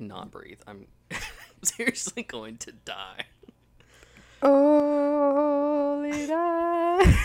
cannot 0.00 0.30
breathe. 0.30 0.60
I'm 0.66 0.86
seriously 1.62 2.22
going 2.22 2.56
to 2.58 2.72
die. 2.72 3.26
Only 4.42 6.26
die. 6.26 7.18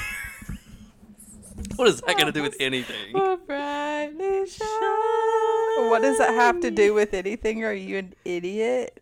What 1.78 1.88
is 1.88 2.02
that 2.02 2.18
going 2.18 2.26
to 2.26 2.34
do 2.34 2.42
with 2.42 2.58
anything? 2.60 3.14
will 3.14 3.38
brightly 3.38 4.46
shine. 4.46 5.90
What 5.90 6.02
does 6.02 6.18
that 6.18 6.34
have 6.34 6.60
to 6.62 6.72
do 6.72 6.94
with 6.94 7.14
anything? 7.14 7.64
Are 7.64 7.72
you 7.74 7.98
an 7.98 8.14
idiot? 8.26 9.02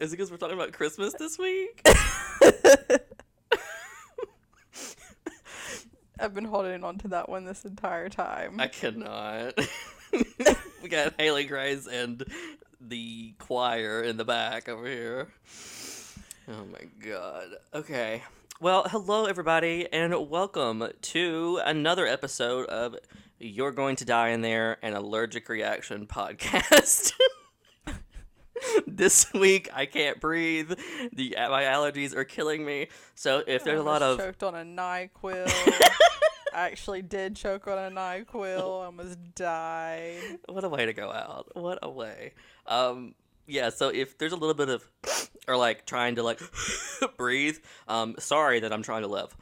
Is 0.00 0.12
it 0.12 0.16
because 0.16 0.32
we're 0.32 0.36
talking 0.36 0.56
about 0.56 0.72
Christmas 0.72 1.14
this 1.14 1.38
week? 1.38 1.80
I've 6.18 6.34
been 6.34 6.44
holding 6.44 6.82
on 6.82 6.98
to 6.98 7.08
that 7.08 7.28
one 7.28 7.44
this 7.44 7.64
entire 7.64 8.08
time. 8.08 8.58
I 8.58 8.66
cannot. 8.66 9.54
we 10.82 10.88
got 10.88 11.14
Haley 11.18 11.44
Grace 11.44 11.86
and 11.86 12.24
the 12.88 13.34
choir 13.38 14.02
in 14.02 14.16
the 14.16 14.24
back 14.24 14.68
over 14.68 14.86
here. 14.86 15.28
Oh 16.48 16.64
my 16.64 16.86
god. 17.00 17.48
Okay. 17.72 18.22
Well, 18.60 18.84
hello 18.88 19.26
everybody, 19.26 19.88
and 19.92 20.28
welcome 20.28 20.88
to 21.00 21.60
another 21.64 22.06
episode 22.06 22.66
of 22.66 22.96
You're 23.38 23.72
Going 23.72 23.96
to 23.96 24.04
Die 24.04 24.28
in 24.28 24.40
There, 24.40 24.78
an 24.82 24.94
allergic 24.94 25.48
reaction 25.48 26.06
podcast. 26.08 27.12
this 28.86 29.32
week 29.32 29.68
I 29.72 29.86
can't 29.86 30.20
breathe. 30.20 30.72
The 31.12 31.36
my 31.38 31.64
allergies 31.64 32.14
are 32.16 32.24
killing 32.24 32.64
me. 32.64 32.88
So 33.14 33.42
if 33.46 33.64
there's 33.64 33.80
a 33.80 33.84
lot 33.84 34.02
of 34.02 34.18
choked 34.18 34.42
on 34.42 34.54
a 34.54 34.64
Nyquil. 34.64 35.48
I 36.54 36.66
actually 36.66 37.00
did 37.00 37.34
choke 37.36 37.66
on 37.66 37.78
a 37.78 37.90
Nyquil. 37.90 38.58
I 38.58 38.86
almost 38.86 39.34
died. 39.34 40.38
what 40.48 40.64
a 40.64 40.68
way 40.68 40.84
to 40.86 40.92
go 40.92 41.10
out. 41.10 41.50
What 41.54 41.78
a 41.82 41.88
way. 41.88 42.34
Um 42.66 43.14
yeah, 43.46 43.70
so 43.70 43.88
if 43.88 44.18
there's 44.18 44.32
a 44.32 44.36
little 44.36 44.54
bit 44.54 44.68
of 44.68 44.88
or 45.48 45.56
like 45.56 45.86
trying 45.86 46.16
to 46.16 46.22
like 46.22 46.40
breathe, 47.16 47.58
um 47.88 48.14
sorry 48.18 48.60
that 48.60 48.72
I'm 48.72 48.82
trying 48.82 49.02
to 49.02 49.08
live. 49.08 49.36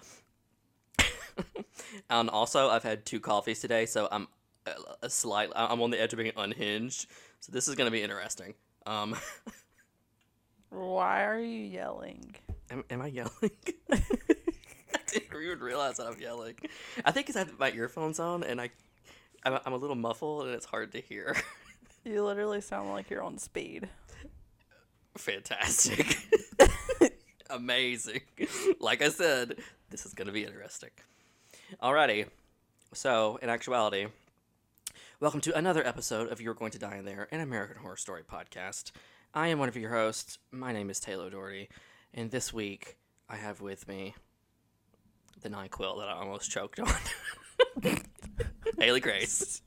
and 2.08 2.30
also 2.30 2.69
I've 2.69 2.83
had 2.83 3.05
two 3.05 3.20
coffees 3.20 3.61
today, 3.61 3.86
so 3.86 4.08
I'm 4.11 4.28
a, 4.67 4.72
a 5.03 5.11
slight 5.11 5.50
I'm 5.55 5.80
on 5.80 5.91
the 5.91 6.00
edge 6.00 6.12
of 6.12 6.19
being 6.19 6.33
unhinged. 6.36 7.08
So 7.41 7.53
this 7.53 7.69
is 7.69 7.75
going 7.75 7.86
to 7.86 7.92
be 7.92 8.03
interesting. 8.03 8.55
Um 8.86 9.17
Why 10.70 11.25
are 11.25 11.41
you 11.41 11.64
yelling? 11.64 12.34
am, 12.70 12.84
am 12.91 13.02
I 13.02 13.08
yelling? 13.08 13.33
I 13.92 14.00
didn't 15.06 15.42
even 15.42 15.58
realize 15.61 15.97
that 15.97 16.06
I'm 16.06 16.20
yelling. 16.20 16.55
I 17.05 17.11
think 17.11 17.27
because 17.27 17.36
I 17.36 17.41
have 17.41 17.58
my 17.58 17.73
earphones 17.73 18.20
on 18.20 18.45
and 18.45 18.61
I 18.61 18.70
I'm, 19.45 19.58
I'm 19.64 19.73
a 19.73 19.77
little 19.77 19.97
muffled 19.97 20.47
and 20.47 20.55
it's 20.55 20.67
hard 20.67 20.92
to 20.92 21.00
hear. 21.00 21.36
You 22.05 22.25
literally 22.25 22.62
sound 22.62 22.89
like 22.89 23.11
you're 23.11 23.23
on 23.23 23.37
speed. 23.37 23.89
Fantastic. 25.19 26.17
Amazing. 27.51 28.23
Like 28.81 29.03
I 29.03 29.11
said, 29.11 29.57
this 29.91 30.07
is 30.07 30.15
going 30.15 30.27
to 30.27 30.33
be 30.33 30.45
interesting. 30.45 30.91
Alrighty. 31.83 32.27
So, 32.95 33.39
in 33.42 33.51
actuality, 33.51 34.07
welcome 35.20 35.42
to 35.42 35.55
another 35.55 35.87
episode 35.87 36.33
of 36.33 36.41
You're 36.41 36.55
Going 36.55 36.70
to 36.70 36.79
Die 36.79 36.97
in 36.97 37.05
There, 37.05 37.29
an 37.31 37.41
American 37.41 37.83
Horror 37.83 37.98
Story 37.98 38.23
podcast. 38.23 38.92
I 39.35 39.48
am 39.48 39.59
one 39.59 39.69
of 39.69 39.77
your 39.77 39.91
hosts. 39.91 40.39
My 40.51 40.73
name 40.73 40.89
is 40.89 41.01
Taylor 41.01 41.29
Doherty, 41.29 41.69
and 42.14 42.31
this 42.31 42.51
week 42.51 42.97
I 43.29 43.37
have 43.37 43.61
with 43.61 43.87
me 43.87 44.14
the 45.42 45.51
NyQuil 45.51 45.98
that 45.98 46.09
I 46.09 46.14
almost 46.14 46.51
choked 46.51 46.81
on. 46.81 46.95
Haley 48.79 49.01
Grace. 49.01 49.61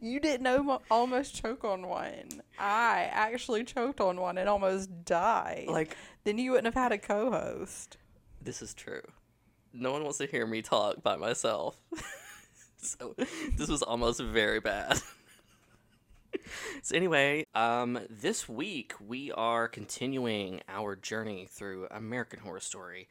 You 0.00 0.20
didn't 0.20 0.46
almo- 0.46 0.82
almost 0.90 1.40
choke 1.40 1.64
on 1.64 1.86
one. 1.86 2.42
I 2.58 3.08
actually 3.12 3.64
choked 3.64 4.00
on 4.00 4.20
one 4.20 4.38
and 4.38 4.48
almost 4.48 5.04
died. 5.04 5.66
Like, 5.68 5.96
then 6.24 6.38
you 6.38 6.52
wouldn't 6.52 6.66
have 6.66 6.82
had 6.82 6.92
a 6.92 6.98
co-host. 6.98 7.96
This 8.42 8.62
is 8.62 8.74
true. 8.74 9.02
No 9.72 9.92
one 9.92 10.02
wants 10.02 10.18
to 10.18 10.26
hear 10.26 10.46
me 10.46 10.62
talk 10.62 11.02
by 11.02 11.16
myself. 11.16 11.80
so 12.76 13.14
this 13.56 13.68
was 13.68 13.82
almost 13.82 14.20
very 14.20 14.60
bad. 14.60 15.00
so 16.82 16.94
anyway, 16.94 17.46
um 17.54 17.98
this 18.08 18.48
week 18.48 18.92
we 19.00 19.32
are 19.32 19.66
continuing 19.66 20.60
our 20.68 20.94
journey 20.94 21.46
through 21.50 21.88
American 21.90 22.40
Horror 22.40 22.60
Story 22.60 23.08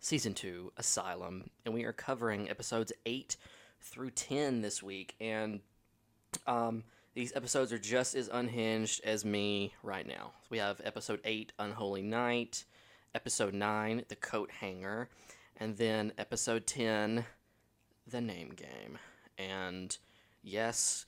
season 0.00 0.34
2 0.34 0.72
Asylum 0.76 1.48
and 1.64 1.72
we 1.72 1.84
are 1.84 1.92
covering 1.92 2.50
episodes 2.50 2.92
8 3.06 3.36
through 3.80 4.10
10 4.10 4.60
this 4.60 4.82
week 4.82 5.14
and 5.18 5.60
um 6.46 6.84
these 7.14 7.34
episodes 7.36 7.72
are 7.72 7.78
just 7.78 8.16
as 8.16 8.28
unhinged 8.32 9.00
as 9.04 9.24
me 9.24 9.72
right 9.84 10.06
now. 10.06 10.32
We 10.50 10.58
have 10.58 10.80
episode 10.82 11.20
8 11.24 11.52
Unholy 11.60 12.02
Night, 12.02 12.64
episode 13.14 13.54
9 13.54 14.04
The 14.08 14.16
Coat 14.16 14.50
Hanger, 14.50 15.08
and 15.56 15.76
then 15.76 16.12
episode 16.18 16.66
10 16.66 17.24
The 18.08 18.20
Name 18.20 18.50
Game. 18.56 18.98
And 19.38 19.96
yes, 20.42 21.06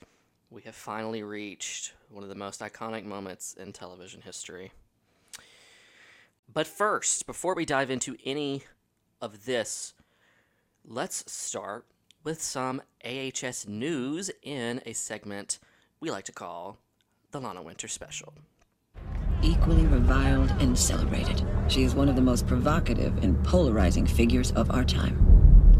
we 0.49 0.61
have 0.61 0.75
finally 0.75 1.23
reached 1.23 1.93
one 2.09 2.23
of 2.23 2.29
the 2.29 2.35
most 2.35 2.61
iconic 2.61 3.03
moments 3.03 3.53
in 3.53 3.73
television 3.73 4.21
history. 4.21 4.71
But 6.53 6.67
first, 6.67 7.25
before 7.25 7.53
we 7.53 7.65
dive 7.65 7.91
into 7.91 8.15
any 8.23 8.63
of 9.21 9.43
this, 9.45 9.93
let's 10.85 11.29
start 11.29 11.85
with 12.27 12.41
some 12.41 12.81
AHS 13.05 13.69
news 13.69 14.29
in 14.43 14.81
a 14.85 14.91
segment 14.91 15.59
we 16.01 16.11
like 16.11 16.25
to 16.25 16.33
call 16.33 16.77
the 17.31 17.39
Lana 17.39 17.61
Winter 17.61 17.87
Special. 17.87 18.33
equally 19.41 19.85
reviled 19.85 20.51
and 20.59 20.77
celebrated. 20.77 21.41
She 21.69 21.83
is 21.83 21.95
one 21.95 22.09
of 22.09 22.17
the 22.17 22.21
most 22.21 22.45
provocative 22.45 23.23
and 23.23 23.41
polarizing 23.45 24.05
figures 24.05 24.51
of 24.51 24.69
our 24.71 24.83
time. 24.83 25.15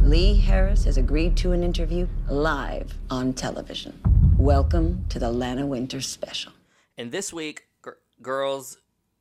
Lee 0.02 0.40
Harris 0.40 0.86
has 0.86 0.98
agreed 0.98 1.36
to 1.36 1.52
an 1.52 1.66
interview 1.66 2.08
live 2.30 2.98
on 3.10 3.34
television. 3.34 4.00
Welcome 4.38 5.04
to 5.10 5.20
the 5.20 5.30
Lana 5.30 5.66
Winter 5.66 6.00
Special. 6.00 6.54
And 6.98 7.12
this 7.12 7.34
week, 7.34 7.64
gr- 7.82 8.00
girls, 8.22 8.78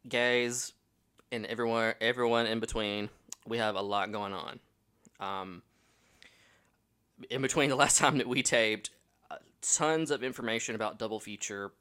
gays, 0.09 0.75
and 1.33 1.45
everyone, 1.47 1.95
everyone 2.01 2.47
in 2.47 2.61
between, 2.61 3.09
we 3.49 3.59
have 3.59 3.75
a 3.75 3.83
lot 3.83 4.13
going 4.13 4.33
on. 4.33 4.61
Um, 5.19 5.63
in 7.31 7.43
between 7.43 7.71
the 7.71 7.77
last 7.77 7.99
time 7.99 8.19
that 8.19 8.29
we 8.29 8.43
taped, 8.43 8.91
uh, 9.31 9.37
tons 9.63 10.11
of 10.11 10.23
information 10.23 10.75
about 10.75 10.99
Double 10.99 11.21
Feature 11.21 11.73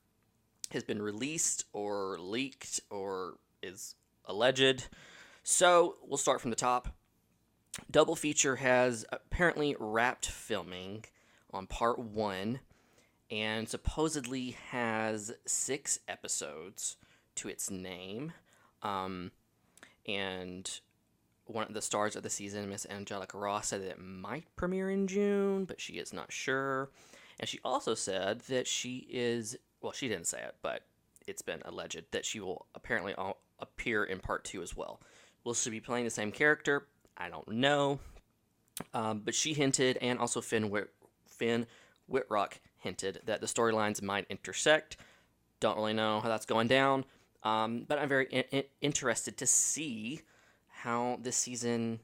has 0.72 0.84
been 0.84 1.01
released 1.01 1.66
or 1.73 2.18
leaked 2.19 2.79
or 2.90 3.35
is 3.62 3.96
alleged. 4.25 4.88
So 5.44 5.97
we'll 6.03 6.18
start 6.18 6.41
from 6.41 6.50
the 6.50 6.56
top. 6.56 6.90
Double 7.91 8.16
Feature 8.16 8.57
has 8.57 9.06
apparently 9.12 9.75
wrapped 9.79 10.28
filming 10.28 11.06
on 11.52 11.67
part 11.67 12.00
one 12.00 12.62
and 13.29 13.67
supposedly 13.67 14.52
has 14.69 15.34
six 15.46 16.00
episodes 16.07 16.97
to 17.35 17.50
its 17.50 17.69
name. 17.69 18.34
Um, 18.81 19.31
and 20.07 20.79
one 21.46 21.66
of 21.68 21.74
the 21.74 21.82
stars 21.82 22.16
of 22.16 22.24
the 22.24 22.30
season, 22.30 22.70
Miss 22.70 22.88
Angelica 22.90 23.38
Ross, 23.38 23.68
said 23.68 23.82
that 23.82 23.92
it 23.92 24.02
might 24.02 24.46
premiere 24.56 24.90
in 24.90 25.08
June, 25.08 25.66
but 25.66 25.80
she 25.80 25.94
is 25.94 26.14
not 26.14 26.32
sure. 26.32 26.90
And 27.40 27.48
she 27.48 27.60
also 27.64 27.96
said 27.96 28.42
that 28.42 28.68
she 28.68 29.08
is, 29.10 29.58
well, 29.82 29.92
she 29.92 30.08
didn't 30.08 30.28
say 30.28 30.42
it, 30.42 30.56
but 30.62 30.82
it's 31.28 31.42
been 31.42 31.62
alleged 31.66 32.04
that 32.12 32.26
she 32.26 32.40
will 32.40 32.66
apparently 32.76 33.14
appear 33.60 34.04
in 34.04 34.20
part 34.20 34.44
two 34.44 34.62
as 34.62 34.76
well. 34.76 35.02
Will 35.44 35.54
she 35.54 35.70
be 35.70 35.80
playing 35.80 36.06
the 36.06 36.12
same 36.12 36.32
character? 36.32 36.88
I 37.18 37.30
don't 37.30 37.48
know. 37.48 38.00
Um, 38.94 39.22
but 39.24 39.36
she 39.36 39.54
hinted, 39.54 39.98
and 40.02 40.20
also 40.20 40.42
Finn, 40.42 40.70
Whit- 40.70 40.94
Finn 41.28 41.66
Wittrock 42.08 42.60
hinted 42.80 43.22
that 43.26 43.42
the 43.42 43.48
storylines 43.48 44.02
might 44.02 44.26
intersect. 44.30 44.98
Don't 45.60 45.78
really 45.78 45.94
know 45.94 46.20
how 46.20 46.30
that's 46.30 46.46
going 46.46 46.68
down, 46.68 47.06
um, 47.44 47.86
but 47.88 48.00
I'm 48.00 48.09
very 48.09 48.28
in- 48.30 48.44
in- 48.52 48.64
interested 48.82 49.38
to 49.38 49.48
see 49.48 50.22
how 50.85 51.17
this 51.20 51.35
season 51.35 51.99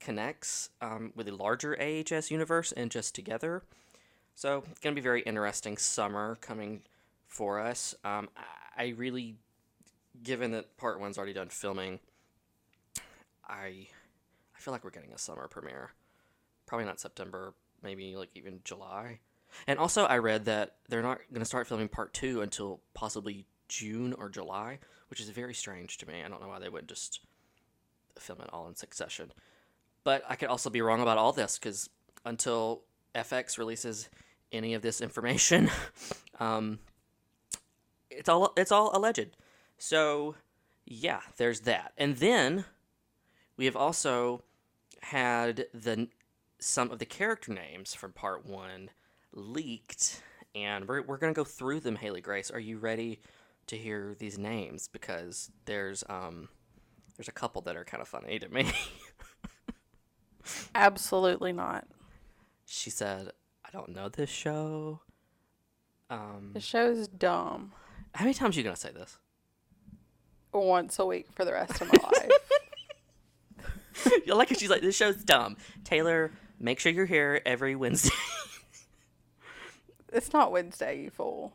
connects 0.00 0.68
um, 0.82 1.12
with 1.16 1.26
the 1.26 1.34
larger 1.34 1.76
AHS 1.80 2.30
universe 2.30 2.72
and 2.72 2.90
just 2.90 3.14
together. 3.14 3.62
So 4.34 4.64
it's 4.70 4.80
gonna 4.80 4.94
be 4.94 5.00
very 5.00 5.22
interesting 5.22 5.78
summer 5.78 6.36
coming 6.36 6.82
for 7.26 7.58
us. 7.58 7.94
Um, 8.04 8.28
I, 8.76 8.84
I 8.84 8.88
really, 8.96 9.36
given 10.22 10.50
that 10.52 10.76
part 10.76 11.00
one's 11.00 11.16
already 11.16 11.32
done 11.32 11.48
filming, 11.48 12.00
I 13.48 13.88
I 14.54 14.60
feel 14.60 14.72
like 14.72 14.84
we're 14.84 14.90
getting 14.90 15.12
a 15.12 15.18
summer 15.18 15.48
premiere. 15.48 15.92
Probably 16.66 16.84
not 16.84 17.00
September, 17.00 17.54
maybe 17.82 18.14
like 18.14 18.30
even 18.34 18.60
July. 18.62 19.20
And 19.66 19.78
also, 19.78 20.04
I 20.04 20.18
read 20.18 20.44
that 20.44 20.74
they're 20.90 21.02
not 21.02 21.20
going 21.30 21.40
to 21.40 21.46
start 21.46 21.66
filming 21.66 21.88
part 21.88 22.12
two 22.12 22.42
until 22.42 22.80
possibly 22.92 23.46
June 23.68 24.12
or 24.12 24.28
July, 24.28 24.80
which 25.08 25.20
is 25.20 25.30
very 25.30 25.54
strange 25.54 25.96
to 25.98 26.06
me. 26.06 26.22
I 26.22 26.28
don't 26.28 26.42
know 26.42 26.48
why 26.48 26.58
they 26.58 26.68
would 26.68 26.86
just 26.86 27.20
film 28.20 28.40
it 28.40 28.50
all 28.52 28.68
in 28.68 28.74
succession. 28.74 29.32
But 30.04 30.22
I 30.28 30.36
could 30.36 30.48
also 30.48 30.70
be 30.70 30.82
wrong 30.82 31.00
about 31.00 31.18
all 31.18 31.32
this 31.32 31.58
because 31.58 31.90
until 32.24 32.82
FX 33.14 33.58
releases 33.58 34.08
any 34.52 34.74
of 34.74 34.82
this 34.82 35.00
information, 35.00 35.70
um, 36.40 36.78
it's 38.10 38.28
all 38.28 38.52
it's 38.56 38.72
all 38.72 38.90
alleged. 38.96 39.36
So, 39.76 40.34
yeah, 40.84 41.20
there's 41.36 41.60
that. 41.60 41.92
And 41.96 42.16
then 42.16 42.64
we 43.56 43.66
have 43.66 43.76
also 43.76 44.42
had 45.02 45.66
the 45.74 46.08
some 46.58 46.90
of 46.90 46.98
the 46.98 47.06
character 47.06 47.52
names 47.52 47.94
from 47.94 48.12
part 48.12 48.44
1 48.44 48.90
leaked 49.32 50.22
and 50.54 50.88
we're, 50.88 51.02
we're 51.02 51.18
to 51.18 51.32
go 51.32 51.44
through 51.44 51.78
them 51.78 51.94
haley 51.94 52.20
grace 52.20 52.50
are 52.50 52.58
you 52.58 52.78
ready 52.78 53.20
to 53.68 53.76
hear 53.76 54.16
these 54.18 54.38
names 54.38 54.88
because 54.88 55.50
there's 55.66 56.02
um 56.08 56.48
there's 57.18 57.28
a 57.28 57.32
couple 57.32 57.60
that 57.62 57.76
are 57.76 57.84
kind 57.84 58.00
of 58.00 58.08
funny 58.08 58.38
to 58.38 58.48
me 58.48 58.70
Absolutely 60.74 61.52
not. 61.52 61.86
she 62.64 62.88
said 62.90 63.30
i 63.66 63.70
don't 63.70 63.90
know 63.90 64.08
this 64.08 64.30
show 64.30 65.00
um 66.08 66.52
The 66.54 66.60
show's 66.60 67.06
dumb. 67.08 67.72
how 68.14 68.24
many 68.24 68.32
times 68.34 68.56
are 68.56 68.60
you 68.60 68.64
going 68.64 68.74
to 68.76 68.80
say 68.80 68.92
this 68.92 69.18
Once 70.52 70.98
a 70.98 71.04
week 71.06 71.26
for 71.32 71.44
the 71.44 71.52
rest 71.52 71.80
of 71.82 71.88
my 71.92 71.98
life. 72.12 72.30
you 74.26 74.34
like 74.34 74.50
it 74.50 74.58
she's 74.58 74.70
like 74.70 74.80
this 74.82 74.96
show's 74.96 75.22
dumb 75.24 75.56
taylor 75.84 76.30
make 76.58 76.78
sure 76.80 76.92
you're 76.92 77.04
here 77.06 77.42
every 77.44 77.74
wednesday 77.76 78.14
It's 80.10 80.32
not 80.32 80.50
Wednesday, 80.52 81.02
you 81.02 81.10
fool. 81.10 81.52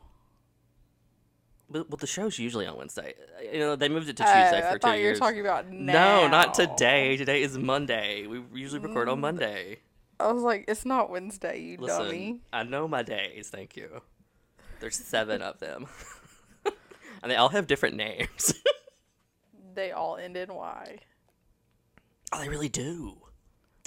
Well 1.74 1.86
well, 1.90 1.98
the 1.98 2.08
show's 2.08 2.38
usually 2.40 2.66
on 2.68 2.78
wednesday 2.78 3.14
you 3.52 3.60
know 3.60 3.76
they 3.76 3.90
moved 3.90 4.08
it 4.08 4.16
to 4.18 4.24
Oh, 4.24 4.34
tuesday 4.34 4.62
for 4.62 4.68
I 4.68 4.74
two 4.74 4.80
thought 4.80 5.00
you 5.00 5.08
were 5.10 5.16
talking 5.16 5.40
about 5.42 5.70
now. 5.72 6.22
no 6.22 6.28
not 6.28 6.54
today 6.54 7.18
today 7.18 7.42
is 7.42 7.58
monday 7.58 8.28
we 8.28 8.42
usually 8.54 8.80
record 8.80 9.08
Mm. 9.08 9.14
on 9.14 9.20
monday 9.22 9.80
I 10.20 10.32
was 10.32 10.44
like, 10.44 10.66
it's 10.70 10.86
not 10.86 11.10
Wednesday, 11.10 11.60
you 11.60 11.78
Listen, 11.78 12.06
dummy. 12.06 12.42
I 12.54 12.64
know 12.64 12.88
my 12.88 13.02
days. 13.02 13.50
Thank 13.50 13.76
you. 13.76 14.02
There's 14.80 14.96
seven 14.96 15.42
of 15.42 15.60
them, 15.60 15.88
and 17.22 17.30
they 17.32 17.36
all 17.36 17.50
have 17.50 17.68
different 17.68 17.96
names. 17.98 18.54
They 19.76 19.92
all 19.92 20.18
end 20.18 20.38
in 20.38 20.54
Y. 20.54 20.98
oh, 22.32 22.40
they 22.40 22.48
really 22.48 22.70
do. 22.70 23.18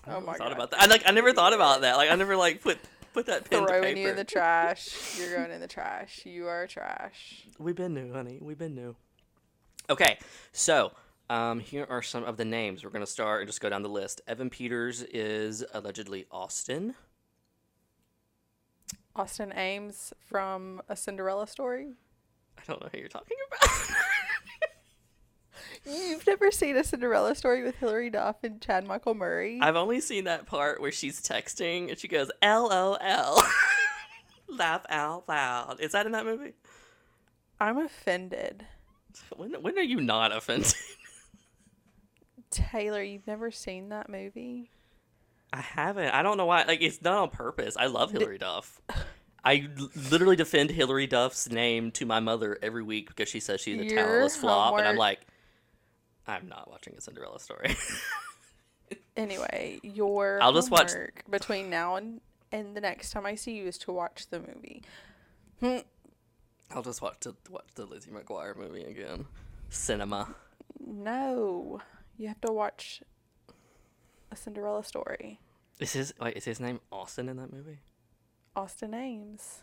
I 0.04 0.14
Oh 0.16 0.20
my 0.20 0.32
thought 0.34 0.48
god. 0.48 0.52
about 0.52 0.70
that. 0.72 0.82
I 0.82 0.86
like. 0.86 1.04
I 1.06 1.12
never 1.12 1.32
thought 1.32 1.52
about 1.54 1.82
that. 1.82 1.96
Like, 1.96 2.10
I 2.10 2.16
never 2.16 2.36
like 2.36 2.60
put 2.60 2.78
put 3.16 3.24
that 3.24 3.48
pen 3.48 3.62
to 3.62 3.66
Throwing 3.66 3.82
paper. 3.82 4.00
you 4.00 4.08
in 4.10 4.16
the 4.16 4.24
trash. 4.24 5.18
You're 5.18 5.34
going 5.34 5.50
in 5.50 5.58
the 5.62 5.66
trash. 5.66 6.26
You 6.26 6.48
are 6.48 6.66
trash. 6.66 7.46
We've 7.58 7.74
been 7.74 7.94
new, 7.94 8.12
honey. 8.12 8.38
We've 8.42 8.58
been 8.58 8.74
new. 8.74 8.94
Okay, 9.88 10.18
so 10.52 10.92
um, 11.30 11.60
here 11.60 11.86
are 11.88 12.02
some 12.02 12.24
of 12.24 12.36
the 12.36 12.44
names. 12.44 12.84
We're 12.84 12.90
gonna 12.90 13.06
start 13.06 13.40
and 13.40 13.48
just 13.48 13.62
go 13.62 13.70
down 13.70 13.82
the 13.82 13.88
list. 13.88 14.20
Evan 14.28 14.50
Peters 14.50 15.02
is 15.02 15.64
allegedly 15.72 16.26
Austin. 16.30 16.94
Austin 19.14 19.50
Ames 19.56 20.12
from 20.20 20.82
A 20.90 20.94
Cinderella 20.94 21.46
Story. 21.46 21.94
I 22.58 22.62
don't 22.66 22.82
know 22.82 22.90
who 22.92 22.98
you're 22.98 23.08
talking 23.08 23.38
about. 23.50 23.70
You've 25.86 26.26
never 26.26 26.50
seen 26.50 26.76
A 26.76 26.84
Cinderella 26.84 27.34
Story 27.34 27.62
with 27.62 27.76
Hilary 27.76 28.10
Duff 28.10 28.36
and 28.42 28.60
Chad 28.60 28.86
Michael 28.86 29.14
Murray? 29.14 29.60
I've 29.62 29.76
only 29.76 30.00
seen 30.00 30.24
that 30.24 30.46
part 30.46 30.80
where 30.80 30.92
she's 30.92 31.20
texting 31.20 31.90
and 31.90 31.98
she 31.98 32.08
goes 32.08 32.30
LOL. 32.42 33.42
Laugh 34.48 34.84
out 34.88 35.28
loud. 35.28 35.80
Is 35.80 35.92
that 35.92 36.06
in 36.06 36.12
that 36.12 36.24
movie? 36.24 36.54
I'm 37.60 37.78
offended. 37.78 38.66
When 39.36 39.52
when 39.62 39.78
are 39.78 39.82
you 39.82 40.00
not 40.00 40.34
offended? 40.36 40.74
Taylor, 42.50 43.02
you've 43.02 43.26
never 43.26 43.50
seen 43.50 43.88
that 43.88 44.08
movie? 44.08 44.70
I 45.52 45.60
haven't. 45.60 46.10
I 46.10 46.22
don't 46.22 46.36
know 46.36 46.46
why. 46.46 46.64
Like 46.64 46.82
it's 46.82 47.00
not 47.02 47.16
on 47.16 47.30
purpose. 47.30 47.76
I 47.78 47.86
love 47.86 48.12
Hilary 48.12 48.38
Duff. 48.38 48.80
I 49.44 49.68
literally 50.10 50.36
defend 50.36 50.70
Hilary 50.70 51.06
Duff's 51.06 51.48
name 51.48 51.92
to 51.92 52.04
my 52.04 52.18
mother 52.18 52.58
every 52.62 52.82
week 52.82 53.08
because 53.08 53.28
she 53.28 53.40
says 53.40 53.60
she's 53.60 53.80
a 53.80 53.84
Your 53.84 53.96
talentless 53.96 54.36
flop, 54.36 54.76
and 54.76 54.86
I'm 54.86 54.96
like, 54.96 55.20
I'm 56.26 56.48
not 56.48 56.70
watching 56.70 56.94
a 56.96 57.00
Cinderella 57.00 57.40
story. 57.40 57.76
Anyway, 59.16 59.80
your 59.82 60.38
I'll 60.42 60.52
just 60.52 60.70
watch- 60.70 60.92
between 61.30 61.70
now 61.70 61.96
and 61.96 62.20
and 62.52 62.76
the 62.76 62.80
next 62.82 63.10
time 63.10 63.24
I 63.26 63.34
see 63.34 63.52
you 63.56 63.66
is 63.66 63.78
to 63.78 63.90
watch 63.90 64.28
the 64.28 64.38
movie. 64.38 64.82
I'll 66.70 66.82
just 66.82 67.00
watch 67.00 67.20
the 67.20 67.34
watch 67.50 67.64
the 67.74 67.86
Lizzie 67.86 68.10
McGuire 68.10 68.54
movie 68.54 68.84
again. 68.84 69.24
Cinema. 69.70 70.34
No, 70.86 71.80
you 72.18 72.28
have 72.28 72.40
to 72.42 72.52
watch 72.52 73.02
A 74.30 74.36
Cinderella 74.36 74.84
Story. 74.84 75.40
Is 75.80 75.94
his 75.94 76.12
wait, 76.20 76.36
is 76.36 76.44
his 76.44 76.60
name 76.60 76.80
Austin 76.92 77.28
in 77.30 77.38
that 77.38 77.50
movie? 77.52 77.78
Austin 78.54 78.92
Ames. 78.94 79.62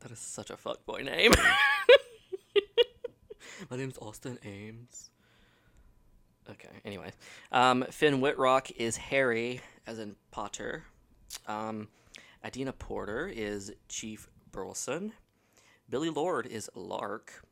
That 0.00 0.10
is 0.12 0.18
such 0.18 0.50
a 0.50 0.56
fuckboy 0.56 1.04
name. 1.06 1.32
My 3.70 3.76
name's 3.78 3.96
Austin 3.98 4.38
Ames. 4.44 5.10
Okay, 6.50 6.68
anyway. 6.84 7.10
Um, 7.52 7.84
Finn 7.90 8.20
Wittrock 8.20 8.70
is 8.72 8.96
Harry, 8.96 9.60
as 9.86 9.98
in 9.98 10.16
Potter. 10.30 10.84
Um, 11.46 11.88
Adina 12.44 12.72
Porter 12.72 13.26
is 13.26 13.72
Chief 13.88 14.28
Burleson. 14.52 15.12
Billie 15.88 16.10
Lourd 16.10 16.46
is 16.46 16.68
Lark. 16.74 17.44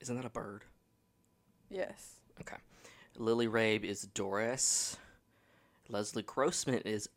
Isn't 0.00 0.16
that 0.16 0.24
a 0.24 0.30
bird? 0.30 0.64
Yes. 1.68 2.16
Okay. 2.40 2.56
Lily 3.16 3.46
Rabe 3.46 3.84
is 3.84 4.02
Doris. 4.02 4.96
Leslie 5.88 6.22
Grossman 6.22 6.82
is 6.84 7.08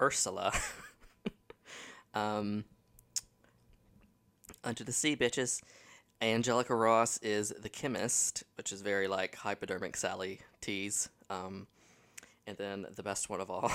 Ursula. 0.00 0.52
um, 2.14 2.64
Under 4.64 4.84
the 4.84 4.92
Sea, 4.92 5.16
bitches. 5.16 5.62
Angelica 6.22 6.74
Ross 6.74 7.18
is 7.18 7.52
the 7.60 7.68
chemist, 7.68 8.44
which 8.56 8.72
is 8.72 8.80
very 8.80 9.08
like 9.08 9.34
hypodermic 9.34 9.96
Sally 9.96 10.40
tease. 10.60 11.08
Um, 11.28 11.66
and 12.46 12.56
then 12.56 12.86
the 12.94 13.02
best 13.02 13.28
one 13.28 13.40
of 13.40 13.50
all, 13.50 13.70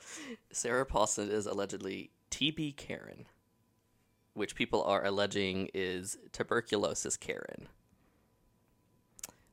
Sarah 0.52 0.86
Paulson 0.86 1.30
is 1.30 1.46
allegedly 1.46 2.10
TB 2.30 2.76
Karen, 2.76 3.26
which 4.34 4.54
people 4.54 4.82
are 4.84 5.04
alleging 5.04 5.68
is 5.74 6.16
tuberculosis 6.32 7.16
Karen. 7.16 7.68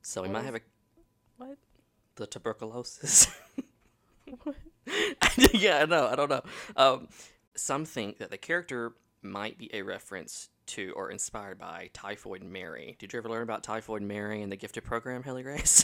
So 0.01 0.21
we 0.21 0.29
What 0.29 0.33
might 0.33 0.39
is- 0.39 0.45
have 0.45 0.55
a 0.55 0.61
What? 1.37 1.57
the 2.15 2.27
tuberculosis. 2.27 3.27
What? 4.43 4.55
yeah, 5.53 5.79
I 5.79 5.85
know. 5.85 6.07
I 6.07 6.15
don't 6.15 6.29
know. 6.29 6.41
Um, 6.75 7.07
some 7.55 7.85
think 7.85 8.17
that 8.19 8.29
the 8.29 8.37
character 8.37 8.93
might 9.21 9.57
be 9.57 9.69
a 9.73 9.81
reference 9.83 10.49
to 10.67 10.93
or 10.95 11.09
inspired 11.09 11.57
by 11.57 11.89
Typhoid 11.93 12.43
Mary. 12.43 12.95
Did 12.99 13.13
you 13.13 13.19
ever 13.19 13.29
learn 13.29 13.43
about 13.43 13.63
Typhoid 13.63 14.01
Mary 14.01 14.41
and 14.41 14.51
the 14.51 14.55
gifted 14.55 14.83
program, 14.83 15.23
Haley 15.23 15.43
Grace? 15.43 15.83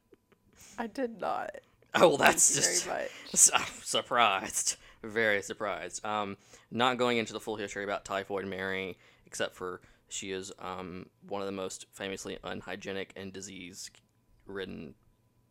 I 0.78 0.86
did 0.86 1.20
not. 1.20 1.50
oh, 1.94 2.08
well, 2.08 2.16
that's 2.16 2.54
just 2.54 2.88
su- 3.34 3.52
surprised. 3.82 4.76
Very 5.02 5.42
surprised. 5.42 6.04
Um, 6.04 6.36
not 6.70 6.98
going 6.98 7.18
into 7.18 7.32
the 7.32 7.40
full 7.40 7.56
history 7.56 7.84
about 7.84 8.04
Typhoid 8.04 8.46
Mary, 8.46 8.96
except 9.26 9.54
for 9.54 9.80
she 10.08 10.32
is 10.32 10.52
um, 10.58 11.06
one 11.28 11.42
of 11.42 11.46
the 11.46 11.52
most 11.52 11.86
famously 11.92 12.38
unhygienic 12.42 13.12
and 13.16 13.32
disease-ridden 13.32 14.94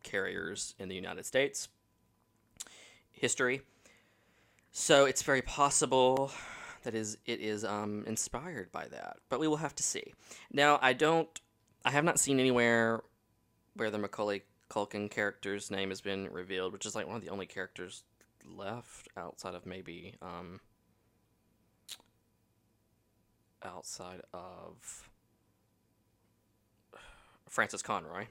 carriers 0.02 0.74
in 0.78 0.88
the 0.88 0.94
United 0.94 1.26
States 1.26 1.68
history. 3.12 3.62
So 4.70 5.06
it's 5.06 5.22
very 5.22 5.42
possible 5.42 6.30
that 6.82 6.94
is 6.94 7.18
it 7.26 7.40
is 7.40 7.64
um, 7.64 8.04
inspired 8.06 8.72
by 8.72 8.88
that, 8.88 9.18
but 9.28 9.40
we 9.40 9.48
will 9.48 9.56
have 9.56 9.74
to 9.76 9.82
see. 9.82 10.14
Now, 10.52 10.78
I 10.82 10.92
don't, 10.92 11.28
I 11.84 11.90
have 11.90 12.04
not 12.04 12.18
seen 12.18 12.40
anywhere 12.40 13.02
where 13.74 13.90
the 13.90 13.98
Macaulay 13.98 14.42
Culkin 14.70 15.10
character's 15.10 15.70
name 15.70 15.88
has 15.90 16.00
been 16.00 16.28
revealed, 16.30 16.72
which 16.72 16.86
is 16.86 16.94
like 16.94 17.06
one 17.06 17.16
of 17.16 17.24
the 17.24 17.30
only 17.30 17.46
characters 17.46 18.04
left 18.44 19.08
outside 19.16 19.54
of 19.54 19.66
maybe 19.66 20.14
um, 20.22 20.60
outside 23.62 24.20
of 24.32 25.08
Frances 27.48 27.82
Conroy. 27.82 28.26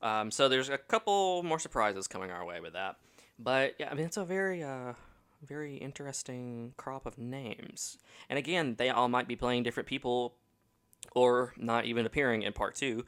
Um, 0.00 0.30
so 0.30 0.48
there's 0.48 0.68
a 0.68 0.78
couple 0.78 1.42
more 1.42 1.58
surprises 1.58 2.08
coming 2.08 2.30
our 2.30 2.44
way 2.44 2.60
with 2.60 2.72
that, 2.72 2.96
but 3.38 3.74
yeah, 3.78 3.88
I 3.90 3.94
mean 3.94 4.06
it's 4.06 4.16
a 4.16 4.24
very 4.24 4.62
uh, 4.64 4.94
very 5.46 5.76
interesting 5.76 6.74
crop 6.76 7.06
of 7.06 7.18
names, 7.18 7.98
and 8.28 8.38
again, 8.38 8.76
they 8.78 8.90
all 8.90 9.08
might 9.08 9.28
be 9.28 9.36
playing 9.36 9.62
different 9.62 9.88
people, 9.88 10.34
or 11.14 11.52
not 11.56 11.84
even 11.84 12.06
appearing 12.06 12.42
in 12.42 12.52
part 12.52 12.74
two. 12.74 13.04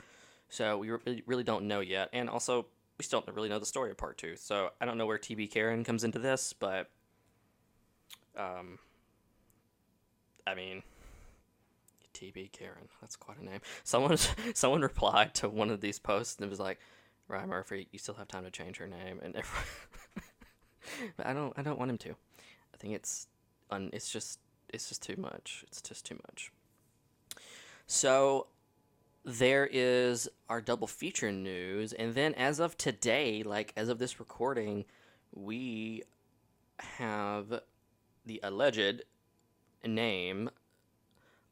So 0.48 0.78
we 0.78 0.90
really, 1.26 1.42
don't 1.42 1.66
know 1.66 1.80
yet, 1.80 2.10
and 2.12 2.28
also 2.28 2.66
we 2.98 3.04
still 3.04 3.20
don't 3.20 3.34
really 3.34 3.48
know 3.48 3.58
the 3.58 3.66
story 3.66 3.90
of 3.90 3.96
part 3.96 4.18
two. 4.18 4.36
So 4.36 4.70
I 4.80 4.84
don't 4.84 4.98
know 4.98 5.06
where 5.06 5.18
TB 5.18 5.50
Karen 5.50 5.84
comes 5.84 6.04
into 6.04 6.18
this, 6.18 6.52
but 6.52 6.90
um, 8.36 8.78
I 10.46 10.54
mean, 10.54 10.82
TB 12.14 12.52
Karen, 12.52 12.88
that's 13.00 13.16
quite 13.16 13.38
a 13.38 13.44
name. 13.44 13.60
Someone 13.82 14.16
someone 14.54 14.82
replied 14.82 15.34
to 15.36 15.48
one 15.48 15.70
of 15.70 15.80
these 15.80 15.98
posts 15.98 16.38
and 16.40 16.48
was 16.48 16.60
like, 16.60 16.78
Ryan 17.28 17.48
Murphy, 17.48 17.88
you 17.90 17.98
still 17.98 18.14
have 18.14 18.28
time 18.28 18.44
to 18.44 18.50
change 18.50 18.76
her 18.76 18.86
name, 18.86 19.20
and 19.22 19.34
everyone, 19.34 19.64
I 21.24 21.32
don't 21.32 21.52
I 21.56 21.62
don't 21.62 21.78
want 21.78 21.90
him 21.90 21.98
to. 21.98 22.10
I 22.10 22.76
think 22.78 22.94
it's 22.94 23.26
un, 23.70 23.90
it's 23.92 24.10
just 24.10 24.38
it's 24.68 24.88
just 24.88 25.02
too 25.02 25.16
much. 25.16 25.64
It's 25.68 25.80
just 25.80 26.04
too 26.06 26.18
much. 26.28 26.52
So 27.86 28.46
there 29.24 29.68
is 29.70 30.28
our 30.48 30.60
double 30.60 30.86
feature 30.86 31.32
news, 31.32 31.92
and 31.92 32.14
then 32.14 32.34
as 32.34 32.60
of 32.60 32.76
today, 32.76 33.42
like 33.42 33.72
as 33.76 33.88
of 33.88 33.98
this 33.98 34.20
recording, 34.20 34.84
we 35.32 36.02
have 36.78 37.60
the 38.26 38.40
alleged 38.42 39.02
name 39.84 40.50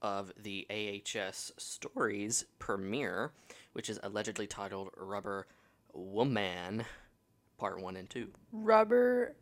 of 0.00 0.32
the 0.36 0.66
AHS 0.68 1.52
Stories 1.56 2.44
premiere, 2.58 3.32
which 3.72 3.88
is 3.88 4.00
allegedly 4.02 4.46
titled 4.46 4.90
Rubber 4.96 5.46
Woman, 5.92 6.84
Part 7.62 7.80
1 7.80 7.96
and 7.96 8.10
2. 8.10 8.26
Rubber 8.50 9.36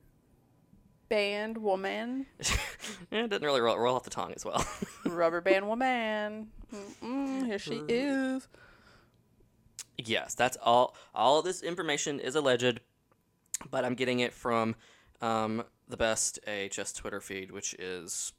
band 1.09 1.57
woman. 1.57 2.27
Eh, 3.13 3.25
it 3.25 3.29
doesn't 3.31 3.45
really 3.45 3.61
roll, 3.61 3.77
roll 3.79 3.97
off 3.97 4.05
the 4.05 4.11
tongue 4.11 4.33
as 4.37 4.45
well. 4.45 4.65
Rubber 5.07 5.41
band 5.41 5.67
woman. 5.67 6.49
Mm-mm, 6.73 7.47
here 7.47 7.59
she 7.59 7.83
is. 7.89 8.47
yes, 9.97 10.35
that's 10.35 10.57
all. 10.63 10.95
All 11.15 11.39
of 11.39 11.45
this 11.45 11.63
information 11.63 12.21
is 12.21 12.35
alleged, 12.37 12.81
but 13.71 13.85
I'm 13.85 13.95
getting 13.95 14.21
it 14.21 14.33
from 14.35 14.77
um, 15.23 15.65
the 15.89 15.97
best 15.97 16.39
AHS 16.47 16.93
Twitter 16.93 17.21
feed, 17.21 17.51
which 17.51 17.75
is, 17.75 18.33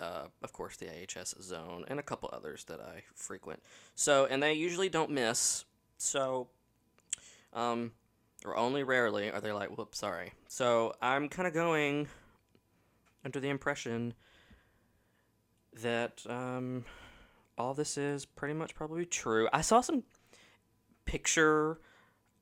uh, 0.00 0.26
of 0.42 0.52
course, 0.52 0.76
the 0.76 0.86
AHS 0.88 1.34
Zone 1.42 1.84
and 1.88 1.98
a 1.98 2.04
couple 2.04 2.30
others 2.32 2.64
that 2.64 2.80
I 2.80 3.02
frequent. 3.14 3.62
So, 3.94 4.26
and 4.26 4.42
they 4.42 4.54
usually 4.54 4.88
don't 4.88 5.10
miss. 5.10 5.64
So, 5.98 6.48
um, 7.52 7.92
or 8.44 8.56
only 8.56 8.82
rarely 8.82 9.30
are 9.30 9.40
they 9.40 9.52
like, 9.52 9.76
whoops, 9.76 9.98
sorry. 9.98 10.32
So 10.48 10.94
I'm 11.02 11.28
kind 11.28 11.48
of 11.48 11.54
going 11.54 12.08
under 13.24 13.40
the 13.40 13.48
impression 13.48 14.14
that 15.82 16.22
um, 16.28 16.84
all 17.56 17.74
this 17.74 17.98
is 17.98 18.24
pretty 18.24 18.54
much 18.54 18.74
probably 18.74 19.04
true. 19.04 19.48
I 19.52 19.60
saw 19.60 19.80
some 19.80 20.04
picture 21.04 21.80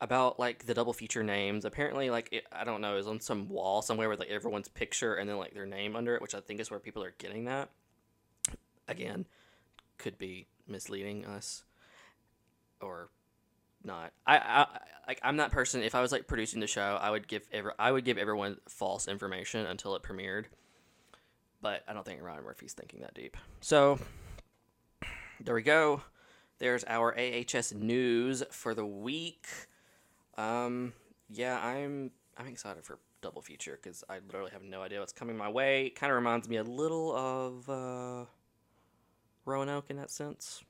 about 0.01 0.39
like 0.39 0.67
the 0.67 0.75
double 0.75 0.93
feature 0.93 1.23
names. 1.23 1.65
Apparently, 1.65 2.11
like 2.11 2.29
it, 2.33 2.45
I 2.53 2.65
don't 2.65 2.81
know, 2.81 2.97
is 2.97 3.07
on 3.07 3.21
some 3.21 3.49
wall 3.49 3.83
somewhere 3.83 4.09
with 4.09 4.21
like 4.21 4.29
everyone's 4.29 4.69
picture 4.69 5.15
and 5.15 5.29
then 5.29 5.39
like 5.39 5.55
their 5.55 5.67
name 5.67 5.97
under 5.97 6.15
it, 6.15 6.23
which 6.23 6.35
I 6.35 6.41
think 6.41 6.61
is 6.61 6.71
where 6.71 6.81
people 6.81 7.03
are 7.03 7.15
getting 7.19 7.45
that. 7.47 7.71
Again, 8.89 9.27
could 9.99 10.19
be 10.19 10.47
misleading 10.69 11.25
us 11.25 11.65
or 12.81 13.09
not. 13.87 14.13
I, 14.27 14.39
I 14.39 14.67
like 15.07 15.21
I'm 15.23 15.39
that 15.39 15.53
person. 15.53 15.83
If 15.83 15.95
I 15.95 16.01
was 16.01 16.13
like 16.13 16.27
producing 16.27 16.61
the 16.61 16.67
show, 16.67 16.99
I 17.01 17.11
would 17.11 17.29
give 17.29 17.47
every 17.53 17.73
I 17.79 17.93
would 17.93 18.05
give 18.05 18.19
everyone 18.19 18.59
false 18.69 19.09
information 19.09 19.67
until 19.67 19.95
it 19.95 20.03
premiered. 20.03 20.47
But 21.63 21.83
I 21.89 21.95
don't 21.95 22.05
think 22.05 22.23
Ryan 22.23 22.45
Murphy's 22.45 22.75
thinking 22.75 23.01
that 23.01 23.15
deep. 23.15 23.37
So 23.61 23.99
there 25.41 25.55
we 25.55 25.63
go. 25.63 26.03
There's 26.59 26.85
our 26.87 27.17
AHS 27.19 27.73
news 27.73 28.43
for 28.51 28.75
the 28.75 28.87
week. 28.87 29.47
Um, 30.37 30.93
yeah, 31.31 31.59
I'm 31.59 32.11
I'm 32.37 32.47
excited 32.47 32.85
for 32.85 32.99
double 33.23 33.43
feature 33.43 33.79
because 33.83 34.05
I 34.09 34.19
literally 34.27 34.51
have 34.53 34.63
no 34.63 34.83
idea 34.83 35.01
what's 35.01 35.13
coming 35.13 35.37
my 35.37 35.49
way. 35.49 35.91
Kind 35.91 36.11
of 36.11 36.17
reminds 36.17 36.49
me 36.49 36.57
a 36.57 36.63
little 36.63 37.15
of 37.15 37.69
uh, 37.69 38.25
Roanoke 39.45 39.91
in 39.91 39.97
that 39.97 40.11
sense. 40.11 40.63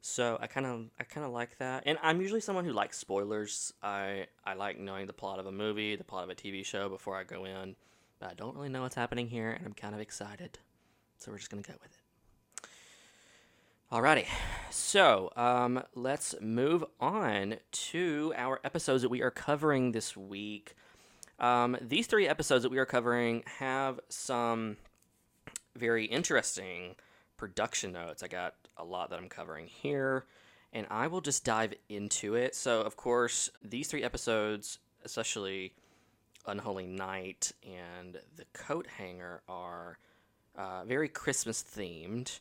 So 0.00 0.38
I 0.40 0.46
kind 0.46 0.66
of 0.66 0.86
I 0.98 1.04
kind 1.04 1.26
of 1.26 1.32
like 1.32 1.58
that, 1.58 1.82
and 1.86 1.98
I'm 2.02 2.20
usually 2.20 2.40
someone 2.40 2.64
who 2.64 2.72
likes 2.72 2.98
spoilers. 2.98 3.72
I 3.82 4.26
I 4.44 4.54
like 4.54 4.78
knowing 4.78 5.06
the 5.06 5.12
plot 5.12 5.38
of 5.38 5.46
a 5.46 5.52
movie, 5.52 5.96
the 5.96 6.04
plot 6.04 6.24
of 6.24 6.30
a 6.30 6.34
TV 6.34 6.64
show 6.64 6.88
before 6.88 7.16
I 7.16 7.24
go 7.24 7.44
in, 7.44 7.74
but 8.20 8.30
I 8.30 8.34
don't 8.34 8.54
really 8.54 8.68
know 8.68 8.82
what's 8.82 8.94
happening 8.94 9.28
here, 9.28 9.50
and 9.50 9.66
I'm 9.66 9.72
kind 9.72 9.94
of 9.94 10.00
excited. 10.00 10.58
So 11.18 11.32
we're 11.32 11.38
just 11.38 11.50
gonna 11.50 11.62
go 11.62 11.74
with 11.82 11.92
it. 11.92 12.68
Alrighty, 13.90 14.26
so 14.70 15.32
um, 15.34 15.82
let's 15.94 16.34
move 16.40 16.84
on 17.00 17.56
to 17.72 18.34
our 18.36 18.60
episodes 18.62 19.02
that 19.02 19.08
we 19.08 19.22
are 19.22 19.30
covering 19.30 19.92
this 19.92 20.16
week. 20.16 20.76
Um, 21.40 21.76
these 21.80 22.06
three 22.06 22.28
episodes 22.28 22.64
that 22.64 22.68
we 22.68 22.78
are 22.78 22.86
covering 22.86 23.44
have 23.58 23.98
some 24.08 24.76
very 25.74 26.04
interesting 26.04 26.96
production 27.38 27.92
notes. 27.92 28.22
I 28.22 28.28
got 28.28 28.54
a 28.78 28.84
lot 28.84 29.10
that 29.10 29.18
I'm 29.18 29.28
covering 29.28 29.66
here, 29.66 30.24
and 30.72 30.86
I 30.90 31.06
will 31.06 31.20
just 31.20 31.44
dive 31.44 31.74
into 31.88 32.34
it. 32.34 32.54
So, 32.54 32.80
of 32.80 32.96
course, 32.96 33.50
these 33.62 33.88
three 33.88 34.02
episodes, 34.02 34.78
especially 35.04 35.74
Unholy 36.46 36.86
Night 36.86 37.52
and 37.62 38.18
The 38.36 38.44
Coat 38.52 38.86
Hanger, 38.86 39.42
are 39.48 39.98
uh, 40.56 40.84
very 40.84 41.08
Christmas 41.08 41.62
themed, 41.62 42.40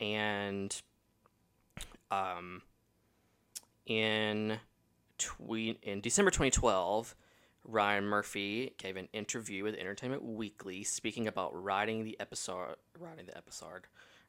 and 0.00 0.80
um, 2.10 2.62
in 3.86 4.58
twe- 5.18 5.76
in 5.82 6.00
December 6.00 6.30
2012. 6.30 7.14
Ryan 7.64 8.04
Murphy 8.04 8.74
gave 8.78 8.96
an 8.96 9.08
interview 9.12 9.64
with 9.64 9.74
Entertainment 9.74 10.24
Weekly 10.24 10.82
speaking 10.82 11.26
about 11.26 11.62
writing 11.62 12.04
the 12.04 12.18
episode, 12.18 12.76
writing 12.98 13.26
the 13.26 13.36
episode, 13.36 13.82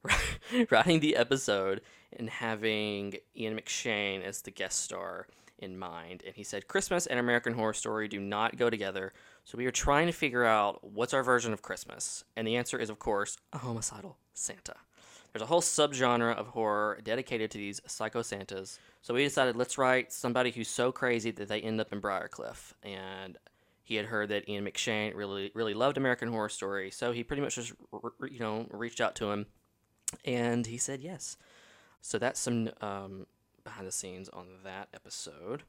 writing 0.69 0.99
the 0.99 1.15
episode 1.15 1.81
and 2.17 2.29
having 2.29 3.15
Ian 3.35 3.57
McShane 3.57 4.23
as 4.23 4.41
the 4.41 4.51
guest 4.51 4.81
star 4.81 5.27
in 5.59 5.77
mind. 5.77 6.23
And 6.25 6.35
he 6.35 6.43
said, 6.43 6.67
Christmas 6.67 7.05
and 7.05 7.19
American 7.19 7.53
Horror 7.53 7.73
Story 7.73 8.07
do 8.07 8.19
not 8.19 8.57
go 8.57 8.69
together, 8.69 9.13
so 9.45 9.57
we 9.57 9.65
are 9.65 9.71
trying 9.71 10.07
to 10.07 10.13
figure 10.13 10.43
out 10.43 10.83
what's 10.83 11.13
our 11.13 11.23
version 11.23 11.53
of 11.53 11.61
Christmas. 11.61 12.23
And 12.35 12.47
the 12.47 12.55
answer 12.55 12.77
is, 12.79 12.89
of 12.89 12.99
course, 12.99 13.37
a 13.53 13.59
homicidal 13.59 14.17
Santa. 14.33 14.75
There's 15.31 15.43
a 15.43 15.47
whole 15.47 15.61
subgenre 15.61 16.35
of 16.35 16.47
horror 16.47 16.99
dedicated 17.03 17.51
to 17.51 17.57
these 17.57 17.79
psycho 17.87 18.21
Santas. 18.21 18.79
So 19.01 19.13
we 19.13 19.23
decided 19.23 19.55
let's 19.55 19.77
write 19.77 20.11
somebody 20.11 20.51
who's 20.51 20.67
so 20.67 20.91
crazy 20.91 21.31
that 21.31 21.47
they 21.47 21.61
end 21.61 21.79
up 21.79 21.93
in 21.93 22.01
Briarcliff. 22.01 22.73
And 22.83 23.37
he 23.83 23.95
had 23.95 24.07
heard 24.07 24.29
that 24.29 24.49
Ian 24.49 24.65
McShane 24.65 25.15
really 25.15 25.51
really 25.53 25.73
loved 25.73 25.97
American 25.97 26.29
Horror 26.29 26.49
Story, 26.49 26.91
so 26.91 27.11
he 27.11 27.23
pretty 27.23 27.41
much 27.41 27.55
just 27.55 27.73
you 28.29 28.39
know 28.39 28.67
reached 28.71 29.01
out 29.01 29.15
to 29.15 29.31
him 29.31 29.45
and 30.25 30.65
he 30.65 30.77
said 30.77 31.01
yes. 31.01 31.37
So 32.01 32.17
that's 32.17 32.39
some 32.39 32.69
um, 32.81 33.27
behind 33.63 33.87
the 33.87 33.91
scenes 33.91 34.29
on 34.29 34.47
that 34.63 34.89
episode. 34.93 35.63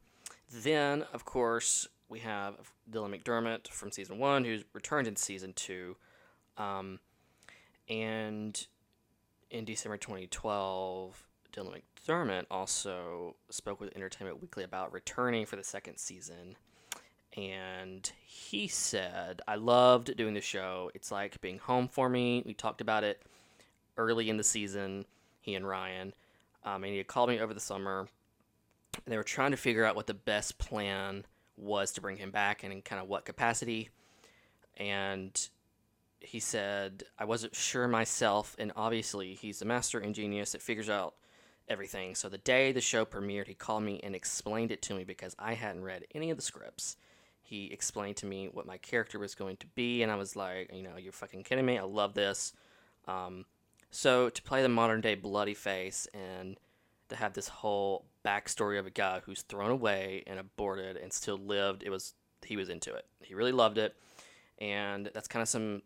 Then, 0.51 1.05
of 1.13 1.25
course, 1.25 1.89
we 2.09 2.21
have 2.21 2.73
Dylan 2.91 3.17
McDermott 3.17 3.69
from 3.69 3.91
season 3.91 4.19
one, 4.19 4.45
who's 4.45 4.65
returned 4.73 5.09
in 5.09 5.17
season 5.17 5.53
two. 5.55 5.97
Um, 6.57 7.01
and 7.89 8.67
in 9.51 9.65
December 9.65 9.97
2012, 9.97 11.27
Dylan 11.53 11.81
McDermott 12.07 12.45
also 12.51 13.37
spoke 13.51 13.81
with 13.81 13.95
Entertainment 13.97 14.41
Weekly 14.41 14.65
about 14.65 14.93
returning 14.93 15.47
for 15.47 15.57
the 15.57 15.65
second 15.65 15.99
season. 15.99 16.57
And 17.37 18.11
he 18.25 18.69
said, 18.69 19.41
I 19.49 19.55
loved 19.55 20.17
doing 20.17 20.35
the 20.35 20.41
show. 20.41 20.91
It's 20.95 21.11
like 21.11 21.41
being 21.41 21.59
home 21.59 21.89
for 21.89 22.09
me. 22.09 22.43
We 22.45 22.53
talked 22.53 22.81
about 22.81 23.05
it 23.05 23.23
early 23.97 24.31
in 24.31 24.37
the 24.37 24.45
season, 24.45 25.05
he 25.41 25.55
and 25.55 25.67
Ryan. 25.67 26.15
Um, 26.65 26.85
and 26.85 26.93
he 26.93 26.99
had 26.99 27.07
called 27.07 27.29
me 27.29 27.41
over 27.41 27.55
the 27.55 27.61
summer. 27.61 28.09
And 29.05 29.13
they 29.13 29.17
were 29.17 29.23
trying 29.23 29.51
to 29.53 29.57
figure 29.57 29.85
out 29.85 29.97
what 29.97 30.07
the 30.07 30.15
best 30.15 30.59
plan 30.59 31.25
was 31.57 31.93
to 31.93 32.01
bring 32.01 32.17
him 32.17 32.31
back 32.31 32.63
and 32.63 32.73
in 32.73 32.83
kind 32.83 33.01
of 33.03 33.09
what 33.09 33.25
capacity. 33.25 33.91
And 34.77 35.49
he 36.21 36.41
said, 36.41 37.05
I 37.19 37.25
wasn't 37.25 37.55
sure 37.55 37.89
myself. 37.89 38.55
And 38.59 38.73
obviously, 38.77 39.35
he's 39.35 39.63
a 39.63 39.65
master 39.65 40.01
ingenious 40.01 40.53
that 40.53 40.63
figures 40.63 40.91
out 40.91 41.15
everything. 41.69 42.15
So 42.15 42.29
the 42.29 42.39
day 42.39 42.73
the 42.73 42.81
show 42.81 43.05
premiered, 43.05 43.47
he 43.47 43.55
called 43.55 43.83
me 43.83 44.01
and 44.03 44.15
explained 44.15 44.73
it 44.73 44.83
to 44.83 44.95
me 44.95 45.05
because 45.05 45.35
I 45.39 45.55
hadn't 45.55 45.83
read 45.83 46.05
any 46.15 46.31
of 46.31 46.37
the 46.37 46.43
scripts. 46.43 46.97
He 47.43 47.67
explained 47.73 48.17
to 48.19 48.27
me 48.27 48.49
what 48.53 48.67
my 48.67 48.79
character 48.79 49.19
was 49.19 49.35
going 49.35 49.57
to 49.59 49.67
be, 49.75 50.03
and 50.03 50.11
I 50.11 50.17
was 50.17 50.37
like, 50.37 50.71
you 50.73 50.83
know, 50.83 50.97
you're 50.97 51.13
fucking 51.13 51.43
kidding 51.43 51.67
me. 51.67 51.79
I 51.79 51.83
love 51.83 52.15
this. 52.15 52.53
Um, 53.07 53.45
so 53.93 54.31
to 54.31 54.43
play 54.43 54.63
the 54.63 54.69
modern 54.69 55.03
day 55.03 55.15
bloody 55.15 55.55
face 55.55 56.09
and 56.15 56.57
to 57.11 57.17
have 57.17 57.35
this 57.35 57.49
whole 57.49 58.07
backstory 58.25 58.79
of 58.79 58.87
a 58.87 58.91
guy 58.91 59.21
who's 59.25 59.43
thrown 59.43 59.71
away 59.71 60.25
and 60.27 60.39
aborted 60.39 60.97
and 60.97 61.13
still 61.13 61.37
lived, 61.37 61.83
it 61.83 61.91
was 61.91 62.15
he 62.45 62.57
was 62.57 62.71
into 62.71 62.93
it. 62.93 63.07
He 63.21 63.35
really 63.35 63.53
loved 63.53 63.79
it, 63.79 63.95
and 64.59 65.11
that's 65.13 65.29
kind 65.29 65.43
of 65.43 65.49
some 65.49 65.83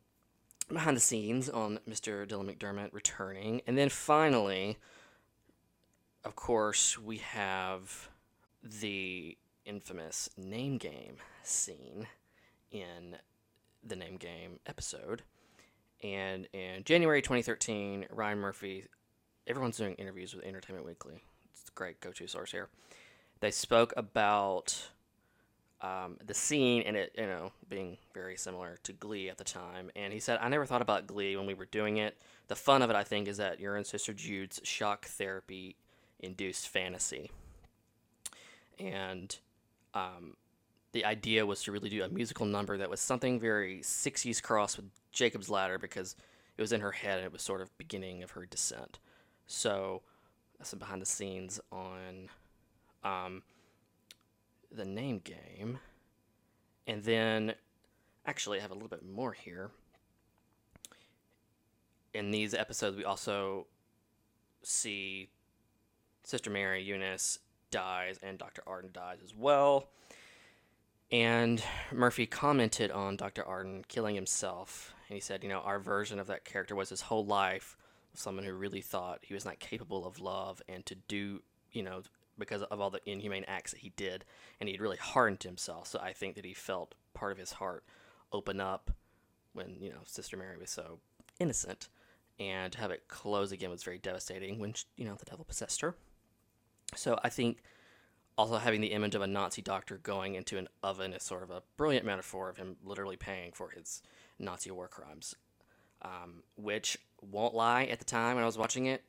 behind 0.73 0.97
the 0.97 1.01
scenes 1.01 1.51
on 1.51 1.81
Mr. 1.89 2.27
Dylan 2.27 2.51
McDermott 2.51 2.93
returning, 2.93 3.61
and 3.67 3.77
then 3.77 3.89
finally, 3.89 4.79
of 6.25 6.37
course, 6.37 6.97
we 6.97 7.19
have 7.19 8.09
the 8.63 9.37
infamous 9.65 10.31
name 10.37 10.79
game 10.79 11.17
scene 11.43 12.07
in 12.71 13.17
the 13.85 13.97
name 13.97 14.17
game 14.17 14.61
episode. 14.65 15.23
And 16.03 16.47
in 16.53 16.85
January 16.85 17.23
2013, 17.23 18.07
Ryan 18.11 18.39
Murphy, 18.39 18.85
everyone's 19.47 19.77
doing 19.77 19.95
interviews 19.95 20.35
with 20.35 20.45
Entertainment 20.45 20.87
Weekly. 20.87 21.23
It's 21.53 21.69
a 21.69 21.73
great 21.73 22.01
go 22.01 22.13
to 22.13 22.27
source 22.27 22.53
here. 22.53 22.69
They 23.41 23.51
spoke 23.51 23.93
about 23.97 24.89
um, 25.81 26.17
the 26.25 26.35
scene 26.35 26.83
and 26.83 26.97
it, 26.97 27.15
you 27.17 27.27
know, 27.27 27.53
being 27.69 27.99
very 28.15 28.37
similar 28.37 28.79
to 28.85 28.93
Glee 28.93 29.29
at 29.29 29.39
the 29.39 29.45
time. 29.45 29.91
And 29.95 30.13
he 30.13 30.21
said, 30.21 30.39
I 30.41 30.49
never 30.49 30.67
thought 30.67 30.83
about 30.83 31.07
Glee 31.07 31.37
when 31.37 31.47
we 31.47 31.55
were 31.55 31.67
doing 31.67 31.99
it. 31.99 32.17
The 32.49 32.57
fun 32.57 32.83
of 32.83 32.91
it, 32.91 32.97
I 32.97 33.05
think, 33.05 33.29
is 33.29 33.37
that 33.39 33.61
you're 33.61 33.77
in 33.77 33.85
Sister 33.85 34.13
Jude's 34.13 34.61
shock 34.65 35.07
therapy 35.07 35.77
induced 36.21 36.69
fantasy. 36.69 37.31
And 38.79 39.37
um, 39.95 40.37
the 40.97 41.05
idea 41.05 41.45
was 41.45 41.63
to 41.63 41.73
really 41.73 41.91
do 41.91 42.03
a 42.03 42.09
musical 42.09 42.47
number 42.47 42.79
that 42.79 42.89
was 42.89 43.01
something 43.01 43.39
very 43.39 43.81
60s 43.81 44.43
cross 44.43 44.79
with 44.79 44.87
Jacob's 45.13 45.51
Ladder 45.51 45.79
because 45.79 46.17
it 46.57 46.63
was 46.63 46.73
in 46.73 46.81
her 46.81 46.91
head 46.91 47.19
and 47.19 47.27
it 47.27 47.33
was 47.33 47.43
sort 47.43 47.61
of 47.61 47.77
beginning 47.77 48.23
of 48.23 48.31
her 48.31 48.47
descent. 48.47 48.99
So, 49.47 50.01
some 50.63 50.79
behind 50.79 51.03
the 51.03 51.07
scenes 51.07 51.61
on 51.71 52.31
um, 53.05 53.43
the 54.73 54.87
name 54.87 55.19
game. 55.19 55.81
And 56.87 57.05
then, 57.05 57.53
actually, 58.25 58.59
I 58.59 58.63
have 58.63 58.71
a 58.71 58.75
little 58.75 58.89
bit 58.89 59.05
more 59.05 59.35
here. 59.35 59.73
In 62.15 62.31
these 62.31 62.55
episodes, 62.55 62.97
we 62.97 63.05
also 63.05 63.67
see 64.63 65.29
Sister 66.25 66.49
Mary 66.49 66.83
Eunice 66.83 67.39
dies 67.71 68.19
and 68.23 68.39
Dr. 68.39 68.63
Arden 68.67 68.93
dies 68.95 69.19
as 69.23 69.35
well. 69.35 69.91
And 71.13 71.63
Murphy 71.93 72.27
commented 72.27 72.91
on 72.91 73.17
Dr. 73.17 73.45
Arden 73.45 73.85
killing 73.89 74.15
himself. 74.15 74.93
And 75.09 75.15
he 75.15 75.21
said, 75.21 75.43
you 75.43 75.49
know, 75.49 75.61
our 75.61 75.79
version 75.79 76.19
of 76.19 76.27
that 76.27 76.45
character 76.45 76.75
was 76.75 76.89
his 76.89 77.03
whole 77.03 77.25
life 77.25 77.77
someone 78.19 78.45
who 78.45 78.53
really 78.55 78.81
thought 78.81 79.19
he 79.23 79.35
was 79.35 79.45
not 79.45 79.59
capable 79.59 80.07
of 80.07 80.21
love 80.21 80.63
and 80.69 80.85
to 80.87 80.95
do, 80.95 81.43
you 81.73 81.83
know, 81.83 82.03
because 82.39 82.63
of 82.63 82.81
all 82.81 82.91
the 82.91 83.01
inhumane 83.07 83.45
acts 83.47 83.73
that 83.73 83.81
he 83.81 83.91
did. 83.91 84.25
And 84.61 84.69
he'd 84.69 84.81
really 84.81 84.97
hardened 84.97 85.43
himself. 85.43 85.87
So 85.89 85.99
I 86.01 86.13
think 86.13 86.35
that 86.37 86.45
he 86.45 86.55
felt 86.55 86.95
part 87.15 87.33
of 87.33 87.39
his 87.39 87.53
heart 87.53 87.85
open 88.33 88.61
up 88.61 88.91
when, 89.53 89.77
you 89.81 89.91
know, 89.91 90.01
Sister 90.05 90.37
Mary 90.37 90.57
was 90.59 90.71
so 90.71 90.99
innocent. 91.39 91.89
And 92.39 92.73
to 92.73 92.79
have 92.81 92.91
it 92.91 93.09
close 93.09 93.53
again 93.53 93.71
was 93.71 93.83
very 93.83 93.99
devastating 93.99 94.59
when, 94.59 94.75
you 94.97 95.07
know, 95.07 95.15
the 95.15 95.25
devil 95.25 95.45
possessed 95.45 95.81
her. 95.81 95.95
So 96.95 97.19
I 97.25 97.31
think 97.31 97.63
also 98.39 98.59
having 98.59 98.81
the 98.81 98.93
image 98.93 99.15
of 99.15 99.23
a 99.23 99.27
Nazi 99.27 99.63
doctor 99.63 99.99
going 99.99 100.35
into 100.35 100.59
an 100.59 100.69
oven 100.83 101.13
is 101.13 101.23
sort 101.23 101.43
of 101.43 101.51
a 101.51 101.63
brilliant 101.77 102.05
metaphor 102.05 102.49
of 102.49 102.57
him 102.57 102.77
literally 102.85 103.17
paying 103.17 103.53
for 103.53 103.71
his 103.71 104.03
Nazi 104.39 104.71
war 104.71 104.89
crimes. 104.89 105.35
Um, 106.03 106.43
which 106.57 106.99
won't 107.23 107.55
lie, 107.55 107.85
at 107.85 107.99
the 107.99 108.05
time 108.05 108.37
when 108.37 108.43
I 108.43 108.47
was 108.47 108.59
watching 108.59 108.87
it, 108.87 109.03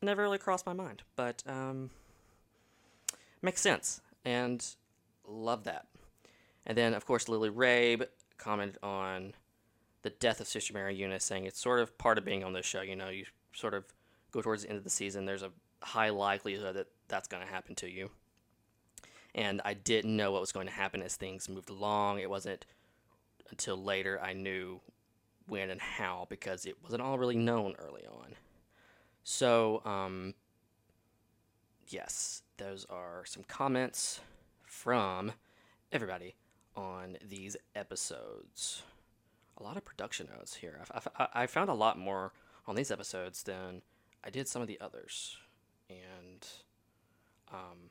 never 0.00 0.22
really 0.22 0.38
crossed 0.38 0.66
my 0.66 0.72
mind, 0.72 1.02
but 1.14 1.42
um, 1.46 1.90
makes 3.42 3.60
sense 3.60 4.00
and 4.24 4.64
love 5.26 5.64
that. 5.64 5.86
And 6.66 6.76
then, 6.76 6.94
of 6.94 7.04
course, 7.06 7.28
Lily 7.28 7.50
Rabe 7.50 8.06
commented 8.38 8.78
on 8.82 9.34
the 10.02 10.10
death 10.10 10.40
of 10.40 10.48
Sister 10.48 10.72
Mary 10.72 10.94
Eunice, 10.94 11.24
saying 11.24 11.46
it's 11.46 11.60
sort 11.60 11.80
of 11.80 11.96
part 11.98 12.18
of 12.18 12.24
being 12.24 12.42
on 12.42 12.52
this 12.54 12.66
show. 12.66 12.80
You 12.80 12.96
know, 12.96 13.08
you 13.08 13.26
sort 13.52 13.74
of 13.74 13.84
go 14.32 14.40
towards 14.40 14.62
the 14.62 14.68
end 14.68 14.78
of 14.78 14.84
the 14.84 14.90
season. 14.90 15.26
There's 15.26 15.42
a 15.42 15.50
high 15.82 16.10
likelihood 16.10 16.76
that 16.76 16.86
that's 17.08 17.28
going 17.28 17.46
to 17.46 17.52
happen 17.52 17.74
to 17.76 17.90
you. 17.90 18.10
And 19.34 19.60
I 19.64 19.74
didn't 19.74 20.16
know 20.16 20.32
what 20.32 20.40
was 20.40 20.52
going 20.52 20.66
to 20.66 20.72
happen 20.72 21.02
as 21.02 21.16
things 21.16 21.48
moved 21.48 21.70
along. 21.70 22.18
It 22.18 22.28
wasn't 22.28 22.66
until 23.50 23.82
later 23.82 24.20
I 24.20 24.32
knew 24.32 24.80
when 25.46 25.70
and 25.70 25.80
how 25.80 26.26
because 26.28 26.66
it 26.66 26.82
wasn't 26.82 27.02
all 27.02 27.18
really 27.18 27.36
known 27.36 27.74
early 27.78 28.04
on. 28.06 28.34
So, 29.24 29.82
um, 29.84 30.34
yes, 31.88 32.42
those 32.56 32.86
are 32.90 33.24
some 33.24 33.44
comments 33.44 34.20
from 34.64 35.32
everybody 35.92 36.34
on 36.76 37.16
these 37.26 37.56
episodes. 37.74 38.82
A 39.58 39.62
lot 39.62 39.76
of 39.76 39.84
production 39.84 40.28
notes 40.34 40.54
here. 40.54 40.80
I, 41.34 41.46
found 41.46 41.68
a 41.68 41.74
lot 41.74 41.98
more 41.98 42.32
on 42.66 42.74
these 42.74 42.90
episodes 42.90 43.42
than 43.42 43.82
I 44.24 44.30
did 44.30 44.48
some 44.48 44.62
of 44.62 44.68
the 44.68 44.80
others. 44.80 45.36
And 45.90 46.46
um, 47.52 47.90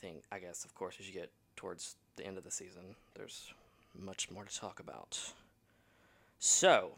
think, 0.00 0.24
I 0.32 0.38
guess, 0.38 0.64
of 0.64 0.74
course, 0.74 0.96
as 0.98 1.06
you 1.06 1.14
get 1.14 1.30
towards 1.56 1.96
the 2.16 2.26
end 2.26 2.38
of 2.38 2.44
the 2.44 2.50
season, 2.50 2.96
there's 3.14 3.52
much 3.98 4.30
more 4.30 4.44
to 4.44 4.58
talk 4.58 4.80
about. 4.80 5.32
So, 6.38 6.92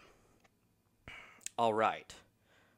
all 1.58 1.74
right, 1.74 2.14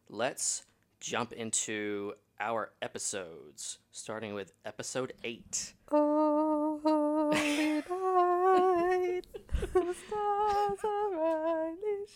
let's 0.09 0.65
jump 1.01 1.33
into 1.33 2.15
our 2.41 2.71
episodes, 2.83 3.79
starting 3.93 4.35
with 4.35 4.53
episode 4.65 5.13
eight. 5.23 5.75
Oh, 5.91 6.81
holy 6.83 7.75
night, 7.91 9.27
the 9.73 9.95
stars 9.95 10.79
are 10.85 11.11
brightly 11.11 12.07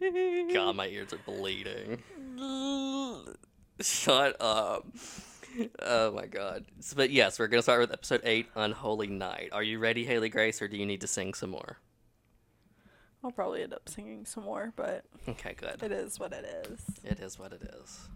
shining. 0.00 0.54
God, 0.54 0.76
my 0.76 0.88
ears 0.88 1.12
are 1.12 1.18
bleeding. 1.18 2.02
Shut 3.80 4.36
up. 4.40 4.86
Oh 5.80 6.12
my 6.12 6.26
god. 6.26 6.64
So, 6.80 6.96
but 6.96 7.10
yes, 7.10 7.38
we're 7.38 7.48
gonna 7.48 7.62
start 7.62 7.80
with 7.80 7.92
episode 7.92 8.20
eight, 8.24 8.46
Unholy 8.54 9.08
Night. 9.08 9.50
Are 9.52 9.62
you 9.62 9.78
ready, 9.78 10.04
Haley 10.04 10.28
Grace, 10.28 10.62
or 10.62 10.68
do 10.68 10.76
you 10.76 10.86
need 10.86 11.00
to 11.00 11.06
sing 11.06 11.34
some 11.34 11.50
more? 11.50 11.78
I'll 13.22 13.32
probably 13.32 13.62
end 13.62 13.74
up 13.74 13.88
singing 13.88 14.24
some 14.24 14.44
more, 14.44 14.72
but 14.76 15.04
Okay, 15.28 15.54
good. 15.56 15.82
it 15.82 15.92
is 15.92 16.18
what 16.18 16.32
it 16.32 16.44
is. 16.70 16.80
It 17.04 17.20
is 17.20 17.38
what 17.38 17.52
it 17.52 17.62
is. 17.82 18.08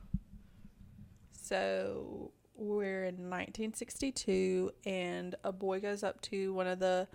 So 1.42 2.30
we're 2.56 3.04
in 3.04 3.16
1962, 3.30 4.70
and 4.86 5.34
a 5.44 5.52
boy 5.52 5.80
goes 5.80 6.02
up 6.02 6.20
to 6.22 6.54
one 6.54 6.66
of 6.66 6.78
the 6.78 7.08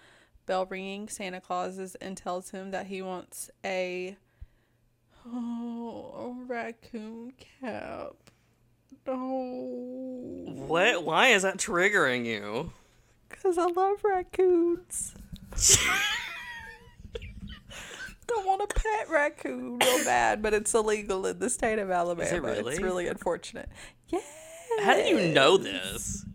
bell 0.45 0.65
ringing 0.65 1.07
Santa 1.07 1.41
Clauses 1.41 1.95
and 1.95 2.15
tells 2.17 2.51
him 2.51 2.71
that 2.71 2.87
he 2.87 3.01
wants 3.01 3.49
a 3.65 4.17
oh 5.25 6.35
a 6.41 6.45
raccoon 6.45 7.33
cap. 7.61 8.13
No, 9.07 10.43
What? 10.67 11.03
Why 11.03 11.29
is 11.29 11.41
that 11.43 11.57
triggering 11.57 12.25
you? 12.25 12.71
because 13.29 13.57
I 13.57 13.65
love 13.65 14.03
raccoons. 14.03 15.13
I 18.31 18.43
want 18.45 18.61
a 18.61 18.67
pet 18.67 19.09
raccoon 19.09 19.79
real 19.79 20.03
bad, 20.05 20.41
but 20.41 20.53
it's 20.53 20.73
illegal 20.73 21.25
in 21.25 21.39
the 21.39 21.49
state 21.49 21.79
of 21.79 21.89
Alabama. 21.89 22.39
really? 22.41 22.73
It's 22.73 22.81
really 22.81 23.07
unfortunate. 23.07 23.69
Yeah. 24.09 24.19
How 24.81 24.93
do 24.95 25.01
you 25.01 25.33
know 25.33 25.57
this? 25.57 26.25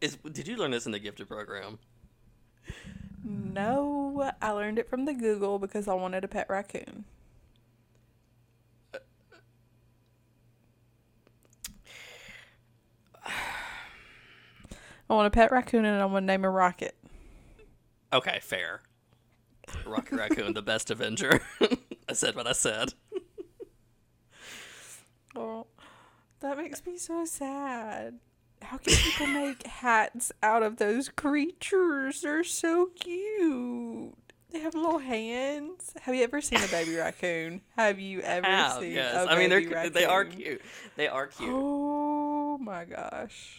Is 0.00 0.16
did 0.32 0.46
you 0.48 0.56
learn 0.56 0.70
this 0.72 0.86
in 0.86 0.92
the 0.92 0.98
gifted 0.98 1.28
program? 1.28 1.78
No, 3.24 4.30
I 4.40 4.50
learned 4.50 4.78
it 4.78 4.88
from 4.88 5.04
the 5.04 5.14
Google 5.14 5.58
because 5.58 5.86
I 5.88 5.94
wanted 5.94 6.24
a 6.24 6.28
pet 6.28 6.46
raccoon. 6.48 7.04
I 15.12 15.14
want 15.14 15.26
a 15.26 15.30
pet 15.30 15.52
raccoon 15.52 15.84
and 15.84 16.00
I 16.00 16.06
want 16.06 16.22
to 16.22 16.26
name 16.26 16.42
a 16.42 16.48
Rocket. 16.48 16.96
Okay, 18.14 18.38
fair. 18.40 18.80
Rocket 19.84 20.16
Raccoon, 20.16 20.54
the 20.54 20.62
best 20.62 20.90
Avenger. 20.90 21.42
I 22.08 22.14
said 22.14 22.34
what 22.34 22.46
I 22.46 22.52
said. 22.52 22.94
Oh, 25.36 25.66
that 26.40 26.56
makes 26.56 26.84
me 26.86 26.96
so 26.96 27.26
sad. 27.26 28.20
How 28.62 28.78
can 28.78 28.94
people 28.94 29.26
make 29.26 29.66
hats 29.66 30.32
out 30.42 30.62
of 30.62 30.78
those 30.78 31.10
creatures? 31.10 32.22
They're 32.22 32.42
so 32.42 32.86
cute. 32.98 34.14
They 34.50 34.60
have 34.60 34.74
little 34.74 34.98
hands. 34.98 35.92
Have 36.00 36.14
you 36.14 36.24
ever 36.24 36.40
seen 36.40 36.62
a 36.62 36.68
baby 36.68 36.96
raccoon? 36.96 37.60
Have 37.76 38.00
you 38.00 38.20
ever 38.22 38.46
Have, 38.46 38.80
seen 38.80 38.92
yes. 38.92 39.26
a 39.26 39.30
I 39.30 39.38
mean, 39.38 39.50
they're 39.50 39.90
they 39.90 40.06
are 40.06 40.24
cute. 40.24 40.62
They 40.96 41.08
are 41.08 41.26
cute. 41.26 41.50
Oh 41.52 42.56
my 42.56 42.86
gosh. 42.86 43.58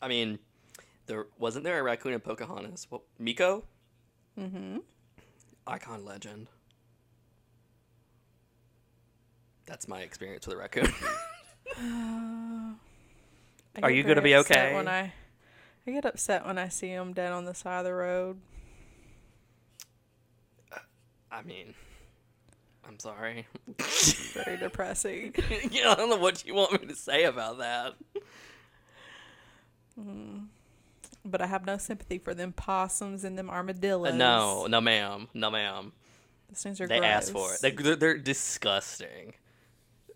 I 0.00 0.06
mean, 0.08 0.38
there 1.10 1.26
wasn't 1.38 1.64
there 1.64 1.78
a 1.78 1.82
raccoon 1.82 2.12
in 2.14 2.20
Pocahontas? 2.20 2.86
Well, 2.90 3.02
Meeko, 3.20 3.62
Mm-hmm. 4.38 4.78
icon 5.66 6.04
legend. 6.04 6.48
That's 9.66 9.86
my 9.88 10.00
experience 10.00 10.46
with 10.46 10.56
a 10.56 10.58
raccoon. 10.58 10.88
Uh, 11.78 12.74
I 13.76 13.80
Are 13.84 13.90
you 13.92 14.02
gonna 14.02 14.20
be 14.22 14.34
okay? 14.36 14.74
When 14.74 14.88
I, 14.88 15.12
I 15.86 15.90
get 15.92 16.04
upset 16.04 16.44
when 16.44 16.58
I 16.58 16.68
see 16.68 16.88
them 16.92 17.12
dead 17.12 17.30
on 17.30 17.44
the 17.44 17.54
side 17.54 17.78
of 17.78 17.84
the 17.84 17.94
road. 17.94 18.40
Uh, 20.72 20.78
I 21.30 21.42
mean, 21.42 21.74
I'm 22.86 22.98
sorry. 22.98 23.46
Very 24.34 24.56
depressing. 24.56 25.32
yeah, 25.70 25.92
I 25.92 25.94
don't 25.94 26.10
know 26.10 26.16
what 26.16 26.44
you 26.44 26.54
want 26.56 26.72
me 26.72 26.88
to 26.88 26.96
say 26.96 27.22
about 27.24 27.58
that. 27.58 27.94
Mm. 29.98 30.46
But 31.24 31.40
I 31.42 31.46
have 31.46 31.66
no 31.66 31.76
sympathy 31.78 32.18
for 32.18 32.34
them 32.34 32.52
possums 32.52 33.24
and 33.24 33.38
them 33.38 33.50
armadillos. 33.50 34.12
Uh, 34.14 34.16
no, 34.16 34.66
no, 34.66 34.80
ma'am, 34.80 35.28
no, 35.34 35.50
ma'am. 35.50 35.92
Those 36.48 36.62
things 36.62 36.80
are 36.80 36.88
They 36.88 36.98
gross. 36.98 37.10
asked 37.10 37.32
for 37.32 37.54
it. 37.54 37.60
They, 37.60 37.70
they're, 37.70 37.96
they're 37.96 38.18
disgusting. 38.18 39.34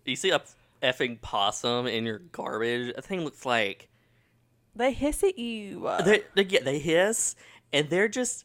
You 0.05 0.17
see 0.17 0.31
a 0.31 0.43
effing 0.83 1.21
possum 1.21 1.87
in 1.87 2.05
your 2.05 2.19
garbage? 2.19 2.95
That 2.95 3.05
thing 3.05 3.23
looks 3.25 3.47
like 3.47 3.89
They 4.77 4.93
hiss 4.93 5.23
at 5.23 5.39
you. 5.39 5.89
they 6.05 6.23
they 6.35 6.45
get 6.45 6.65
they 6.65 6.79
hiss 6.79 7.37
and 7.73 7.89
they're 7.89 8.09
just 8.09 8.45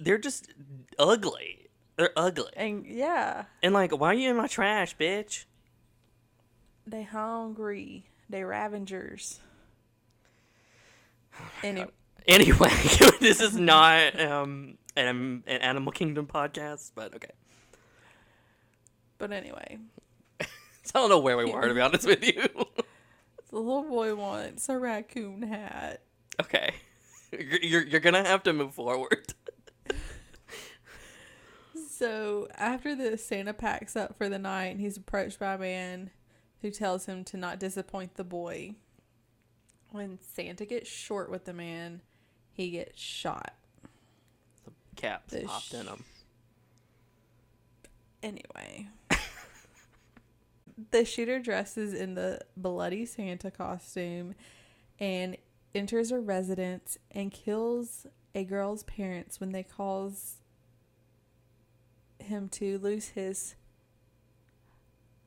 they're 0.00 0.16
just 0.18 0.52
ugly. 0.98 1.68
They're 1.96 2.12
ugly. 2.16 2.50
And 2.56 2.86
yeah, 2.86 3.44
And 3.62 3.72
like, 3.74 3.90
why 3.90 4.08
are 4.10 4.14
you 4.14 4.30
in 4.30 4.36
my 4.36 4.46
trash, 4.46 4.96
bitch? 4.96 5.44
they 6.86 7.02
hungry. 7.02 8.06
They 8.30 8.44
ravengers. 8.44 9.40
Any, 11.62 11.84
Anyway, 12.26 12.70
this 13.20 13.40
is 13.40 13.56
not 13.56 14.20
um 14.20 14.78
an, 14.96 15.42
an 15.46 15.60
Animal 15.60 15.92
Kingdom 15.92 16.26
podcast, 16.26 16.90
but 16.94 17.14
okay. 17.14 17.30
but 19.18 19.30
anyway, 19.32 19.78
I 20.40 20.46
don't 20.92 21.08
know 21.08 21.20
where 21.20 21.36
we 21.36 21.44
were 21.44 21.68
to 21.68 21.74
be 21.74 21.80
honest 21.82 22.06
with 22.06 22.24
you. 22.24 22.42
the 23.50 23.56
little 23.58 23.84
boy 23.84 24.14
wants 24.14 24.68
a 24.68 24.76
raccoon 24.78 25.42
hat. 25.42 26.02
okay, 26.40 26.74
you're, 27.32 27.60
you're 27.62 27.86
you're 27.86 28.00
gonna 28.00 28.24
have 28.24 28.42
to 28.44 28.52
move 28.52 28.74
forward. 28.74 29.34
So 31.74 32.46
after 32.56 32.94
the 32.94 33.16
Santa 33.16 33.54
packs 33.54 33.96
up 33.96 34.18
for 34.18 34.28
the 34.28 34.38
night, 34.38 34.78
he's 34.78 34.98
approached 34.98 35.38
by 35.38 35.54
a 35.54 35.58
man 35.58 36.10
who 36.60 36.70
tells 36.70 37.06
him 37.06 37.24
to 37.24 37.38
not 37.38 37.58
disappoint 37.58 38.16
the 38.16 38.24
boy. 38.24 38.74
When 39.96 40.18
Santa 40.20 40.66
gets 40.66 40.90
short 40.90 41.30
with 41.30 41.46
the 41.46 41.54
man, 41.54 42.02
he 42.52 42.68
gets 42.68 43.00
shot. 43.00 43.54
The 44.66 44.72
caps 44.94 45.32
The 45.32 45.44
popped 45.44 45.72
in 45.72 45.86
him. 45.86 46.04
Anyway. 48.22 48.88
the 50.90 51.06
shooter 51.06 51.38
dresses 51.38 51.94
in 51.94 52.14
the 52.14 52.40
bloody 52.58 53.06
Santa 53.06 53.50
costume 53.50 54.34
and 55.00 55.38
enters 55.74 56.12
a 56.12 56.18
residence 56.18 56.98
and 57.10 57.32
kills 57.32 58.06
a 58.34 58.44
girl's 58.44 58.82
parents 58.82 59.40
when 59.40 59.52
they 59.52 59.62
cause 59.62 60.42
him 62.18 62.50
to 62.50 62.76
lose 62.80 63.08
his 63.08 63.54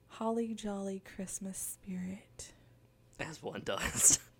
holly 0.10 0.54
jolly 0.54 1.02
Christmas 1.16 1.58
spirit. 1.58 2.52
As 3.20 3.42
one 3.44 3.62
does. 3.66 4.20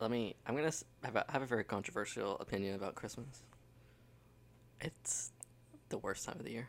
Let 0.00 0.10
me. 0.10 0.34
I'm 0.46 0.54
gonna 0.56 0.72
have 1.04 1.16
a, 1.16 1.24
have 1.28 1.42
a 1.42 1.46
very 1.46 1.64
controversial 1.64 2.36
opinion 2.38 2.74
about 2.74 2.94
Christmas. 2.94 3.42
It's 4.80 5.30
the 5.88 5.98
worst 5.98 6.24
time 6.26 6.36
of 6.38 6.44
the 6.44 6.50
year. 6.52 6.68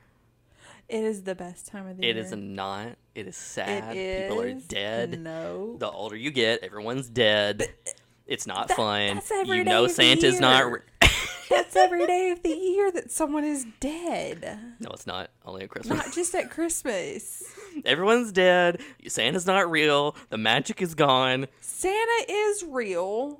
It 0.87 1.03
is 1.03 1.23
the 1.23 1.33
best 1.35 1.67
time 1.67 1.87
of 1.87 1.97
the 1.97 2.03
It 2.07 2.15
year. 2.15 2.23
is 2.23 2.31
not. 2.31 2.89
It 3.15 3.27
is 3.27 3.35
It 3.35 3.39
sad. 3.39 3.95
is. 3.97 4.23
People 4.23 4.41
are 4.41 4.53
dead. 4.53 5.19
No. 5.19 5.77
The 5.79 5.89
older 5.89 6.15
you 6.15 6.29
get, 6.31 6.63
everyone's 6.63 7.09
dead. 7.09 7.63
Uh, 7.63 7.91
it's 8.27 8.45
not 8.47 8.67
that- 8.67 8.77
fun. 8.77 9.15
that's 9.15 9.31
every 9.31 9.57
You 9.57 9.63
day 9.63 9.69
know 9.71 9.83
of 9.85 9.89
the 9.89 9.95
Santa's 9.95 10.39
not. 10.39 10.71
Re- 10.71 10.79
That's 11.49 11.75
every 11.75 12.07
day 12.07 12.31
of 12.31 12.41
the 12.41 12.49
year 12.49 12.91
that 12.91 13.11
someone 13.11 13.43
is 13.43 13.67
dead. 13.79 14.41
no, 14.79 14.89
it's 14.91 15.05
not. 15.05 15.29
Only 15.45 15.63
at 15.63 15.69
Christmas. 15.69 15.95
Not 16.05 16.11
just 16.13 16.33
at 16.33 16.49
Christmas. 16.49 17.43
Everyone's 17.83 18.31
dead. 18.31 18.81
Santa's 19.07 19.45
not 19.45 19.69
real. 19.69 20.15
The 20.29 20.37
magic 20.37 20.81
is 20.81 20.95
gone. 20.95 21.47
Santa 21.61 22.25
is 22.29 22.63
real. 22.63 23.39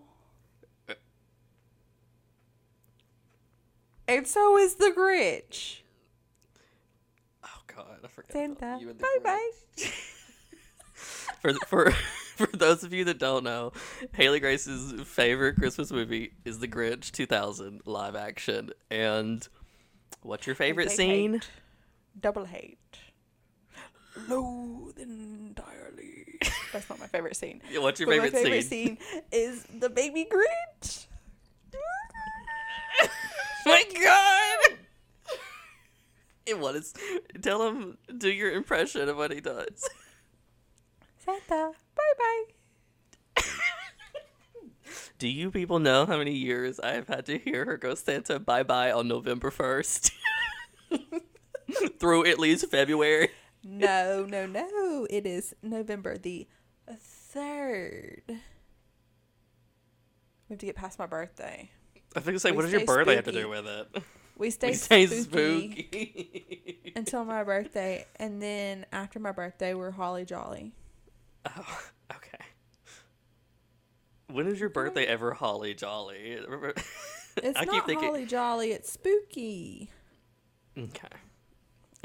And 4.08 4.28
so 4.28 4.58
is 4.58 4.76
the 4.76 4.94
Grinch. 4.96 5.82
Oh 7.44 7.62
God, 7.68 8.00
I 8.04 8.08
forgot. 8.08 8.32
Santa. 8.32 8.52
about 8.58 8.82
you 8.82 8.90
and 8.90 9.00
the 9.00 9.04
Bye 9.04 9.20
bye. 9.24 9.50
for 11.42 11.54
for 11.68 11.92
for 12.36 12.48
those 12.56 12.84
of 12.84 12.94
you 12.94 13.04
that 13.06 13.18
don't 13.18 13.44
know, 13.44 13.72
Haley 14.14 14.40
Grace's 14.40 14.94
favorite 15.08 15.56
Christmas 15.56 15.92
movie 15.92 16.34
is 16.44 16.60
The 16.60 16.68
Grinch 16.68 17.12
2000 17.12 17.82
live 17.86 18.16
action. 18.16 18.72
And 18.92 19.48
what's 20.22 20.46
your 20.46 20.56
favorite 20.56 20.90
They 20.90 20.96
scene? 20.96 21.34
hate. 21.34 21.50
Double 22.20 22.46
hate. 22.46 22.78
Loathe 24.28 24.98
entirely. 25.00 26.40
That's 26.72 26.90
not 26.90 27.00
my 27.00 27.08
favorite 27.08 27.36
scene. 27.36 27.62
Yeah, 27.72 27.80
What's 27.80 28.00
your 28.00 28.08
But 28.08 28.14
favorite, 28.14 28.34
my 28.34 28.40
favorite 28.44 28.64
scene? 28.64 28.98
scene 28.98 29.24
is 29.32 29.64
the 29.80 29.90
baby 29.90 30.26
Grinch. 30.30 31.06
My 33.66 33.84
God! 34.02 34.78
And 36.48 36.62
what 36.62 36.76
is? 36.76 36.94
Tell 37.42 37.68
him 37.68 37.98
do 38.18 38.30
your 38.32 38.52
impression 38.52 39.10
of 39.10 39.18
what 39.18 39.32
he 39.32 39.42
does. 39.42 39.90
Santa. 41.18 41.72
Bye 41.96 42.14
bye. 43.36 43.44
Do 45.18 45.28
you 45.28 45.50
people 45.50 45.80
know 45.80 46.06
how 46.06 46.18
many 46.20 46.34
years 46.34 46.80
I 46.80 46.92
have 46.92 47.08
had 47.08 47.26
to 47.26 47.40
hear 47.40 47.66
her 47.66 47.78
go 47.78 47.96
Santa 47.96 48.38
bye 48.40 48.62
bye 48.64 48.92
on 48.92 49.08
November 49.08 49.50
first? 49.50 50.12
Through 52.00 52.26
at 52.28 52.38
least 52.38 52.70
February. 52.70 53.30
No, 53.68 54.26
no, 54.30 54.46
no. 54.46 55.08
It 55.10 55.26
is 55.26 55.56
November 55.64 56.18
the 56.20 56.48
3rd. 57.36 58.22
We 58.28 58.36
have 60.52 60.60
to 60.60 60.66
get 60.68 60.76
past 60.76 61.00
my 61.00 61.08
birthday. 61.08 61.72
I 62.16 62.20
think 62.20 62.40
say, 62.40 62.52
We 62.52 62.58
what 62.58 62.62
does 62.64 62.72
your 62.72 62.86
birthday 62.86 63.16
have 63.16 63.26
to 63.26 63.32
do 63.32 63.50
with 63.50 63.66
it? 63.66 64.04
We 64.38 64.52
stay, 64.52 64.68
We 64.72 64.74
stay 64.76 65.08
spooky, 65.08 65.82
spooky. 65.90 66.94
until 66.96 67.26
my 67.26 67.44
birthday. 67.44 68.06
And 68.18 68.40
then 68.40 68.86
after 68.92 69.20
my 69.20 69.32
birthday, 69.32 69.74
we're 69.74 69.90
holly 69.92 70.26
jolly. 70.26 70.72
oh, 71.48 71.80
okay. 72.16 72.38
When 74.32 74.46
is 74.48 74.60
your 74.60 74.70
birthday 74.70 75.06
ever 75.06 75.34
holly 75.34 75.74
jolly? 75.74 76.38
It's 77.38 77.60
I 77.60 77.66
keep 77.66 77.74
not 77.74 77.86
thinking- 77.86 78.08
holly 78.08 78.26
jolly, 78.26 78.72
it's 78.72 78.90
spooky. 78.94 79.90
Okay. 80.78 81.08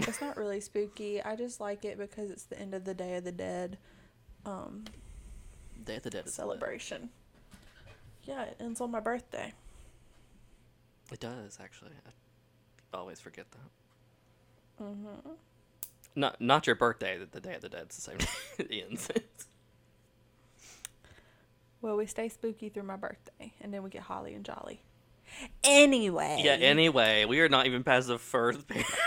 It's 0.09 0.21
not 0.21 0.37
really 0.37 0.61
spooky. 0.61 1.23
I 1.23 1.37
just 1.37 1.61
like 1.61 1.85
it 1.85 1.99
because 1.99 2.31
it's 2.31 2.45
the 2.45 2.59
end 2.59 2.75
of 2.75 2.85
the 2.85 2.95
Day 2.95 3.17
of 3.17 3.25
the 3.25 3.33
Dead 3.33 3.79
um, 4.45 4.85
Day 5.85 5.97
of 5.97 6.03
the 6.03 6.11
Dead 6.11 6.29
celebration. 6.29 7.11
Yeah, 8.25 8.43
it 8.43 8.57
ends 8.61 8.81
on 8.81 8.91
my 8.91 9.01
birthday. 9.01 9.53
It 11.13 11.21
does 11.21 11.59
actually. 11.63 11.93
I 12.93 12.97
always 12.97 13.21
forget 13.21 13.47
that. 13.51 14.85
Mm-hmm. 14.85 15.31
Not 16.17 16.41
not 16.41 16.67
your 16.67 16.77
birthday. 16.77 17.19
The, 17.19 17.27
the 17.27 17.41
Day 17.41 17.55
of 17.55 17.63
the 17.63 17.69
Dead's 17.69 17.97
the 17.97 18.03
same 18.03 18.19
day 18.19 18.27
it 18.59 18.85
ends. 18.89 19.09
Well, 21.83 21.97
we 21.97 22.07
stay 22.07 22.29
spooky 22.29 22.69
through 22.69 22.83
my 22.83 22.97
birthday, 22.97 23.55
and 23.61 23.73
then 23.73 23.83
we 23.83 23.91
get 23.91 24.03
holly 24.03 24.35
and 24.35 24.45
jolly. 24.45 24.83
Anyway. 25.65 26.43
yeah. 26.45 26.53
Anyway, 26.53 27.25
we 27.25 27.41
are 27.41 27.49
not 27.49 27.67
even 27.67 27.85
past 27.85 28.09
the 28.09 28.19
first 28.19 28.67
paragraph. 28.69 28.99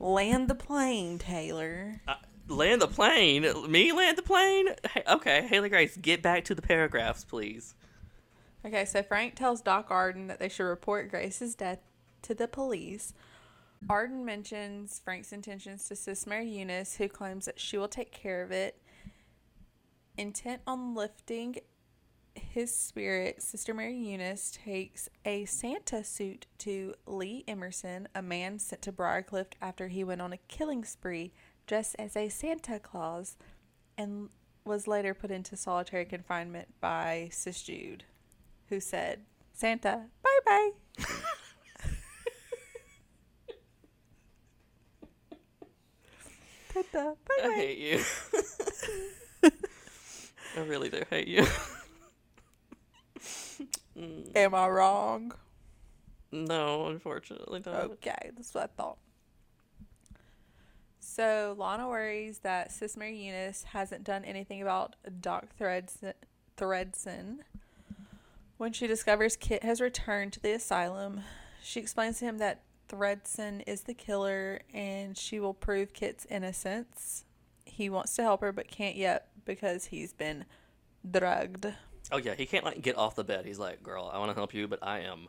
Land 0.00 0.48
the 0.48 0.54
plane, 0.54 1.18
Taylor. 1.18 2.00
Uh, 2.08 2.14
land 2.48 2.80
the 2.80 2.88
plane. 2.88 3.46
Me 3.70 3.92
land 3.92 4.16
the 4.16 4.22
plane. 4.22 4.68
Hey, 4.90 5.02
okay, 5.06 5.46
Haley 5.46 5.68
Grace, 5.68 5.96
get 5.98 6.22
back 6.22 6.44
to 6.46 6.54
the 6.54 6.62
paragraphs, 6.62 7.22
please. 7.22 7.74
Okay, 8.64 8.86
so 8.86 9.02
Frank 9.02 9.36
tells 9.36 9.60
Doc 9.60 9.88
Arden 9.90 10.26
that 10.28 10.38
they 10.38 10.48
should 10.48 10.64
report 10.64 11.10
Grace's 11.10 11.54
death 11.54 11.80
to 12.22 12.34
the 12.34 12.48
police. 12.48 13.12
Arden 13.90 14.24
mentions 14.24 15.00
Frank's 15.04 15.32
intentions 15.32 15.86
to 15.88 15.96
Sis 15.96 16.26
Mary 16.26 16.48
Eunice, 16.48 16.96
who 16.96 17.06
claims 17.06 17.44
that 17.44 17.60
she 17.60 17.76
will 17.76 17.88
take 17.88 18.10
care 18.10 18.42
of 18.42 18.50
it. 18.50 18.80
Intent 20.16 20.62
on 20.66 20.94
lifting 20.94 21.56
his 22.50 22.74
spirit, 22.74 23.40
Sister 23.40 23.72
Mary 23.72 23.96
Eunice 23.96 24.50
takes 24.64 25.08
a 25.24 25.44
Santa 25.44 26.02
suit 26.02 26.46
to 26.58 26.94
Lee 27.06 27.44
Emerson, 27.46 28.08
a 28.12 28.22
man 28.22 28.58
sent 28.58 28.82
to 28.82 28.92
Briarcliff 28.92 29.46
after 29.62 29.86
he 29.86 30.02
went 30.02 30.20
on 30.20 30.32
a 30.32 30.36
killing 30.48 30.84
spree 30.84 31.32
dressed 31.68 31.94
as 31.96 32.16
a 32.16 32.28
Santa 32.28 32.80
Claus 32.80 33.36
and 33.96 34.30
was 34.64 34.88
later 34.88 35.14
put 35.14 35.30
into 35.30 35.56
solitary 35.56 36.04
confinement 36.04 36.66
by 36.80 37.28
Sis 37.30 37.62
Jude, 37.62 38.02
who 38.68 38.80
said, 38.80 39.20
Santa, 39.52 40.06
bye 40.20 40.38
bye. 40.44 40.70
Santa, 46.72 47.14
bye 47.28 47.44
I 47.44 47.54
hate 47.54 47.78
you. 47.78 48.02
I 50.56 50.60
really 50.62 50.88
do 50.88 51.04
hate 51.10 51.28
you. 51.28 51.46
Mm. 53.98 54.36
Am 54.36 54.54
I 54.54 54.68
wrong? 54.68 55.32
no, 56.32 56.86
unfortunately 56.86 57.62
not. 57.64 57.74
Okay, 57.74 58.30
that's 58.36 58.54
what 58.54 58.64
I 58.64 58.66
thought. 58.66 58.98
So 61.00 61.56
Lana 61.58 61.88
worries 61.88 62.38
that 62.38 62.70
Sis 62.70 62.96
Mary 62.96 63.16
Eunice 63.16 63.64
hasn't 63.64 64.04
done 64.04 64.24
anything 64.24 64.62
about 64.62 64.96
Doc 65.20 65.46
Thredson. 65.58 66.12
Thredson. 66.56 67.38
When 68.58 68.72
she 68.72 68.86
discovers 68.86 69.36
Kit 69.36 69.64
has 69.64 69.80
returned 69.80 70.34
to 70.34 70.40
the 70.40 70.52
asylum, 70.52 71.22
she 71.62 71.80
explains 71.80 72.18
to 72.18 72.26
him 72.26 72.38
that 72.38 72.60
Thredson 72.88 73.62
is 73.66 73.82
the 73.82 73.94
killer 73.94 74.60
and 74.72 75.16
she 75.16 75.40
will 75.40 75.54
prove 75.54 75.92
Kit's 75.92 76.26
innocence. 76.26 77.24
He 77.64 77.88
wants 77.88 78.14
to 78.16 78.22
help 78.22 78.40
her 78.42 78.52
but 78.52 78.68
can't 78.68 78.96
yet 78.96 79.28
because 79.44 79.86
he's 79.86 80.12
been 80.12 80.44
drugged. 81.10 81.66
Oh 82.12 82.18
yeah, 82.18 82.34
he 82.34 82.46
can't 82.46 82.64
like 82.64 82.82
get 82.82 82.96
off 82.96 83.14
the 83.14 83.24
bed. 83.24 83.44
He's 83.44 83.58
like, 83.58 83.82
"Girl, 83.82 84.10
I 84.12 84.18
want 84.18 84.30
to 84.30 84.34
help 84.34 84.52
you, 84.54 84.66
but 84.66 84.80
I 84.82 85.00
am 85.00 85.28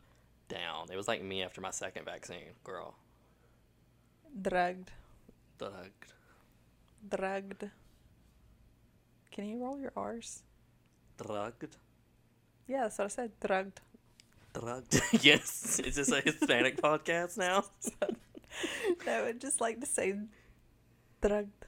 down. 0.52 0.88
It 0.92 0.98
was 0.98 1.08
like 1.08 1.24
me 1.24 1.44
after 1.44 1.62
my 1.62 1.72
second 1.72 2.06
vaccine, 2.06 2.54
girl. 2.64 2.96
Drugged. 4.42 4.92
Drugged. 5.58 6.14
Drugged. 7.10 7.70
Can 9.32 9.46
you 9.46 9.64
roll 9.64 9.80
your 9.80 9.94
R's? 9.96 10.44
Drugged. 11.18 11.78
Yeah, 12.68 12.84
that's 12.84 12.98
what 12.98 13.06
I 13.06 13.08
said. 13.08 13.32
Drugged. 13.40 13.80
Drugged. 14.54 15.02
yes. 15.22 15.80
Is 15.80 15.96
this 15.96 16.12
a 16.12 16.22
Hispanic 16.22 16.78
podcast 16.82 17.38
now? 17.38 17.64
no, 19.06 19.12
I 19.12 19.22
would 19.24 19.40
just 19.40 19.62
like 19.62 19.80
to 19.80 19.86
say 19.88 20.16
drugged. 21.22 21.66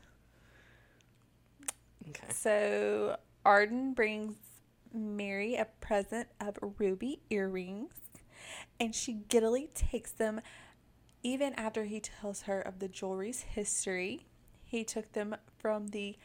Okay. 2.10 2.34
So 2.34 3.17
Arden 3.45 3.93
brings 3.93 4.36
Mary 4.93 5.56
a 5.56 5.65
present 5.82 6.27
of 6.39 6.58
ruby 6.77 7.19
earrings, 7.29 7.93
and 8.79 8.93
she 8.93 9.13
giddily 9.27 9.69
takes 9.73 10.12
them 10.12 10.41
even 11.23 11.53
after 11.53 11.86
he 11.86 11.99
tells 11.99 12.43
her 12.43 12.62
of 12.62 12.79
the 12.79 12.88
jewelry's 12.88 13.41
history. 13.41 14.25
He 14.65 14.84
took 14.84 15.13
them 15.13 15.36
from 15.58 15.88
the 15.88 16.17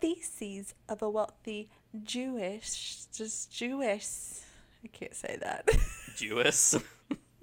theses 0.00 0.74
of 0.88 1.02
a 1.02 1.10
wealthy 1.10 1.68
Jewish, 2.02 3.04
just 3.12 3.50
Jewish, 3.52 4.06
I 4.82 4.88
can't 4.88 5.14
say 5.14 5.38
that, 5.40 5.68
Jewish. 6.16 6.74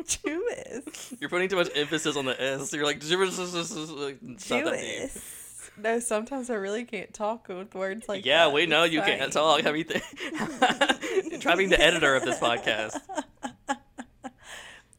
Jewish, 0.05 1.13
You're 1.19 1.29
putting 1.29 1.47
too 1.47 1.57
much 1.57 1.69
emphasis 1.75 2.15
on 2.15 2.25
the 2.25 2.41
S. 2.41 2.73
You're 2.73 2.85
like 2.85 2.99
Jewish. 2.99 3.37
like, 3.37 4.17
it's 4.23 4.49
not 4.49 4.65
that 4.65 4.79
deep. 4.79 5.11
Jewish. 5.11 5.40
No, 5.77 5.99
sometimes 5.99 6.49
I 6.49 6.55
really 6.55 6.83
can't 6.85 7.13
talk 7.13 7.47
with 7.47 7.73
words 7.73 8.07
like 8.09 8.25
yeah, 8.25 8.45
that. 8.45 8.53
we 8.53 8.65
know 8.65 8.83
It's 8.83 8.93
you 8.93 9.01
can't 9.01 9.31
talk. 9.33 9.61
Have 9.61 9.75
you 9.77 9.83
th- 9.85 10.03
try 11.41 11.55
being 11.55 11.69
the 11.69 11.81
editor 11.81 12.15
of 12.15 12.23
this 12.23 12.39
podcast? 12.39 12.99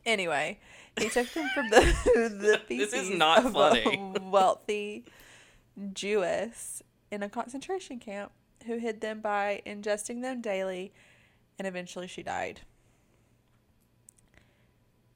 Anyway, 0.05 0.59
he 0.99 1.09
took 1.09 1.29
them 1.31 1.49
from 1.55 1.71
the 1.71 1.79
the 2.69 2.77
This 2.77 2.93
is 2.93 3.09
not 3.09 3.47
of 3.47 3.53
funny. 3.53 3.85
a 4.17 4.21
wealthy 4.21 5.05
Jewess 5.93 6.83
in 7.13 7.23
a 7.23 7.29
concentration 7.29 8.01
camp 8.01 8.33
who 8.67 8.79
hid 8.79 9.01
them 9.01 9.21
by 9.21 9.63
ingesting 9.65 10.21
them 10.23 10.41
daily, 10.41 10.93
and 11.57 11.69
eventually 11.69 12.09
she 12.09 12.25
died. 12.25 12.63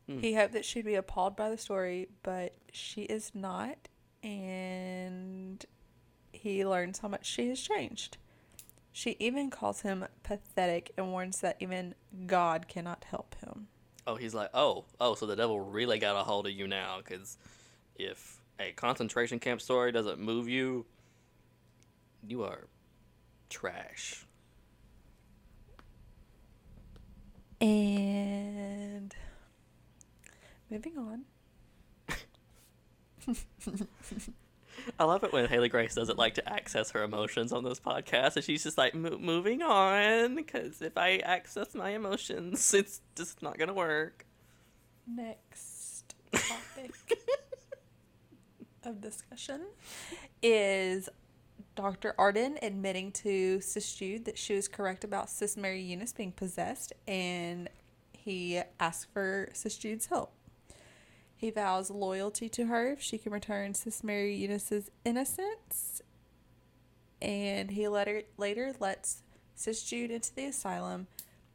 Hmm. 0.09 0.19
He 0.21 0.35
hoped 0.35 0.53
that 0.53 0.65
she'd 0.65 0.85
be 0.85 0.95
appalled 0.95 1.35
by 1.37 1.51
the 1.51 1.59
story, 1.59 2.07
but 2.23 2.55
she 2.73 3.03
is 3.03 3.33
not, 3.35 3.89
and 4.27 5.65
he 6.33 6.67
learns 6.67 6.99
how 6.99 7.07
much 7.07 7.25
she 7.25 7.49
has 7.49 7.61
changed. 7.61 8.17
She 8.91 9.15
even 9.21 9.51
calls 9.51 9.83
him 9.83 10.05
pathetic 10.25 10.91
and 10.97 11.13
warns 11.13 11.41
that 11.43 11.57
even 11.61 11.95
God 12.27 12.67
cannot 12.67 13.05
help 13.05 13.37
him. 13.37 13.69
Oh, 14.05 14.17
he's 14.17 14.35
like, 14.35 14.51
oh, 14.53 14.85
oh, 15.01 15.15
so 15.15 15.27
the 15.27 15.37
devil 15.37 15.61
really 15.61 15.99
got 15.99 16.17
a 16.17 16.25
hold 16.25 16.47
of 16.47 16.53
you 16.53 16.67
now, 16.67 16.99
because 16.99 17.39
if 17.95 18.41
a 18.59 18.73
concentration 18.73 19.39
camp 19.39 19.61
story 19.61 19.93
doesn't 19.93 20.19
move 20.19 20.49
you, 20.49 20.87
you 22.27 22.43
are 22.43 22.67
trash. 23.49 24.27
And 27.61 29.15
moving 30.69 30.99
on. 30.99 31.23
I 34.99 35.05
love 35.05 35.25
it 35.25 35.33
when 35.33 35.47
Haley 35.49 35.69
Grace 35.69 35.95
doesn't 35.95 36.19
like 36.19 36.35
to 36.35 36.49
access 36.49 36.91
her 36.91 37.03
emotions 37.03 37.53
on 37.53 37.65
this 37.65 37.81
podcast, 37.81 38.37
and 38.37 38.45
she's 38.45 38.63
just 38.63 38.79
like, 38.79 38.95
"Mo- 38.95 39.19
moving 39.19 39.63
on, 39.63 40.35
because 40.35 40.83
if 40.83 40.97
I 40.97 41.17
access 41.19 41.75
my 41.75 41.91
emotions, 41.91 42.75
it's 42.75 43.01
just 43.17 43.43
not 43.43 43.59
gonna 43.59 43.75
work. 43.75 44.27
Next 45.07 46.15
topic 46.33 46.93
of 48.85 49.01
discussion 49.01 49.63
is 50.43 51.09
Dr. 51.75 52.15
Arden 52.19 52.59
admitting 52.63 53.13
to 53.13 53.61
Sis 53.61 53.95
Jude 53.95 54.25
that 54.27 54.39
she 54.39 54.55
was 54.55 54.69
correct 54.69 55.05
about 55.05 55.31
Sis 55.31 55.57
Mary 55.57 55.83
Eunice 55.83 56.13
being 56.13 56.33
possessed, 56.33 56.93
and 57.09 57.69
he 58.13 58.61
asked 58.81 59.09
for 59.13 59.49
Sis 59.53 59.77
Jude's 59.77 60.07
help. 60.07 60.33
He 61.37 61.51
vows 61.51 61.91
loyalty 61.91 62.49
to 62.51 62.67
her 62.67 62.93
if 62.93 63.03
she 63.03 63.19
can 63.19 63.33
return 63.33 63.75
Sis 63.75 64.03
Mary 64.03 64.35
Eunice's 64.35 64.91
innocence, 65.05 66.01
and 67.21 67.71
he 67.71 67.89
later 67.89 68.23
later 68.39 68.73
lets 68.81 69.23
Sis 69.55 69.83
Jude 69.85 70.11
into 70.11 70.35
the 70.35 70.47
asylum, 70.47 71.09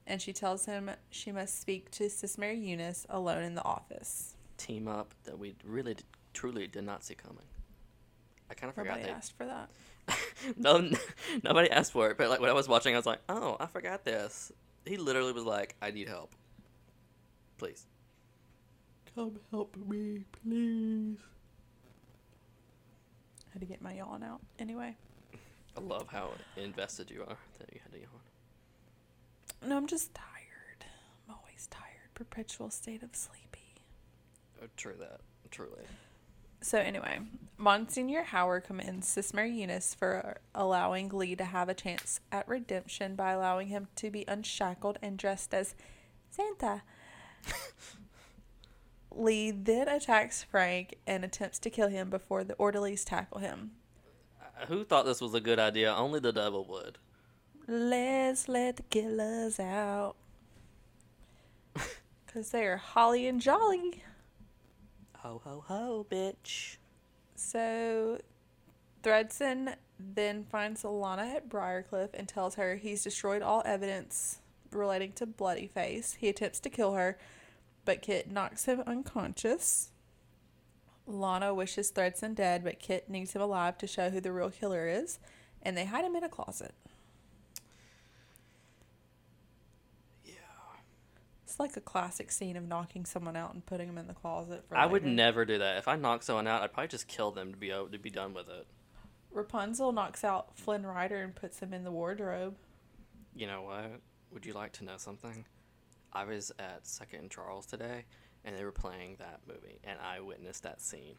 and 0.05 0.21
she 0.21 0.33
tells 0.33 0.65
him 0.65 0.91
she 1.09 1.31
must 1.31 1.59
speak 1.59 1.89
to 1.91 2.09
Sis 2.09 2.37
Mary 2.37 2.59
Eunice 2.59 3.07
alone 3.09 3.43
in 3.43 3.55
the 3.55 3.63
office. 3.63 4.35
Team 4.57 4.87
up 4.87 5.15
that 5.23 5.39
we 5.39 5.55
really, 5.63 5.95
truly 6.33 6.67
did 6.67 6.83
not 6.83 7.03
see 7.03 7.15
coming. 7.15 7.45
I 8.51 8.53
kind 8.53 8.69
of 8.69 8.75
forgot 8.75 8.97
Nobody 8.97 9.07
that. 9.07 9.17
asked 9.17 9.33
for 9.35 9.45
that. 9.45 9.69
no, 10.57 10.91
nobody 11.43 11.71
asked 11.71 11.91
for 11.91 12.11
it, 12.11 12.17
but 12.19 12.29
like 12.29 12.39
when 12.39 12.49
I 12.51 12.53
was 12.53 12.67
watching, 12.67 12.93
I 12.93 12.97
was 12.97 13.05
like, 13.07 13.21
"Oh, 13.29 13.57
I 13.59 13.65
forgot 13.65 14.03
this." 14.05 14.51
He 14.85 14.97
literally 14.97 15.31
was 15.31 15.43
like, 15.43 15.75
"I 15.81 15.89
need 15.89 16.07
help, 16.07 16.35
please." 17.57 17.87
Come 19.15 19.39
help 19.51 19.75
me, 19.75 20.23
please. 20.41 21.17
Had 23.51 23.59
to 23.59 23.65
get 23.65 23.81
my 23.81 23.93
yawn 23.93 24.23
out. 24.23 24.39
Anyway, 24.59 24.95
I 25.77 25.81
love 25.81 26.07
how 26.09 26.29
invested 26.55 27.11
you 27.11 27.21
are 27.21 27.37
that 27.59 27.73
you 27.73 27.79
had 27.83 27.91
to 27.91 27.99
yawn. 27.99 29.69
no, 29.69 29.75
I'm 29.75 29.87
just 29.87 30.13
tired. 30.15 30.85
I'm 31.27 31.35
always 31.35 31.67
tired. 31.67 32.13
Perpetual 32.13 32.69
state 32.69 33.03
of 33.03 33.13
sleepy. 33.15 33.83
Oh, 34.63 34.67
true 34.77 34.95
that, 34.99 35.19
truly. 35.49 35.83
So 36.61 36.77
anyway, 36.77 37.19
Monsignor 37.57 38.23
Howard 38.23 38.63
commends 38.65 39.07
Sis 39.07 39.33
Mary 39.33 39.51
Eunice 39.51 39.95
for 39.95 40.37
allowing 40.53 41.09
Lee 41.09 41.35
to 41.35 41.43
have 41.43 41.67
a 41.69 41.73
chance 41.73 42.19
at 42.31 42.47
redemption 42.47 43.15
by 43.15 43.31
allowing 43.31 43.67
him 43.67 43.87
to 43.95 44.11
be 44.11 44.23
unshackled 44.27 44.99
and 45.01 45.17
dressed 45.17 45.53
as 45.53 45.75
Santa. 46.29 46.83
Lee 49.13 49.51
then 49.51 49.87
attacks 49.87 50.43
Frank 50.43 50.95
and 51.05 51.23
attempts 51.23 51.59
to 51.59 51.69
kill 51.69 51.89
him 51.89 52.09
before 52.09 52.43
the 52.43 52.53
orderlies 52.55 53.03
tackle 53.03 53.39
him. 53.39 53.71
Uh, 54.39 54.65
Who 54.67 54.83
thought 54.83 55.05
this 55.05 55.21
was 55.21 55.33
a 55.33 55.41
good 55.41 55.59
idea? 55.59 55.93
Only 55.93 56.19
the 56.19 56.31
devil 56.31 56.65
would. 56.65 56.97
Let's 57.67 58.47
let 58.47 58.77
the 58.77 58.83
killers 58.83 59.59
out. 59.59 60.15
Because 62.25 62.51
they're 62.51 62.77
holly 62.77 63.27
and 63.27 63.41
jolly. 63.41 64.03
Ho 65.17 65.41
ho 65.43 65.65
ho, 65.67 66.05
bitch. 66.09 66.77
So, 67.35 68.19
Thredson 69.03 69.75
then 69.99 70.45
finds 70.45 70.83
Alana 70.83 71.35
at 71.35 71.49
Briarcliff 71.49 72.09
and 72.13 72.29
tells 72.29 72.55
her 72.55 72.77
he's 72.77 73.03
destroyed 73.03 73.41
all 73.41 73.61
evidence 73.65 74.39
relating 74.71 75.11
to 75.13 75.25
Bloody 75.25 75.67
Face. 75.67 76.17
He 76.19 76.29
attempts 76.29 76.59
to 76.61 76.69
kill 76.69 76.93
her, 76.93 77.17
but 77.85 78.01
Kit 78.01 78.29
knocks 78.31 78.65
him 78.65 78.81
unconscious. 78.85 79.91
Lana 81.07 81.53
wishes 81.53 81.91
Thredson 81.91 82.35
dead, 82.35 82.63
but 82.63 82.79
Kit 82.79 83.09
needs 83.09 83.33
him 83.33 83.41
alive 83.41 83.77
to 83.79 83.87
show 83.87 84.09
who 84.09 84.21
the 84.21 84.31
real 84.31 84.49
killer 84.51 84.87
is, 84.87 85.19
and 85.61 85.75
they 85.75 85.85
hide 85.85 86.05
him 86.05 86.15
in 86.15 86.23
a 86.23 86.29
closet. 86.29 86.73
Yeah. 90.23 90.33
It's 91.43 91.59
like 91.59 91.75
a 91.75 91.81
classic 91.81 92.31
scene 92.31 92.55
of 92.55 92.67
knocking 92.67 93.05
someone 93.05 93.35
out 93.35 93.53
and 93.53 93.65
putting 93.65 93.87
them 93.87 93.97
in 93.97 94.07
the 94.07 94.13
closet. 94.13 94.63
For 94.67 94.77
I 94.77 94.85
would 94.85 95.05
never 95.05 95.43
do 95.43 95.57
that. 95.57 95.77
If 95.77 95.87
I 95.87 95.95
knock 95.95 96.23
someone 96.23 96.47
out, 96.47 96.61
I'd 96.61 96.73
probably 96.73 96.87
just 96.89 97.07
kill 97.07 97.31
them 97.31 97.51
to 97.51 97.57
be 97.57 97.71
o- 97.73 97.87
to 97.87 97.97
be 97.97 98.09
done 98.09 98.33
with 98.33 98.47
it. 98.49 98.67
Rapunzel 99.31 99.91
knocks 99.91 100.23
out 100.23 100.57
Flynn 100.57 100.85
Rider 100.85 101.21
and 101.21 101.33
puts 101.33 101.59
him 101.59 101.73
in 101.73 101.83
the 101.83 101.91
wardrobe. 101.91 102.55
You 103.35 103.47
know 103.47 103.63
what? 103.63 104.01
Would 104.31 104.45
you 104.45 104.53
like 104.53 104.73
to 104.73 104.83
know 104.83 104.97
something? 104.97 105.45
I 106.13 106.25
was 106.25 106.51
at 106.59 106.85
Second 106.85 107.19
and 107.21 107.31
Charles 107.31 107.65
today, 107.65 108.05
and 108.43 108.55
they 108.55 108.63
were 108.63 108.71
playing 108.71 109.15
that 109.19 109.41
movie, 109.47 109.79
and 109.83 109.97
I 109.99 110.19
witnessed 110.19 110.63
that 110.63 110.81
scene. 110.81 111.15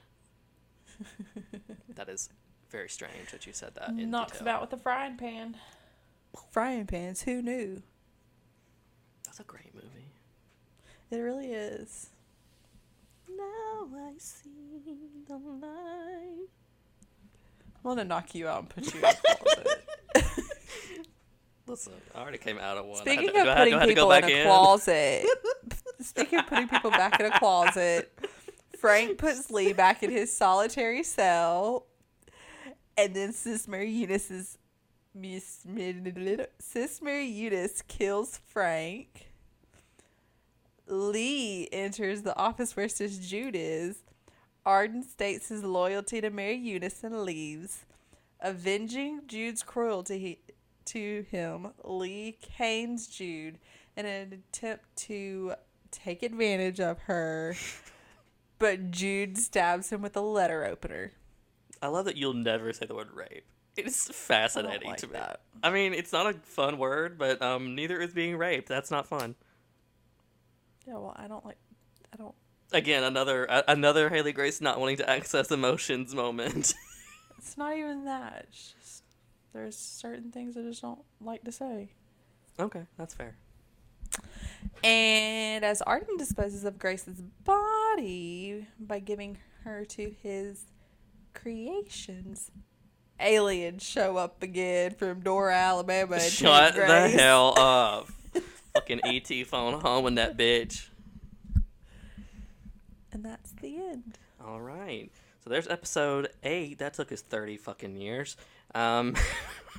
that 1.95 2.09
is 2.09 2.29
very 2.71 2.89
strange 2.89 3.31
that 3.33 3.47
you 3.47 3.53
said 3.53 3.75
that. 3.75 3.91
In 3.91 4.11
knocks 4.11 4.39
detail. 4.39 4.55
him 4.57 4.61
with 4.63 4.73
a 4.73 4.77
frying 4.77 5.17
pan. 5.17 5.57
Frying 6.51 6.87
pans, 6.87 7.23
who 7.23 7.43
knew? 7.43 7.83
That's 9.25 9.41
a 9.41 9.45
great 9.45 9.75
movie. 9.75 10.13
It 11.11 11.19
really 11.19 11.53
is. 11.53 12.11
Now 13.29 13.89
I 13.97 14.13
see 14.19 14.51
the 15.27 15.37
light. 15.37 16.49
I 17.85 17.89
want 17.89 17.99
to 17.99 18.05
knock 18.05 18.35
you 18.35 18.49
out 18.49 18.61
and 18.61 18.69
put 18.71 18.95
you 18.95 19.01
in 19.01 19.07
a 19.07 19.37
closet. 19.37 19.85
Listen, 21.67 21.93
I 22.15 22.21
already 22.21 22.39
came 22.39 22.59
out 22.59 22.77
of 22.77 22.87
one. 22.87 23.01
Speaking 23.03 23.29
to- 23.29 23.39
of 23.39 23.45
do 23.45 23.51
I 23.51 23.55
have- 23.55 23.57
do 23.57 23.61
putting 23.61 23.75
I 23.75 23.79
have 23.81 23.89
to 23.89 23.95
go 23.95 24.11
people 24.11 24.29
in 24.29 24.41
a 24.41 24.45
closet, 24.45 25.27
speaking 26.01 26.39
of 26.41 26.47
putting 26.47 26.69
people 26.69 26.91
back 26.91 27.21
in 27.21 27.27
a 27.27 27.39
closet, 27.39 28.19
Frank 28.79 29.19
puts 29.19 29.51
Lee 29.51 29.73
back 29.73 30.03
in 30.03 30.11
his 30.11 30.37
solitary 30.37 31.03
cell, 31.05 31.87
and 32.99 33.15
then 33.15 33.33
Sis 33.33 33.69
Mary 33.69 33.91
Eunice 33.91 34.31
is 34.31 34.59
Miss 35.15 35.61
Sis 36.59 37.01
Mary 37.03 37.27
Eunice 37.27 37.83
kills 37.83 38.39
Frank. 38.49 39.29
Lee 40.87 41.69
enters 41.73 42.23
the 42.23 42.37
office 42.37 42.77
where 42.77 42.89
Sis 42.89 43.19
Jude 43.19 43.55
is. 43.57 44.03
Arden 44.67 45.03
states 45.03 45.49
his 45.49 45.65
loyalty 45.65 46.21
to 46.21 46.31
Mary 46.31 46.57
Eunice 46.57 47.03
and 47.05 47.23
leaves. 47.23 47.85
Avenging 48.41 49.21
Jude's 49.27 49.63
cruelty 49.63 50.41
to 50.87 51.25
him, 51.31 51.69
Lee 51.85 52.39
canes 52.41 53.07
Jude 53.07 53.59
in 53.97 54.07
an 54.07 54.33
attempt 54.33 54.85
to 54.97 55.55
take 55.91 56.23
advantage 56.23 56.81
of 56.81 56.99
her, 57.01 57.55
but 58.59 58.91
Jude 58.91 59.39
stabs 59.39 59.91
him 59.91 60.03
with 60.03 60.17
a 60.17 60.21
letter 60.21 60.65
opener. 60.65 61.13
I 61.81 61.89
love 61.89 62.05
that 62.05 62.17
you'll 62.17 62.35
never 62.35 62.73
say 62.73 62.87
the 62.87 62.95
word 62.95 63.13
rape. 63.13 63.45
It's 63.77 64.09
fascinating 64.15 64.89
like 64.89 64.99
to 64.99 65.07
me. 65.07 65.15
that. 65.15 65.41
I 65.63 65.71
mean, 65.71 65.95
it's 65.95 66.13
not 66.13 66.27
a 66.27 66.39
fun 66.41 66.79
word, 66.79 67.19
but 67.19 67.41
um, 67.41 67.75
neither 67.75 68.01
is 68.01 68.13
being 68.13 68.37
raped. 68.37 68.69
That's 68.69 68.91
not 68.91 69.07
fun. 69.07 69.35
Yeah, 70.87 70.95
well, 70.95 71.15
I 71.17 71.27
don't 71.27 71.45
like. 71.45 71.57
I 72.13 72.17
don't. 72.17 72.35
Again, 72.73 73.03
another 73.03 73.45
a- 73.45 73.65
another 73.69 74.11
Haley 74.11 74.33
Grace 74.33 74.61
not 74.61 74.79
wanting 74.79 74.99
to 74.99 75.09
access 75.09 75.51
emotions 75.51 76.15
moment. 76.15 76.75
It's 77.45 77.59
not 77.59 77.77
even 77.77 78.05
that. 78.05 78.47
It's 78.49 78.73
just 78.81 79.02
there's 79.53 79.77
certain 79.77 80.31
things 80.31 80.57
I 80.57 80.63
just 80.63 80.83
don't 80.83 81.01
like 81.21 81.45
to 81.45 81.53
say. 81.53 81.91
okay, 82.59 82.83
that's 82.97 83.15
fair. 83.15 83.37
And 84.85 85.65
as 85.65 85.81
Arden 85.83 86.17
disposes 86.17 86.65
of 86.65 86.79
Grace's 86.79 87.23
body 87.45 88.67
by 88.79 88.99
giving 88.99 89.39
her 89.65 89.85
to 89.87 90.11
his 90.23 90.67
creations, 91.35 92.51
aliens 93.21 93.83
show 93.83 94.17
up 94.17 94.43
again 94.43 94.93
from 94.93 95.21
Dora, 95.21 95.55
Alabama. 95.55 96.15
And 96.17 96.23
Shut 96.33 96.75
the 96.75 97.09
hell 97.09 97.55
up. 97.59 98.09
Fucking 98.75 99.01
ET 99.05 99.47
phone 99.47 99.81
home 99.81 100.07
and 100.07 100.19
that 100.19 100.37
bitch. 100.37 100.89
And 103.13 103.25
that's 103.25 103.53
the 103.53 103.77
end. 103.77 104.19
All 104.45 104.61
right. 104.61 105.11
So 105.45 105.51
there's 105.51 105.69
episode 105.69 106.29
eight. 106.43 106.79
That 106.79 106.95
took 106.95 107.13
us 107.13 107.21
30 107.21 107.57
fucking 107.59 107.97
years. 107.97 108.37
Um, 108.75 109.15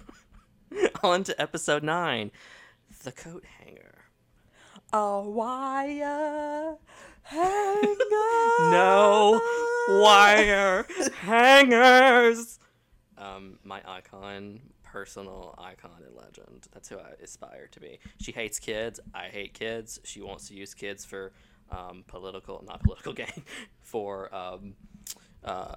on 1.04 1.24
to 1.24 1.42
episode 1.42 1.84
nine 1.84 2.32
The 3.04 3.12
Coat 3.12 3.44
Hanger. 3.60 3.96
A 4.92 5.22
wire 5.22 6.78
hanger. 7.24 7.98
No 8.70 9.42
wire 9.90 10.86
hangers. 11.22 12.60
Um, 13.18 13.58
my 13.64 13.82
icon, 13.86 14.60
personal 14.84 15.56
icon 15.58 16.04
and 16.06 16.16
legend. 16.16 16.68
That's 16.72 16.90
who 16.90 16.98
I 16.98 17.14
aspire 17.24 17.68
to 17.72 17.80
be. 17.80 18.00
She 18.20 18.32
hates 18.32 18.60
kids. 18.60 19.00
I 19.14 19.26
hate 19.26 19.54
kids. 19.54 20.00
She 20.04 20.22
wants 20.22 20.48
to 20.50 20.54
use 20.54 20.74
kids 20.74 21.06
for 21.06 21.32
um, 21.72 22.04
political, 22.08 22.64
not 22.68 22.84
political 22.84 23.14
gain, 23.24 23.44
for 23.82 24.34
um, 24.34 24.76
uh, 25.44 25.76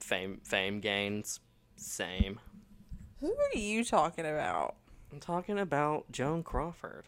fame, 0.00 0.40
fame 0.44 0.80
gains. 0.80 1.40
Same. 1.76 2.40
Who 3.20 3.32
are 3.34 3.58
you 3.58 3.84
talking 3.84 4.24
about? 4.26 4.76
I'm 5.12 5.20
talking 5.20 5.58
about 5.58 6.10
Joan 6.12 6.42
Crawford. 6.42 7.04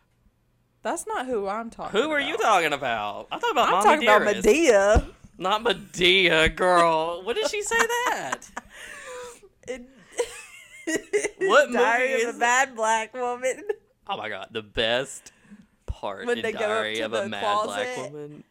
That's 0.83 1.07
not 1.07 1.27
who 1.27 1.47
I'm 1.47 1.69
talking 1.71 1.93
Who 2.01 2.07
about. 2.07 2.15
are 2.15 2.21
you 2.21 2.37
talking 2.39 2.73
about? 2.73 3.29
I'm 3.31 3.39
talking 3.41 3.53
about 3.53 3.67
I'm 3.69 3.73
Mommy 3.85 4.07
talking 4.07 4.27
about 4.27 4.45
Madea. 4.45 5.11
Not 5.39 5.63
Madea, 5.65 6.55
girl. 6.55 7.23
what 7.23 7.37
did 7.37 7.49
she 7.51 7.63
say 7.63 7.77
that? 7.79 8.41
In- 9.69 9.87
What 11.39 11.69
movie 11.69 11.79
Diary 11.79 12.09
is 12.13 12.23
of 12.25 12.35
a 12.35 12.37
it? 12.37 12.41
bad 12.41 12.75
black 12.75 13.15
woman. 13.15 13.63
Oh 14.09 14.17
my 14.17 14.29
god, 14.29 14.49
the 14.51 14.63
best 14.63 15.33
part 15.87 16.27
When 16.27 16.39
in 16.39 16.43
they 16.43 16.53
go 16.53 16.59
up 16.59 16.65
Diary 16.65 17.01
of 17.01 17.13
a 17.13 17.29
Mad 17.29 17.65
Black. 17.65 17.97
Woman. 17.97 18.43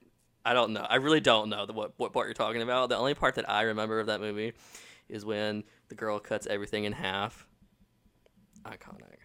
I 0.45 0.53
don't 0.53 0.71
know. 0.71 0.85
I 0.87 0.95
really 0.97 1.19
don't 1.19 1.49
know 1.49 1.65
the, 1.65 1.73
what 1.73 1.93
what 1.97 2.13
part 2.13 2.27
you're 2.27 2.33
talking 2.33 2.61
about. 2.61 2.89
The 2.89 2.95
only 2.97 3.13
part 3.13 3.35
that 3.35 3.49
I 3.49 3.63
remember 3.63 3.99
of 3.99 4.07
that 4.07 4.21
movie 4.21 4.53
is 5.09 5.25
when 5.25 5.63
the 5.89 5.95
girl 5.95 6.19
cuts 6.19 6.47
everything 6.47 6.85
in 6.85 6.93
half. 6.93 7.45
Iconic. 8.65 9.17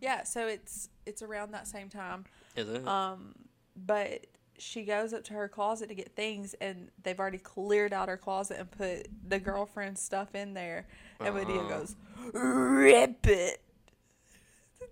Yeah, 0.00 0.22
so 0.24 0.46
it's 0.46 0.88
it's 1.06 1.22
around 1.22 1.52
that 1.52 1.66
same 1.66 1.88
time. 1.88 2.24
Is 2.56 2.68
it? 2.68 2.86
Um, 2.86 3.34
but 3.76 4.26
she 4.58 4.84
goes 4.84 5.12
up 5.12 5.22
to 5.24 5.34
her 5.34 5.48
closet 5.48 5.88
to 5.88 5.94
get 5.94 6.14
things, 6.16 6.54
and 6.60 6.90
they've 7.02 7.18
already 7.18 7.38
cleared 7.38 7.92
out 7.92 8.08
her 8.08 8.16
closet 8.16 8.58
and 8.58 8.70
put 8.70 9.08
the 9.28 9.38
girlfriend's 9.38 10.00
stuff 10.00 10.34
in 10.34 10.54
there. 10.54 10.86
And 11.20 11.34
Madea 11.34 11.58
Uh-huh. 11.60 11.78
goes, 11.78 11.96
"Rip 12.32 13.26
it." 13.26 13.60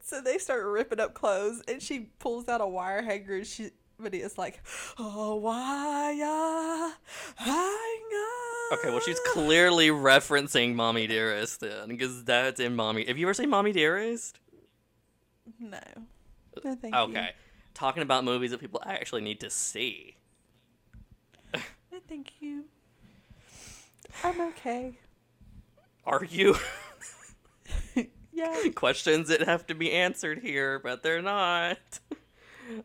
So 0.03 0.21
they 0.21 0.39
start 0.39 0.65
ripping 0.67 1.01
up 1.01 1.15
clothes, 1.15 1.63
and 1.69 1.83
she 1.83 2.01
pulls 2.19 2.49
out 2.49 2.61
a 2.61 2.67
wire 2.67 3.03
hanger. 3.03 3.37
And 3.37 3.47
she 3.47 3.71
Madea's 3.99 4.37
like, 4.39 4.61
"Oh, 4.99 5.37
wire 5.37 6.25
uh, 6.25 6.93
hanger." 7.37 8.73
okay, 8.73 8.91
well 8.91 9.01
she's 9.01 9.21
clearly 9.33 9.89
referencing 9.89 10.75
Mommy 10.75 11.07
Dearest 11.07 11.61
then, 11.61 11.89
because 11.89 12.25
that's 12.25 12.61
in 12.61 12.75
Mommy. 12.77 13.05
Have 13.07 13.19
you 13.19 13.27
ever 13.27 13.35
seen 13.35 13.51
Mommy 13.51 13.73
Dearest? 13.73 14.39
no. 15.59 15.79
Uh, 15.79 16.61
no, 16.65 16.75
thank 16.75 16.95
you. 16.95 17.01
Okay, 17.01 17.31
talking 17.75 18.03
about 18.03 18.25
movies 18.25 18.51
that 18.51 18.61
people 18.61 18.83
actually 18.85 19.23
need 19.23 19.41
to 19.41 19.51
see. 19.51 20.17
No, 21.55 22.01
thank 22.09 22.33
you. 22.41 22.65
I'm 24.25 24.41
okay. 24.41 24.99
Are 26.05 26.25
you? 26.25 26.57
Yeah. 28.33 28.69
questions 28.75 29.29
that 29.29 29.41
have 29.45 29.67
to 29.69 29.75
be 29.75 29.91
answered 29.93 30.41
here, 30.41 30.79
but 30.79 31.03
they're 31.03 31.23
not. 31.23 31.79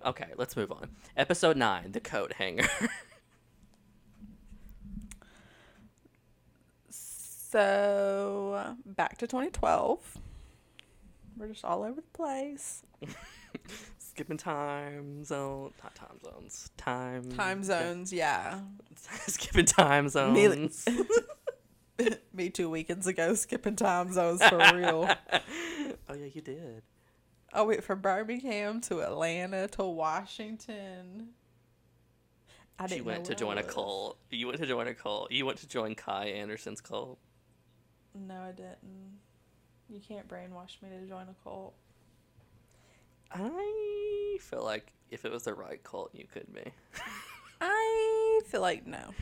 Okay, 0.06 0.28
let's 0.38 0.56
move 0.56 0.72
on. 0.72 0.90
Episode 1.18 1.58
9 1.58 1.92
The 1.92 2.00
Coat 2.00 2.34
Hanger. 2.34 2.68
So 7.52 8.78
back 8.86 9.18
to 9.18 9.28
2012. 9.28 10.18
We're 11.38 11.48
just 11.50 11.66
all 11.66 11.84
over 11.84 12.00
the 12.00 12.08
place. 12.14 12.82
Skipping 13.98 14.38
time 14.38 15.26
zone. 15.26 15.74
Not 15.84 15.94
time 15.94 16.18
zones. 16.24 16.72
Time. 16.78 17.30
Time 17.32 17.62
zones, 17.64 18.14
yeah. 18.14 18.62
Skipping 19.28 19.66
time 19.66 20.08
zones. 20.08 20.86
Me 22.34 22.50
two 22.50 22.70
weekends 22.70 23.06
ago, 23.06 23.36
skipping 23.36 23.76
time 23.76 24.14
zones 24.14 24.42
for 24.46 24.58
real. 24.74 25.10
oh, 26.10 26.14
yeah, 26.14 26.28
you 26.34 26.42
did. 26.42 26.84
I 27.54 27.62
went 27.64 27.84
from 27.84 28.00
Birmingham 28.00 28.82
to 28.82 29.02
Atlanta 29.02 29.68
to 29.70 29.84
Washington. 29.84 31.30
I 32.80 32.88
She 32.88 32.96
didn't 32.96 33.06
went 33.06 33.26
to 33.26 33.36
join 33.36 33.58
a 33.58 33.64
cult. 33.64 34.18
You 34.30 34.48
went 34.48 34.60
to 34.60 34.66
join 34.66 34.88
a 34.88 34.94
cult. 34.94 35.32
You 35.32 35.46
went 35.46 35.60
to 35.60 35.68
join 35.68 35.94
Kai 35.96 36.28
Anderson's 36.28 36.82
cult. 36.82 37.20
No, 38.16 38.36
I 38.36 38.52
didn't. 38.52 39.20
You 39.90 40.00
can't 40.00 40.28
brainwash 40.28 40.82
me 40.82 40.90
to 40.90 41.06
join 41.08 41.28
a 41.28 41.36
cult. 41.44 41.74
I 43.34 44.38
feel 44.40 44.64
like 44.64 44.94
if 45.10 45.26
it 45.26 45.32
was 45.32 45.44
the 45.44 45.54
right 45.54 45.82
cult, 45.84 46.12
you 46.14 46.26
could 46.32 46.54
be. 46.54 46.64
I 47.62 48.42
feel 48.48 48.62
like 48.62 48.88
no. 48.88 49.14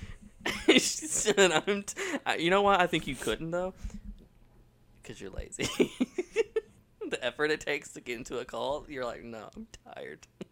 She 0.67 0.79
said, 0.79 1.51
I'm 1.51 1.83
t- 1.83 1.95
you 2.37 2.49
know 2.49 2.61
why 2.61 2.77
I 2.77 2.87
think 2.87 3.07
you 3.07 3.15
couldn't 3.15 3.51
though? 3.51 3.73
Because 5.01 5.19
you're 5.19 5.31
lazy. 5.31 5.67
the 7.09 7.23
effort 7.23 7.51
it 7.51 7.61
takes 7.61 7.89
to 7.93 8.01
get 8.01 8.17
into 8.17 8.39
a 8.39 8.45
cult, 8.45 8.89
you're 8.89 9.05
like, 9.05 9.23
no, 9.23 9.49
I'm 9.55 9.67
tired. 9.93 10.27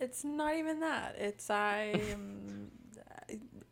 It's 0.00 0.22
not 0.22 0.54
even 0.54 0.78
that. 0.80 1.16
It's 1.18 1.50
I 1.50 2.00
am. 2.12 2.70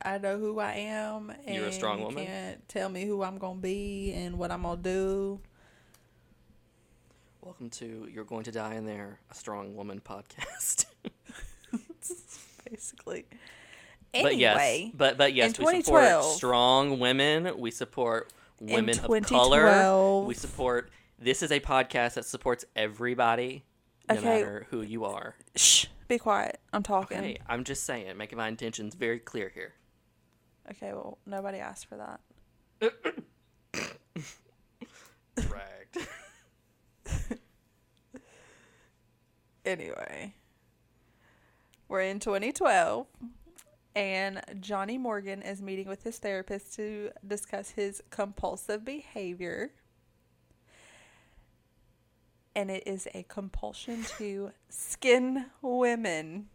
I 0.03 0.19
know 0.19 0.39
who 0.39 0.59
I 0.59 0.73
am, 0.73 1.33
and 1.47 1.55
You're 1.55 1.67
a 1.67 1.73
strong 1.73 2.03
woman. 2.03 2.25
you 2.25 2.29
can't 2.29 2.69
tell 2.69 2.89
me 2.89 3.05
who 3.05 3.23
I'm 3.23 3.39
gonna 3.39 3.61
be 3.61 4.13
and 4.13 4.37
what 4.37 4.51
I'm 4.51 4.63
gonna 4.63 4.83
do. 4.83 5.41
Welcome 7.43 7.71
to 7.71 8.09
You're 8.13 8.25
Going 8.25 8.43
to 8.43 8.51
Die 8.51 8.75
in 8.75 8.87
There, 8.87 9.21
a 9.31 9.35
strong 9.35 9.77
woman 9.77 10.01
podcast. 10.05 10.87
Basically. 12.71 13.27
but 14.13 14.37
yes, 14.37 14.91
but 14.95 15.17
but 15.17 15.33
yes, 15.33 15.57
we 15.61 15.81
support 15.83 16.25
strong 16.25 16.99
women. 16.99 17.57
We 17.57 17.71
support 17.71 18.33
women 18.61 18.99
of 18.99 19.23
color. 19.27 20.25
We 20.25 20.35
support. 20.35 20.91
This 21.19 21.43
is 21.43 21.51
a 21.51 21.61
podcast 21.61 22.15
that 22.15 22.25
supports 22.27 22.65
everybody, 22.75 23.65
no 24.09 24.17
Okay. 24.17 24.25
matter 24.25 24.67
who 24.71 24.83
you 24.83 25.05
are. 25.05 25.35
shh, 25.57 25.87
be 26.09 26.19
quiet. 26.19 26.61
I'm 26.73 26.83
talking. 26.83 27.19
Okay, 27.19 27.39
I'm 27.49 27.65
just 27.65 27.85
saying, 27.85 28.17
making 28.17 28.37
my 28.39 28.49
intentions 28.49 28.95
very 28.95 29.19
clear 29.19 29.49
here. 29.49 29.75
Okay, 30.71 30.93
well, 30.93 31.19
nobody 31.27 31.59
asked 31.59 31.87
for 31.87 31.97
that. 31.97 32.21
Bragged. 35.49 36.09
Anyway, 39.65 40.33
we're 41.89 42.03
in 42.03 42.21
2012, 42.21 43.05
and 43.97 44.41
Johnny 44.61 44.97
Morgan 44.97 45.43
is 45.43 45.61
meeting 45.61 45.89
with 45.89 46.05
his 46.05 46.19
therapist 46.19 46.77
to 46.77 47.11
discuss 47.27 47.71
his 47.71 48.01
compulsive 48.11 48.85
behavior. 48.85 49.73
And 52.57 52.71
it 52.71 52.85
is 52.87 53.07
a 53.15 53.23
compulsion 53.25 54.03
to 54.17 54.51
skin 54.71 55.45
women. 55.61 56.49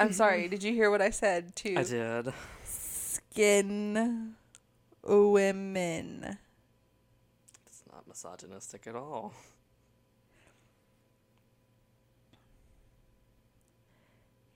I'm 0.00 0.08
mm-hmm. 0.08 0.14
sorry, 0.14 0.48
did 0.48 0.64
you 0.64 0.72
hear 0.72 0.90
what 0.90 1.02
I 1.02 1.10
said? 1.10 1.54
To 1.56 1.76
I 1.76 1.84
did. 1.84 2.32
skin 2.64 4.34
women. 5.02 6.38
It's 7.66 7.82
not 7.92 8.08
misogynistic 8.08 8.86
at 8.86 8.96
all. 8.96 9.34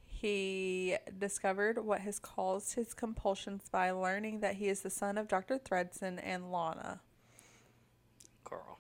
He 0.07 0.97
discovered 1.17 1.79
what 1.85 2.01
has 2.01 2.19
caused 2.19 2.75
his 2.75 2.93
compulsions 2.93 3.69
by 3.71 3.93
learning 3.93 4.41
that 4.41 4.57
he 4.57 4.67
is 4.67 4.81
the 4.81 4.91
son 4.91 5.17
of 5.17 5.29
Dr. 5.29 5.59
Thredson 5.59 6.19
and 6.21 6.51
Lana. 6.51 7.03
Girl. 8.43 8.79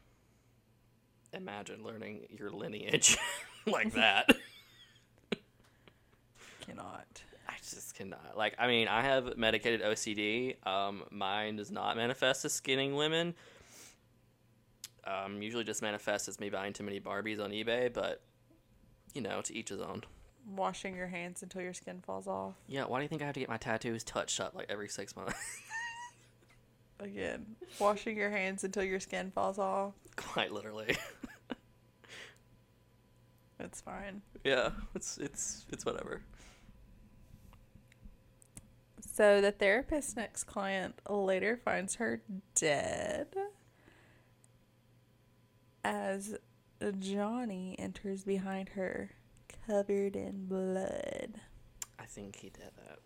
Imagine 1.32 1.84
learning 1.84 2.26
your 2.30 2.50
lineage 2.50 3.16
like 3.66 3.92
that. 3.94 4.30
Cannot. 6.60 7.06
I 7.48 7.54
just 7.58 7.94
cannot. 7.94 8.36
Like, 8.36 8.54
I 8.58 8.66
mean, 8.66 8.88
I 8.88 9.02
have 9.02 9.36
medicated 9.38 9.82
OCD. 9.82 10.64
Um, 10.66 11.04
mine 11.10 11.56
does 11.56 11.70
not 11.70 11.96
manifest 11.96 12.44
as 12.44 12.52
skinning 12.52 12.94
women. 12.94 13.34
Um, 15.04 15.40
usually 15.40 15.64
just 15.64 15.80
manifests 15.80 16.28
as 16.28 16.38
me 16.38 16.50
buying 16.50 16.74
too 16.74 16.84
many 16.84 17.00
Barbies 17.00 17.42
on 17.42 17.50
eBay, 17.50 17.92
but 17.92 18.20
you 19.14 19.22
know, 19.22 19.40
to 19.42 19.54
each 19.54 19.70
his 19.70 19.80
own. 19.80 20.02
Washing 20.54 20.94
your 20.96 21.06
hands 21.06 21.42
until 21.42 21.62
your 21.62 21.74
skin 21.74 22.02
falls 22.06 22.26
off. 22.26 22.54
Yeah, 22.66 22.84
why 22.84 22.98
do 22.98 23.02
you 23.02 23.08
think 23.08 23.22
I 23.22 23.26
have 23.26 23.34
to 23.34 23.40
get 23.40 23.48
my 23.48 23.56
tattoos 23.56 24.04
touched 24.04 24.40
up 24.40 24.54
like 24.54 24.66
every 24.68 24.88
six 24.88 25.16
months? 25.16 25.34
Again, 27.00 27.56
washing 27.78 28.16
your 28.16 28.30
hands 28.30 28.64
until 28.64 28.82
your 28.82 29.00
skin 29.00 29.30
falls 29.30 29.58
off. 29.58 29.94
Quite 30.16 30.52
literally. 30.52 30.96
It's 33.60 33.80
fine. 33.80 34.22
yeah, 34.44 34.70
it's 34.94 35.18
it's 35.18 35.66
it's 35.70 35.84
whatever. 35.84 36.22
So 39.00 39.40
the 39.40 39.50
therapist's 39.50 40.14
next 40.14 40.44
client 40.44 41.00
later 41.08 41.56
finds 41.56 41.96
her 41.96 42.22
dead 42.54 43.34
as 45.84 46.36
Johnny 47.00 47.74
enters 47.78 48.24
behind 48.24 48.70
her, 48.70 49.10
covered 49.66 50.14
in 50.14 50.46
blood. 50.46 51.40
I 51.98 52.04
think 52.04 52.36
he 52.36 52.50
did 52.50 52.70
that. 52.76 52.98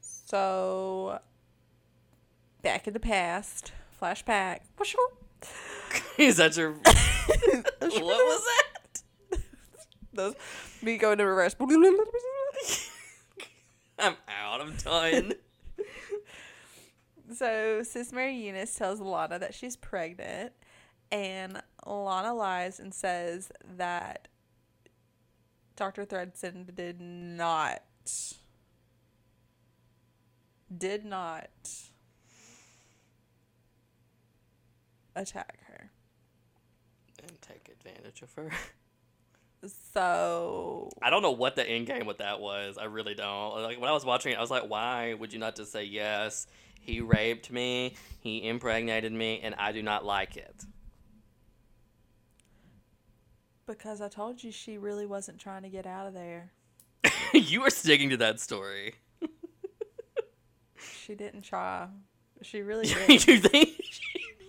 So, 0.00 1.20
back 2.62 2.88
in 2.88 2.94
the 2.94 3.00
past, 3.00 3.72
flashback. 4.00 4.60
Is 6.18 6.36
that 6.38 6.56
your? 6.56 6.72
what 6.82 7.80
was 7.80 8.44
that? 8.44 9.40
Those 10.12 10.34
me 10.82 10.96
going 10.96 11.18
to 11.18 11.24
reverse. 11.24 11.54
I'm 13.98 14.16
out. 14.28 14.60
I'm 14.60 14.74
done. 14.76 15.34
So, 17.34 17.82
Sis 17.82 18.12
Mary 18.12 18.36
Eunice 18.36 18.74
tells 18.74 19.00
Lana 19.00 19.38
that 19.38 19.52
she's 19.54 19.76
pregnant, 19.76 20.52
and 21.10 21.60
Lana 21.84 22.32
lies 22.32 22.78
and 22.78 22.94
says 22.94 23.50
that 23.76 24.28
Dr. 25.74 26.06
Thredson 26.06 26.74
did 26.74 27.00
not, 27.00 27.82
did 30.76 31.04
not 31.04 31.50
attack 35.16 35.58
her. 35.68 35.90
and 37.22 37.32
take 37.42 37.68
advantage 37.68 38.22
of 38.22 38.32
her. 38.34 38.50
So, 39.94 40.90
I 41.02 41.10
don't 41.10 41.22
know 41.22 41.32
what 41.32 41.56
the 41.56 41.68
end 41.68 41.86
game 41.86 42.06
with 42.06 42.18
that 42.18 42.38
was. 42.40 42.78
I 42.78 42.84
really 42.84 43.14
don't. 43.14 43.62
Like 43.62 43.80
when 43.80 43.88
I 43.90 43.92
was 43.92 44.04
watching 44.04 44.32
it, 44.32 44.38
I 44.38 44.40
was 44.40 44.50
like, 44.50 44.68
why 44.68 45.14
would 45.14 45.32
you 45.32 45.38
not 45.40 45.56
just 45.56 45.72
say 45.72 45.82
yes? 45.84 46.46
He 46.80 47.00
raped 47.00 47.50
me. 47.50 47.94
He 48.20 48.46
impregnated 48.46 49.12
me, 49.12 49.40
and 49.42 49.54
I 49.58 49.72
do 49.72 49.82
not 49.82 50.04
like 50.04 50.36
it. 50.36 50.64
because 53.66 54.00
I 54.00 54.08
told 54.08 54.44
you 54.44 54.52
she 54.52 54.78
really 54.78 55.06
wasn't 55.06 55.40
trying 55.40 55.62
to 55.62 55.68
get 55.68 55.86
out 55.86 56.06
of 56.06 56.14
there. 56.14 56.52
you 57.34 57.62
were 57.62 57.70
sticking 57.70 58.10
to 58.10 58.16
that 58.18 58.38
story. 58.40 58.94
She 60.78 61.14
didn't 61.14 61.42
try. 61.42 61.88
She 62.42 62.62
really 62.62 62.86
you 63.08 63.18
did. 63.18 63.42
think 63.50 63.70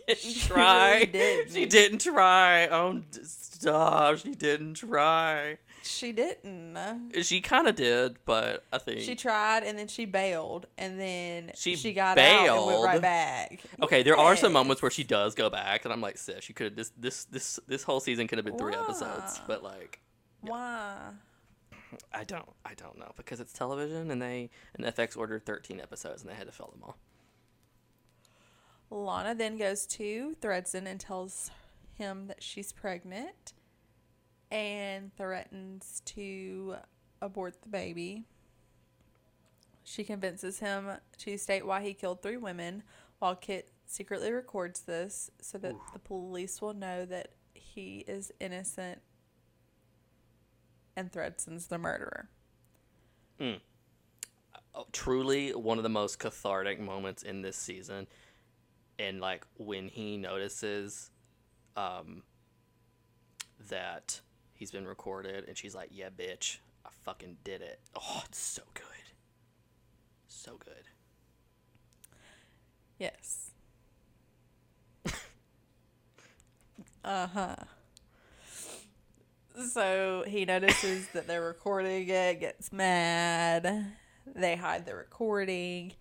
she 0.16 0.16
didn't 0.16 0.34
She 0.34 0.48
try? 0.48 0.94
really 0.94 1.06
didn't. 1.08 1.54
She 1.54 1.66
didn't 1.66 2.00
try. 2.02 2.68
Oh, 2.68 3.02
stop! 3.24 4.18
She 4.18 4.34
didn't 4.36 4.76
try. 4.76 5.58
she 5.84 6.12
didn't. 6.12 6.78
She 7.24 7.42
kind 7.42 7.68
of 7.68 7.76
did, 7.76 8.18
but 8.26 8.66
I 8.72 8.78
think 8.78 9.02
She 9.02 9.16
tried 9.16 9.64
and 9.64 9.78
then 9.80 9.88
she 9.88 10.06
bailed 10.06 10.68
and 10.78 11.00
then 11.00 11.52
She 11.56 11.76
she, 11.76 11.94
got 11.94 12.18
out 12.18 12.58
and 12.58 12.66
went 12.68 12.84
right 12.84 13.02
back. 13.02 13.62
Okay, 13.82 14.04
there 14.04 14.18
are 14.18 14.36
some 14.36 14.54
moments 14.54 14.82
where 14.82 14.92
she 14.92 15.04
does 15.04 15.34
go 15.36 15.50
back, 15.50 15.86
and 15.86 15.94
I'm 15.94 16.02
like, 16.02 16.18
sis, 16.18 16.48
you 16.50 16.56
could 16.56 16.66
have 16.66 16.76
this 16.76 16.92
this 16.98 17.26
this 17.26 17.60
this 17.68 17.84
whole 17.84 18.00
season 18.00 18.28
could 18.28 18.38
have 18.38 18.46
been 18.46 18.58
three 18.58 18.76
episodes, 18.76 19.42
but 19.48 19.64
like, 19.64 20.00
Why? 20.42 20.96
I 22.14 22.24
don't 22.26 22.48
I 22.66 22.74
don't 22.76 22.98
know 23.00 23.12
because 23.16 23.40
it's 23.40 23.54
television, 23.54 24.12
and 24.12 24.22
they 24.22 24.50
and 24.76 24.86
FX 24.86 25.16
ordered 25.18 25.46
13 25.46 25.80
episodes, 25.80 26.22
and 26.22 26.30
they 26.30 26.36
had 26.36 26.48
to 26.48 26.52
fill 26.54 26.68
them 26.72 26.84
all. 26.84 26.98
Lana 28.90 29.36
then 29.36 29.58
goes 29.58 29.86
to 29.88 30.36
Thredson 30.42 30.86
and 30.86 31.00
tells 31.00 31.52
him 31.94 32.28
that 32.28 32.42
she's 32.42 32.72
pregnant 32.72 33.54
and 34.50 35.16
threatens 35.16 36.02
to 36.06 36.76
abort 37.22 37.62
the 37.62 37.70
baby. 37.70 38.26
She 39.84 40.04
convinces 40.04 40.60
him 40.60 40.90
to 41.20 41.38
state 41.38 41.66
why 41.66 41.82
he 41.82 41.94
killed 41.94 42.22
three 42.22 42.38
women 42.38 42.84
while 43.20 43.36
Kit 43.36 43.70
secretly 43.86 44.32
records 44.32 44.82
this 44.82 45.32
so 45.42 45.58
that 45.58 45.76
the 45.94 46.00
police 46.00 46.62
will 46.62 46.74
know 46.74 47.06
that 47.06 47.30
he 47.54 48.04
is 48.08 48.32
innocent 48.40 49.02
and 50.96 51.12
Thredson's 51.12 51.68
the 51.68 51.78
murderer. 51.78 52.30
Oh, 54.76 54.86
truly, 54.92 55.54
one 55.54 55.78
of 55.78 55.84
the 55.84 55.90
most 55.90 56.20
cathartic 56.20 56.80
moments 56.80 57.24
in 57.24 57.42
this 57.42 57.56
season, 57.58 58.08
and 59.00 59.20
like 59.22 59.46
when 59.58 59.88
he 59.88 60.18
notices, 60.18 61.12
um, 61.76 62.24
that 63.70 64.22
he's 64.54 64.72
been 64.72 64.88
recorded, 64.88 65.46
and 65.48 65.58
she's 65.58 65.76
like, 65.76 65.90
"Yeah, 65.92 66.10
bitch, 66.10 66.58
I 66.86 66.90
fucking 67.04 67.38
did 67.44 67.62
it." 67.62 67.80
Oh, 67.96 68.22
it's 68.26 68.40
so 68.40 68.64
good, 68.74 68.84
so 70.28 70.58
good. 70.58 70.86
Yes. 73.00 73.52
uh 77.04 77.28
huh. 77.28 77.56
So 79.72 80.24
he 80.28 80.46
notices 80.46 81.08
that 81.14 81.28
they're 81.28 81.42
recording 81.44 82.08
it, 82.10 82.40
gets 82.40 82.72
mad. 82.72 83.94
They 84.36 84.56
hide 84.56 84.86
the 84.86 84.96
recording. 84.96 85.94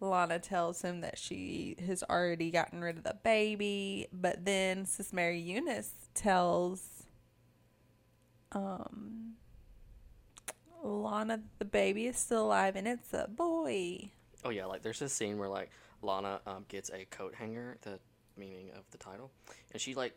Lana 0.00 0.38
tells 0.38 0.82
him 0.82 1.00
that 1.00 1.18
she 1.18 1.76
has 1.86 2.04
already 2.08 2.50
gotten 2.50 2.80
rid 2.80 2.98
of 2.98 3.04
the 3.04 3.16
baby, 3.22 4.06
but 4.12 4.44
then 4.44 4.86
Sis 4.86 5.12
Mary 5.12 5.40
Eunice 5.40 5.92
tells 6.14 7.04
um 8.52 9.34
Lana 10.82 11.40
the 11.58 11.64
baby 11.64 12.06
is 12.06 12.16
still 12.16 12.46
alive 12.46 12.76
and 12.76 12.86
it's 12.86 13.12
a 13.12 13.28
boy. 13.28 14.10
Oh 14.44 14.50
yeah, 14.50 14.66
like 14.66 14.82
there's 14.82 15.00
this 15.00 15.12
scene 15.12 15.38
where 15.38 15.48
like 15.48 15.70
Lana 16.02 16.40
um, 16.46 16.64
gets 16.68 16.90
a 16.90 17.04
coat 17.06 17.34
hanger, 17.34 17.76
the 17.82 17.98
meaning 18.36 18.70
of 18.76 18.84
the 18.90 18.98
title, 18.98 19.30
and 19.72 19.80
she 19.80 19.94
like 19.94 20.14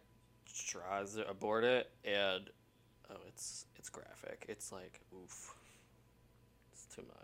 tries 0.68 1.16
to 1.16 1.28
abort 1.28 1.64
it, 1.64 1.90
and 2.06 2.50
oh, 3.10 3.16
it's 3.28 3.66
it's 3.78 3.90
graphic. 3.90 4.46
It's 4.48 4.72
like 4.72 5.02
oof, 5.14 5.56
it's 6.72 6.86
too 6.96 7.04
much. 7.08 7.21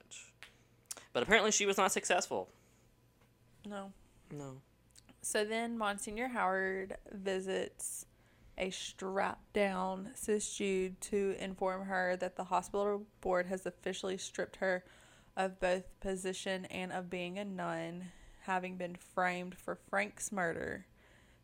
But 1.18 1.24
apparently 1.24 1.49
she 1.49 1.65
was 1.65 1.78
not 1.78 1.91
successful. 1.91 2.47
No. 3.68 3.91
No. 4.32 4.61
So 5.24 5.43
then 5.43 5.76
Monsignor 5.76 6.28
Howard 6.28 6.95
visits 7.11 8.05
a 8.55 8.70
strapped 8.70 9.51
down 9.51 10.11
Sis 10.13 10.53
Jude 10.53 11.01
to 11.01 11.36
inform 11.39 11.86
her 11.88 12.15
that 12.18 12.36
the 12.36 12.43
hospital 12.43 13.07
board 13.20 13.47
has 13.47 13.65
officially 13.65 14.20
stripped 14.20 14.57
her 14.57 14.84
of 15.36 15.59
both 15.59 15.86
position 16.01 16.65
and 16.65 16.91
of 16.91 17.09
being 17.09 17.39
a 17.39 17.45
nun, 17.45 18.09
having 18.41 18.78
been 18.78 18.93
framed 18.93 19.57
for 19.57 19.80
Frank's 19.89 20.32
murder. 20.32 20.86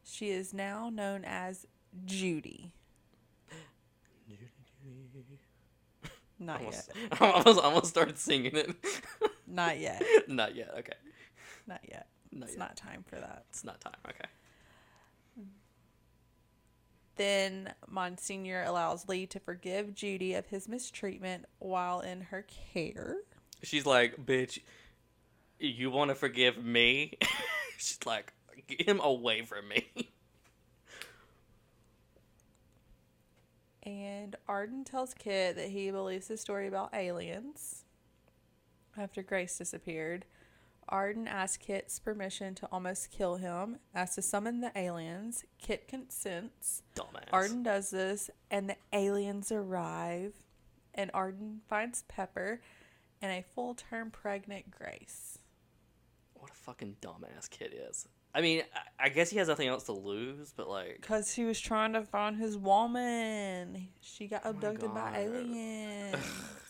She 0.03 0.30
is 0.30 0.53
now 0.53 0.91
known 0.91 1.26
as 1.26 1.65
Judy. 2.05 2.74
Not 6.38 6.59
Almost, 6.59 6.91
yet. 6.95 7.19
I 7.19 7.32
almost 7.32 7.59
almost 7.59 7.88
started 7.88 8.19
singing 8.19 8.55
it. 8.55 8.76
Not 9.54 9.80
yet. 9.80 10.04
not 10.28 10.56
yet. 10.56 10.74
Okay. 10.80 10.93
Not 11.68 11.82
yet. 11.88 12.08
Not 12.32 12.45
it's 12.45 12.54
yet. 12.54 12.60
not 12.60 12.76
time 12.76 13.04
for 13.08 13.18
that. 13.18 13.45
It's 13.49 13.64
not 13.64 13.80
time. 13.80 13.93
Okay. 14.10 14.26
Then 17.16 17.72
Monsignor 17.88 18.64
allows 18.64 19.08
Lee 19.08 19.28
to 19.28 19.39
forgive 19.39 19.93
Judy 19.93 20.34
of 20.34 20.47
his 20.47 20.68
mistreatment 20.68 21.45
while 21.60 22.01
in 22.01 22.22
her 22.22 22.43
care. 22.74 23.18
She's 23.62 23.86
like, 23.86 24.26
bitch, 24.26 24.60
you 25.60 25.91
want 25.91 26.10
to 26.10 26.16
forgive 26.16 26.58
me? 26.58 27.20
She's 27.78 27.99
like, 28.04 28.34
get 28.68 28.88
him 28.88 28.99
away 28.99 29.43
from 29.43 29.68
me. 29.68 30.14
And 33.84 34.36
Arden 34.47 34.84
tells 34.84 35.14
Kit 35.14 35.58
that 35.58 35.70
he 35.70 35.91
believes 35.91 36.30
the 36.30 36.38
story 36.38 36.68
about 36.68 36.93
aliens. 36.95 37.82
After 38.97 39.23
Grace 39.23 39.57
disappeared, 39.57 40.25
Arden 40.87 41.27
asks 41.27 41.57
Kit's 41.57 41.99
permission 41.99 42.55
to 42.55 42.67
almost 42.71 43.11
kill 43.11 43.37
him, 43.37 43.79
asks 43.95 44.15
to 44.15 44.21
summon 44.21 44.61
the 44.61 44.71
aliens. 44.75 45.43
Kit 45.57 45.87
consents. 45.87 46.83
Dumbass. 46.95 47.29
Arden 47.31 47.63
does 47.63 47.89
this, 47.89 48.29
and 48.51 48.69
the 48.69 48.75
aliens 48.91 49.51
arrive. 49.51 50.33
And 50.93 51.09
Arden 51.13 51.61
finds 51.67 52.03
Pepper 52.07 52.61
and 53.21 53.31
a 53.31 53.43
full 53.55 53.73
term 53.73 54.11
pregnant 54.11 54.69
Grace. 54.69 55.39
What 56.35 56.51
a 56.51 56.53
fucking 56.53 56.97
dumbass 57.01 57.49
Kit 57.49 57.73
is. 57.73 58.07
I 58.35 58.41
mean, 58.41 58.63
I, 58.75 59.05
I 59.05 59.09
guess 59.09 59.29
he 59.29 59.37
has 59.37 59.47
nothing 59.47 59.67
else 59.67 59.83
to 59.85 59.93
lose, 59.93 60.53
but 60.55 60.67
like, 60.67 60.97
Because 61.01 61.31
he 61.31 61.45
was 61.45 61.59
trying 61.59 61.93
to 61.93 62.03
find 62.03 62.35
his 62.35 62.57
woman. 62.57 63.87
She 64.01 64.27
got 64.27 64.41
oh 64.45 64.49
abducted 64.51 64.93
by 64.93 65.17
aliens. 65.19 66.15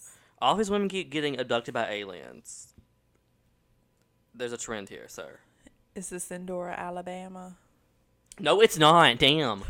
all 0.44 0.58
his 0.58 0.70
women 0.70 0.90
keep 0.90 1.10
getting 1.10 1.40
abducted 1.40 1.74
by 1.74 1.90
aliens. 1.90 2.74
There's 4.36 4.52
a 4.52 4.58
trend 4.58 4.90
here, 4.90 5.08
sir. 5.08 5.40
Is 5.96 6.10
this 6.10 6.30
in 6.32 6.46
Dora, 6.46 6.74
Alabama? 6.74 7.56
No, 8.40 8.60
it's 8.60 8.78
not. 8.78 9.20
Damn. 9.20 9.64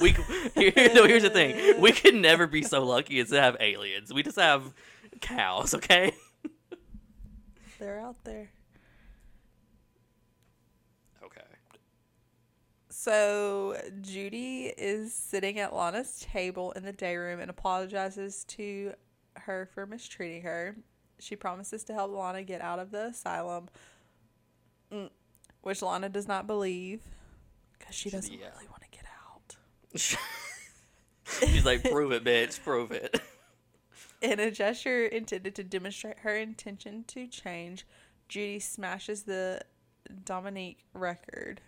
we 0.00 0.14
here, 0.54 0.72
no, 0.94 1.06
here's 1.06 1.22
the 1.22 1.30
thing. 1.30 1.80
We 1.80 1.92
could 1.92 2.16
never 2.16 2.46
be 2.46 2.62
so 2.62 2.84
lucky 2.84 3.18
as 3.20 3.30
to 3.30 3.40
have 3.40 3.56
aliens. 3.60 4.12
We 4.12 4.22
just 4.22 4.38
have 4.38 4.74
cows, 5.20 5.74
okay? 5.74 6.12
They're 7.78 8.00
out 8.00 8.16
there. 8.24 8.50
Okay. 11.24 11.40
So 13.02 13.80
Judy 14.02 14.74
is 14.76 15.14
sitting 15.14 15.58
at 15.58 15.74
Lana's 15.74 16.20
table 16.30 16.72
in 16.72 16.82
the 16.82 16.92
day 16.92 17.16
room 17.16 17.40
and 17.40 17.48
apologizes 17.48 18.44
to 18.48 18.92
her 19.36 19.70
for 19.72 19.86
mistreating 19.86 20.42
her. 20.42 20.76
She 21.18 21.34
promises 21.34 21.82
to 21.84 21.94
help 21.94 22.12
Lana 22.12 22.42
get 22.42 22.60
out 22.60 22.78
of 22.78 22.90
the 22.90 23.06
asylum, 23.06 23.68
Mm, 24.92 25.08
which 25.62 25.80
Lana 25.80 26.10
does 26.10 26.28
not 26.28 26.46
believe 26.46 27.00
because 27.78 27.94
she 27.94 28.10
doesn't 28.10 28.34
Yeah. 28.34 28.50
really 28.50 28.68
want 28.68 28.82
to 28.82 28.88
get 28.90 29.06
out. 29.06 29.56
She's 31.48 31.64
like, 31.64 31.82
prove 31.82 32.12
it, 32.12 32.22
bitch, 32.22 32.62
prove 32.62 32.90
it. 32.92 33.18
In 34.20 34.38
a 34.40 34.50
gesture 34.50 35.06
intended 35.06 35.54
to 35.54 35.64
demonstrate 35.64 36.18
her 36.18 36.36
intention 36.36 37.04
to 37.04 37.26
change, 37.28 37.86
Judy 38.28 38.58
smashes 38.60 39.22
the 39.22 39.62
Dominique 40.26 40.84
record. 40.92 41.62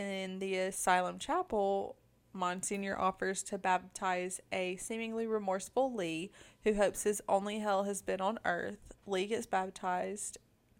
In 0.00 0.38
the 0.38 0.56
asylum 0.56 1.18
chapel, 1.18 1.96
Monsignor 2.32 2.98
offers 2.98 3.42
to 3.42 3.58
baptize 3.58 4.40
a 4.50 4.76
seemingly 4.76 5.26
remorseful 5.26 5.94
Lee 5.94 6.30
who 6.64 6.72
hopes 6.72 7.02
his 7.02 7.20
only 7.28 7.58
hell 7.58 7.82
has 7.82 8.00
been 8.00 8.22
on 8.22 8.38
earth. 8.46 8.94
Lee 9.06 9.26
gets 9.26 9.44
baptized, 9.44 10.38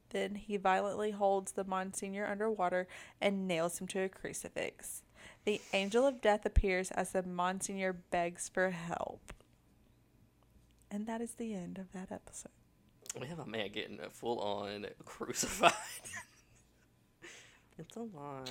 then 0.08 0.36
he 0.36 0.56
violently 0.56 1.10
holds 1.10 1.52
the 1.52 1.64
Monsignor 1.64 2.26
underwater 2.26 2.88
and 3.20 3.46
nails 3.46 3.78
him 3.78 3.86
to 3.88 4.00
a 4.00 4.08
crucifix. 4.08 5.02
The 5.44 5.60
angel 5.74 6.06
of 6.06 6.22
death 6.22 6.46
appears 6.46 6.90
as 6.92 7.12
the 7.12 7.22
Monsignor 7.22 7.92
begs 7.92 8.48
for 8.48 8.70
help. 8.70 9.34
And 10.90 11.06
that 11.06 11.20
is 11.20 11.34
the 11.34 11.52
end 11.52 11.76
of 11.76 11.92
that 11.92 12.10
episode. 12.10 12.52
We 13.20 13.26
have 13.26 13.38
a 13.38 13.46
man 13.46 13.70
getting 13.70 14.00
a 14.00 14.08
full 14.08 14.38
on 14.38 14.86
crucified. 15.04 15.74
It's 17.80 17.96
a 17.96 18.00
lot. 18.00 18.50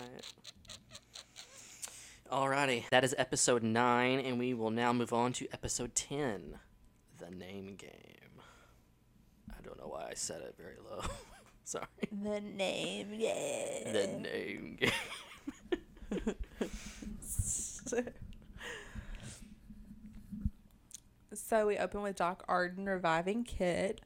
Alrighty, 2.32 2.89
that 2.89 3.03
is 3.03 3.13
episode 3.17 3.61
9, 3.61 4.19
and 4.19 4.39
we 4.39 4.55
will 4.55 4.71
now 4.71 4.91
move 4.91 5.13
on 5.13 5.34
to 5.34 5.47
episode 5.53 5.93
10 5.93 6.57
The 7.19 7.30
Name 7.30 7.75
Game. 7.75 8.41
I 9.51 9.61
don't 9.63 9.77
know 9.77 9.88
why 9.88 10.07
I 10.09 10.15
said 10.15 10.41
it 10.41 10.55
very 10.57 10.77
low. 10.89 11.03
Sorry. 11.63 11.86
The 12.11 12.41
name, 12.41 13.19
Game. 13.19 13.93
The 13.93 14.07
Name 14.07 14.77
Game. 14.80 16.36
so 21.36 21.67
we 21.67 21.77
open 21.77 22.01
with 22.01 22.15
Doc 22.15 22.43
Arden 22.47 22.88
reviving 22.88 23.43
Kit. 23.43 24.01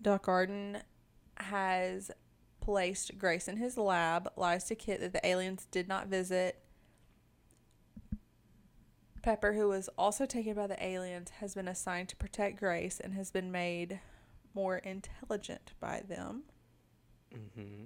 Doc 0.00 0.28
Arden 0.28 0.78
has 1.38 2.12
placed 2.64 3.18
Grace 3.18 3.46
in 3.48 3.58
his 3.58 3.76
lab, 3.76 4.30
lies 4.36 4.64
to 4.64 4.74
Kit 4.74 5.00
that 5.00 5.12
the 5.12 5.26
aliens 5.26 5.66
did 5.70 5.86
not 5.86 6.08
visit. 6.08 6.60
Pepper, 9.22 9.54
who 9.54 9.68
was 9.68 9.88
also 9.96 10.26
taken 10.26 10.54
by 10.54 10.66
the 10.66 10.84
aliens, 10.84 11.30
has 11.40 11.54
been 11.54 11.68
assigned 11.68 12.08
to 12.10 12.16
protect 12.16 12.58
Grace 12.58 13.00
and 13.00 13.14
has 13.14 13.30
been 13.30 13.50
made 13.50 14.00
more 14.54 14.76
intelligent 14.78 15.72
by 15.80 16.02
them. 16.06 16.42
hmm 17.32 17.84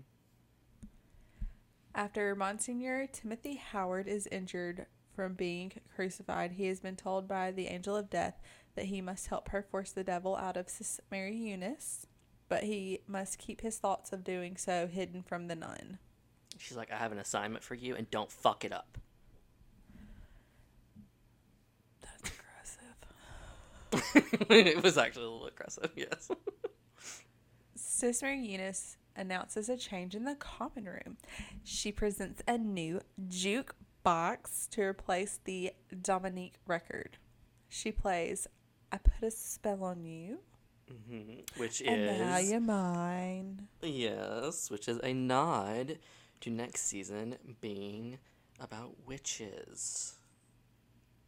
After 1.94 2.34
Monsignor 2.34 3.06
Timothy 3.06 3.54
Howard 3.56 4.08
is 4.08 4.26
injured 4.28 4.86
from 5.14 5.34
being 5.34 5.72
crucified, 5.94 6.52
he 6.52 6.66
has 6.66 6.80
been 6.80 6.96
told 6.96 7.26
by 7.28 7.50
the 7.50 7.66
angel 7.66 7.96
of 7.96 8.10
death 8.10 8.40
that 8.74 8.86
he 8.86 9.00
must 9.00 9.28
help 9.28 9.48
her 9.50 9.62
force 9.62 9.92
the 9.92 10.04
devil 10.04 10.36
out 10.36 10.56
of 10.56 10.68
Sis 10.68 11.00
Mary 11.10 11.36
Eunice, 11.36 12.06
but 12.48 12.64
he 12.64 13.00
must 13.06 13.38
keep 13.38 13.60
his 13.60 13.78
thoughts 13.78 14.12
of 14.12 14.24
doing 14.24 14.56
so 14.56 14.86
hidden 14.86 15.22
from 15.22 15.48
the 15.48 15.54
nun. 15.54 15.98
She's 16.58 16.76
like, 16.76 16.90
I 16.90 16.96
have 16.96 17.12
an 17.12 17.18
assignment 17.18 17.62
for 17.62 17.74
you, 17.74 17.94
and 17.94 18.10
don't 18.10 18.30
fuck 18.30 18.64
it 18.64 18.72
up. 18.72 18.98
That's 22.00 22.32
aggressive. 23.92 24.50
it 24.50 24.82
was 24.82 24.98
actually 24.98 25.26
a 25.26 25.30
little 25.30 25.46
aggressive, 25.46 25.90
yes. 25.94 26.30
Sis 27.76 28.22
Mary 28.22 28.40
Eunice 28.40 28.96
announces 29.16 29.68
a 29.68 29.76
change 29.76 30.14
in 30.14 30.24
the 30.24 30.36
common 30.36 30.84
room. 30.84 31.16
She 31.64 31.92
presents 31.92 32.42
a 32.46 32.56
new 32.56 33.00
jukebox 33.28 34.68
to 34.70 34.82
replace 34.82 35.40
the 35.44 35.72
Dominique 36.00 36.54
record. 36.66 37.18
She 37.68 37.92
plays 37.92 38.46
I 38.90 38.98
Put 38.98 39.26
a 39.26 39.30
Spell 39.30 39.84
on 39.84 40.04
You. 40.04 40.38
Hmm 40.88 41.40
Which 41.56 41.80
And 41.82 42.18
now 42.20 42.36
is. 42.38 42.50
you're 42.50 42.60
mine. 42.60 43.68
Yes, 43.82 44.70
which 44.70 44.88
is 44.88 44.98
a 45.02 45.12
nod 45.12 45.98
to 46.40 46.50
next 46.50 46.82
season 46.82 47.36
being 47.60 48.18
about 48.60 48.94
witches. 49.06 50.14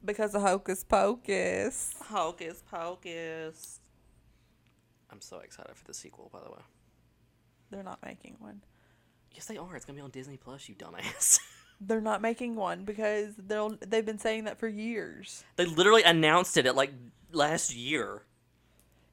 Because 0.05 0.35
of 0.35 0.43
Hocus 0.43 0.83
Pocus. 0.85 1.95
Hocus 2.05 2.63
pocus. 2.71 3.81
I'm 5.11 5.21
so 5.21 5.39
excited 5.41 5.77
for 5.77 5.85
the 5.85 5.93
sequel, 5.95 6.31
by 6.33 6.41
the 6.41 6.51
way. 6.51 6.63
They're 7.71 7.83
not 7.83 7.99
making 8.05 8.37
one. 8.39 8.63
Yes, 9.35 9.45
they 9.47 9.57
are. 9.59 9.77
It's 9.77 9.85
gonna 9.85 9.97
be 9.99 10.03
on 10.03 10.11
Disney 10.11 10.37
Plus, 10.37 10.69
you 10.69 10.75
dumbass. 10.75 11.39
They're 11.83 12.01
not 12.01 12.21
making 12.21 12.57
one 12.57 12.85
because 12.85 13.35
they'll 13.39 13.77
they've 13.81 14.05
been 14.05 14.19
saying 14.19 14.45
that 14.45 14.59
for 14.59 14.69
years. 14.69 15.45
they 15.57 15.65
literally 15.65 16.03
announced 16.03 16.57
it 16.59 16.67
at 16.67 16.77
like 16.77 16.93
last 17.33 17.75
year. 17.75 18.23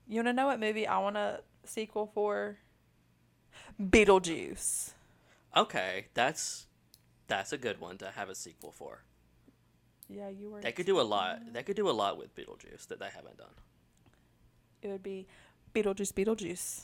You 0.08 0.18
wanna 0.20 0.34
know 0.34 0.48
what 0.48 0.60
movie 0.60 0.88
I 0.88 1.00
want 1.00 1.18
a 1.18 1.42
sequel 1.66 2.10
for? 2.14 2.58
Beetlejuice. 3.82 4.92
Okay, 5.56 6.08
that's 6.14 6.68
that's 7.28 7.52
a 7.52 7.58
good 7.58 7.80
one 7.82 7.98
to 7.98 8.12
have 8.12 8.30
a 8.30 8.36
sequel 8.36 8.72
for. 8.72 9.04
Yeah, 10.10 10.30
you 10.30 10.50
were 10.50 10.62
They 10.62 10.72
could 10.72 10.86
do 10.86 11.00
a 11.00 11.04
lot. 11.04 11.54
They 11.54 11.64
could 11.64 11.76
do 11.76 11.90
a 11.90 11.92
lot 11.92 12.18
with 12.18 12.34
Beetlejuice 12.36 12.88
that 12.88 13.00
they 13.00 13.10
haven't 13.14 13.38
done. 13.38 13.56
it 14.82 14.88
would 14.88 15.04
be 15.04 15.28
Beetlejuice 15.76 16.14
Beetlejuice. 16.14 16.84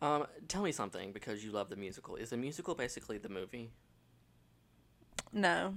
Um, 0.00 0.26
tell 0.46 0.62
me 0.62 0.70
something 0.70 1.10
because 1.12 1.44
you 1.44 1.50
love 1.50 1.68
the 1.70 1.76
musical. 1.76 2.14
Is 2.14 2.30
the 2.30 2.36
musical 2.36 2.76
basically 2.76 3.18
the 3.18 3.28
movie? 3.28 3.72
No. 5.32 5.74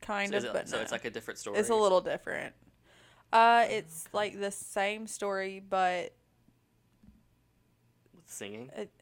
Kind 0.00 0.32
so 0.32 0.38
of, 0.38 0.44
it- 0.46 0.52
but 0.52 0.68
so 0.68 0.76
no. 0.76 0.82
it's 0.82 0.90
like 0.90 1.04
a 1.04 1.10
different 1.10 1.38
story. 1.38 1.58
It's 1.58 1.68
a 1.70 1.74
little 1.76 2.00
different. 2.00 2.54
Uh, 3.34 3.66
it's 3.68 4.08
like 4.12 4.38
the 4.38 4.52
same 4.52 5.08
story, 5.08 5.60
but 5.68 6.12
with 8.14 8.30
singing. 8.30 8.70
it, 8.76 8.92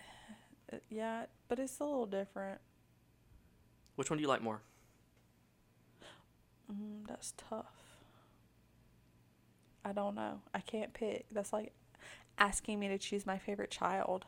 it, 0.73 0.83
yeah, 0.89 1.27
but 1.49 1.59
it's 1.59 1.79
a 1.81 1.85
little 1.85 2.07
different. 2.07 2.59
Which 3.97 4.09
one 4.09 4.17
do 4.17 4.23
you 4.23 4.29
like 4.29 4.41
more? 4.41 4.63
Mm, 6.73 7.07
that's 7.07 7.35
tough. 7.37 7.67
I 9.85 9.93
don't 9.93 10.15
know. 10.15 10.41
I 10.55 10.61
can't 10.61 10.95
pick. 10.95 11.27
That's 11.31 11.53
like 11.53 11.75
asking 12.39 12.81
me 12.81 12.89
to 12.89 12.97
choose 12.97 13.27
my 13.27 13.37
favorite 13.37 13.71
child. 13.71 14.25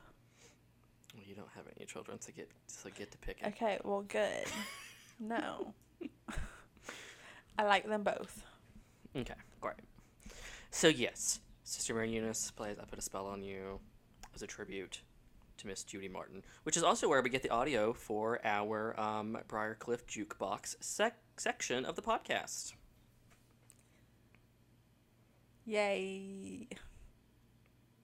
Well, 1.14 1.24
you 1.26 1.34
don't 1.34 1.48
have 1.56 1.64
any 1.78 1.86
children 1.86 2.18
to 2.18 2.32
get 2.32 2.50
to 2.82 2.90
get 2.90 3.10
to 3.12 3.16
pick. 3.18 3.38
it. 3.40 3.46
Okay, 3.46 3.78
well, 3.84 4.04
good. 4.06 4.44
no. 5.18 5.72
I 7.58 7.64
like 7.64 7.88
them 7.88 8.02
both. 8.02 8.42
Okay, 9.16 9.32
great. 9.62 9.76
So 10.74 10.88
yes, 10.88 11.38
Sister 11.62 11.94
Mary 11.94 12.10
Eunice 12.10 12.50
plays 12.50 12.78
"I 12.80 12.84
Put 12.84 12.98
a 12.98 13.02
Spell 13.02 13.26
on 13.26 13.44
You" 13.44 13.78
as 14.34 14.42
a 14.42 14.46
tribute 14.46 15.02
to 15.58 15.68
Miss 15.68 15.84
Judy 15.84 16.08
Martin, 16.08 16.42
which 16.64 16.76
is 16.76 16.82
also 16.82 17.08
where 17.08 17.22
we 17.22 17.30
get 17.30 17.44
the 17.44 17.50
audio 17.50 17.92
for 17.92 18.40
our 18.44 18.98
um, 18.98 19.38
Briarcliff 19.48 20.04
Jukebox 20.04 20.74
sec- 20.80 21.20
section 21.36 21.84
of 21.84 21.94
the 21.94 22.02
podcast. 22.02 22.72
Yay. 25.64 26.66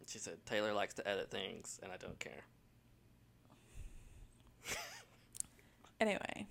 She 0.07 0.19
said 0.19 0.39
Taylor 0.47 0.73
likes 0.73 0.95
to 0.95 1.09
edit 1.09 1.29
things, 1.29 1.81
and 1.83 1.91
I 1.91 1.97
don't 1.97 2.21
care. 2.21 2.45
Anyway. 6.01 6.47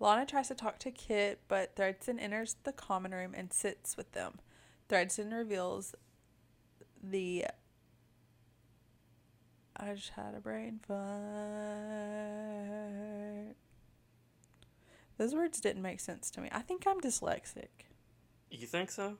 Lana 0.00 0.24
tries 0.24 0.48
to 0.48 0.54
talk 0.54 0.78
to 0.80 0.90
Kit, 0.90 1.40
but 1.46 1.76
Thredson 1.76 2.18
enters 2.18 2.56
the 2.64 2.72
common 2.72 3.12
room 3.12 3.34
and 3.36 3.52
sits 3.52 3.98
with 3.98 4.12
them. 4.12 4.38
Thredson 4.88 5.30
reveals 5.30 5.94
the. 7.02 7.44
I 9.76 9.94
just 9.94 10.10
had 10.10 10.34
a 10.34 10.40
brain 10.40 10.80
fart. 10.86 10.96
Those 15.18 15.34
words 15.34 15.60
didn't 15.60 15.82
make 15.82 16.00
sense 16.00 16.30
to 16.32 16.40
me. 16.40 16.48
I 16.50 16.60
think 16.60 16.86
I'm 16.86 17.00
dyslexic. 17.00 17.68
You 18.50 18.66
think 18.66 18.90
so? 18.90 19.18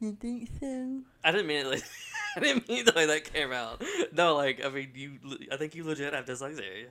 You 0.00 0.12
think 0.12 0.48
so? 0.58 1.02
I 1.22 1.32
didn't 1.32 1.46
mean 1.46 1.66
it 1.66 1.66
like 1.66 1.84
I 2.36 2.40
didn't 2.40 2.66
mean 2.68 2.86
the 2.86 2.92
way 2.96 3.04
that 3.06 3.30
came 3.32 3.52
out. 3.52 3.82
No, 4.12 4.36
like 4.36 4.64
I 4.64 4.70
mean 4.70 4.92
you. 4.94 5.18
I 5.52 5.56
think 5.56 5.74
you 5.74 5.84
legit 5.84 6.14
have 6.14 6.24
dyslexia. 6.24 6.86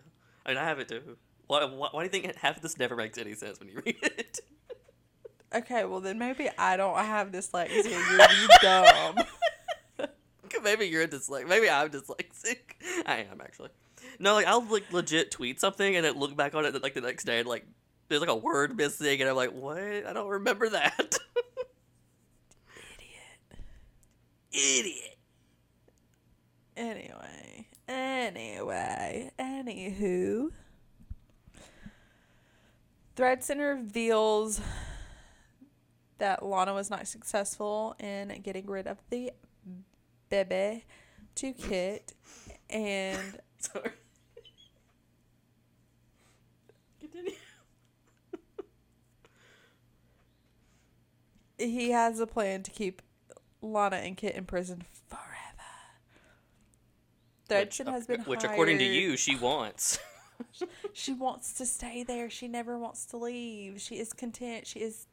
I 0.46 0.50
mean 0.50 0.58
I 0.58 0.66
have 0.66 0.78
it 0.80 0.88
too. 0.88 1.18
Why, 1.48 1.66
why, 1.66 1.90
why 1.92 2.02
do 2.02 2.18
you 2.18 2.22
think 2.22 2.36
half 2.38 2.58
of 2.58 2.62
this 2.62 2.78
never 2.78 2.96
makes 2.96 3.18
any 3.18 3.34
sense 3.34 3.60
when 3.60 3.70
you 3.70 3.82
read 3.86 3.98
it? 4.02 4.40
Okay, 5.56 5.86
well 5.86 6.02
then 6.02 6.20
maybe 6.20 6.50
I 6.58 6.76
don't 6.76 6.98
have 6.98 7.32
dyslexia. 7.32 7.86
You're 7.86 8.32
you 8.32 8.48
dumb. 8.62 9.16
maybe 10.64 10.86
you're 10.86 11.08
dyslexic. 11.08 11.48
Maybe 11.48 11.70
I'm 11.70 11.90
dyslexic. 11.90 12.58
I 13.06 13.26
am 13.32 13.40
actually. 13.42 13.70
No, 14.20 14.34
like 14.34 14.46
I'll 14.46 14.66
like 14.66 14.92
legit 14.92 15.32
tweet 15.32 15.62
something 15.62 15.96
and 15.96 16.06
then 16.06 16.18
look 16.18 16.36
back 16.36 16.54
on 16.54 16.66
it 16.66 16.82
like 16.84 16.94
the 16.94 17.02
next 17.02 17.24
day 17.24 17.40
and 17.40 17.48
like 17.48 17.66
there's 18.10 18.22
like 18.22 18.30
a 18.30 18.36
word 18.36 18.76
missing 18.76 19.22
and 19.22 19.30
I'm 19.30 19.36
like, 19.36 19.52
what? 19.52 19.78
I 19.78 20.12
don't 20.14 20.28
remember 20.28 20.70
that. 20.70 21.00
Idiot. 24.52 24.52
Idiot. 24.52 25.18
Anyway, 26.76 27.68
anyway, 27.88 29.32
anywho. 29.40 30.52
Thredson 33.18 33.58
reveals 33.58 34.62
that 36.20 36.46
Lana 36.46 36.74
was 36.76 36.92
not 36.92 37.08
successful 37.08 37.96
in 38.00 38.28
getting 38.44 38.68
rid 38.68 38.86
of 38.86 39.00
the 39.10 39.32
bebe 40.30 40.86
to 41.34 41.54
Kit, 41.54 42.14
and 42.70 43.40
Sorry. 43.60 43.90
Continue. 47.00 47.34
he 51.58 51.90
has 51.90 52.20
a 52.20 52.28
plan 52.28 52.62
to 52.62 52.70
keep 52.70 53.02
Lana 53.64 53.96
and 53.96 54.16
Kit 54.16 54.36
in 54.36 54.46
prison 54.46 54.84
forever. 55.08 55.24
Thredson 57.50 57.92
has 57.92 58.04
uh, 58.04 58.14
been 58.14 58.22
which 58.22 58.44
according 58.44 58.78
to 58.78 58.86
you, 58.86 59.18
she 59.18 59.36
wants. 59.36 59.98
She 60.94 61.14
wants 61.14 61.54
to 61.54 61.66
stay 61.66 62.04
there. 62.04 62.30
She 62.30 62.48
never 62.48 62.78
wants 62.78 63.06
to 63.08 63.18
leave. 63.18 63.80
She 63.82 63.96
is 64.00 64.14
content. 64.14 64.66
She 64.68 64.80
is 64.80 65.08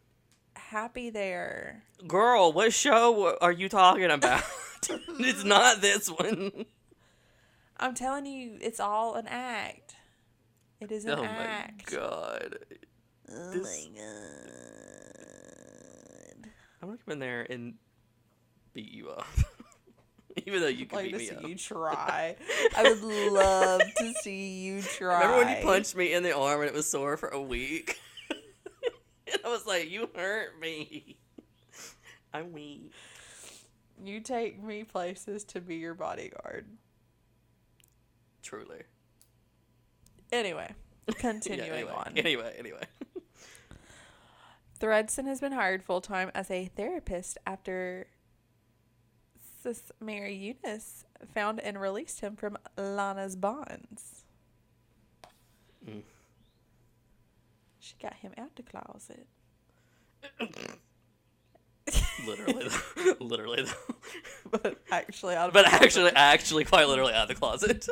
happy 0.56 1.10
there. 1.10 1.84
Girl, 2.06 2.52
what 2.52 2.72
show 2.72 3.36
are 3.40 3.52
you 3.52 3.68
talking 3.68 4.10
about? 4.10 4.42
it's 4.88 5.44
not 5.44 5.80
this 5.80 6.08
one. 6.08 6.64
I'm 7.78 7.94
telling 7.94 8.26
you, 8.26 8.58
it's 8.60 8.80
all 8.80 9.14
an 9.14 9.26
act. 9.26 9.96
It 10.80 10.92
is 10.92 11.04
an 11.04 11.18
act. 11.20 11.90
Oh 11.92 11.96
my 11.96 12.00
god. 12.00 12.58
Oh 13.30 13.50
This- 13.50 13.62
my 13.62 13.88
god. 13.96 14.04
I'm 16.82 16.88
gonna 16.88 16.98
come 17.04 17.12
in 17.12 17.18
there 17.18 17.46
and 17.48 17.74
beat 18.74 18.92
you 18.92 19.08
up. 19.10 19.26
Even 20.46 20.60
though 20.60 20.68
you 20.68 20.86
can 20.86 20.96
Like 20.98 21.06
beat 21.06 21.12
to 21.12 21.18
me 21.18 21.26
see 21.26 21.36
up. 21.36 21.48
you 21.48 21.54
try. 21.56 22.36
I 22.76 22.82
would 22.82 23.02
love 23.32 23.82
to 23.98 24.12
see 24.22 24.60
you 24.60 24.82
try. 24.96 25.20
Remember 25.22 25.44
when 25.44 25.56
you 25.56 25.62
punched 25.64 25.96
me 25.96 26.12
in 26.12 26.22
the 26.22 26.36
arm 26.36 26.60
and 26.60 26.68
it 26.68 26.74
was 26.74 26.88
sore 26.88 27.16
for 27.16 27.28
a 27.28 27.40
week? 27.40 28.00
and 28.30 29.38
I 29.44 29.48
was 29.48 29.66
like, 29.66 29.90
you 29.90 30.08
hurt 30.14 30.58
me. 30.60 31.16
I'm 32.32 32.52
weak. 32.52 32.90
You 34.02 34.20
take 34.20 34.62
me 34.62 34.82
places 34.84 35.44
to 35.44 35.60
be 35.60 35.76
your 35.76 35.94
bodyguard. 35.94 36.66
Truly. 38.42 38.82
Anyway, 40.32 40.74
Yeah, 41.08 41.14
continuing 41.16 41.70
anyway, 41.70 41.92
on. 41.92 42.12
Anyway, 42.16 42.54
anyway. 42.58 42.82
Thredson 44.80 45.26
has 45.26 45.40
been 45.40 45.52
hired 45.52 45.82
full 45.84 46.00
time 46.00 46.30
as 46.34 46.50
a 46.50 46.66
therapist 46.76 47.38
after 47.46 48.08
Sis 49.64 49.90
Mary 49.98 50.34
Eunice 50.34 51.06
found 51.32 51.58
and 51.58 51.80
released 51.80 52.20
him 52.20 52.36
from 52.36 52.58
Lana's 52.76 53.34
bonds. 53.34 54.26
Mm. 55.88 56.02
She 57.80 57.94
got 58.02 58.12
him 58.12 58.32
out 58.36 58.54
the 58.56 58.62
closet. 58.62 59.26
Literally, 62.26 62.68
though. 62.68 63.16
literally, 63.24 63.62
though. 63.62 63.94
But 64.50 64.82
actually, 64.90 65.34
out 65.34 65.48
of 65.48 65.54
but 65.54 65.66
actually, 65.66 66.10
actually, 66.14 66.64
quite 66.66 66.86
literally 66.86 67.14
out 67.14 67.22
of 67.22 67.28
the 67.28 67.34
closet. 67.34 67.86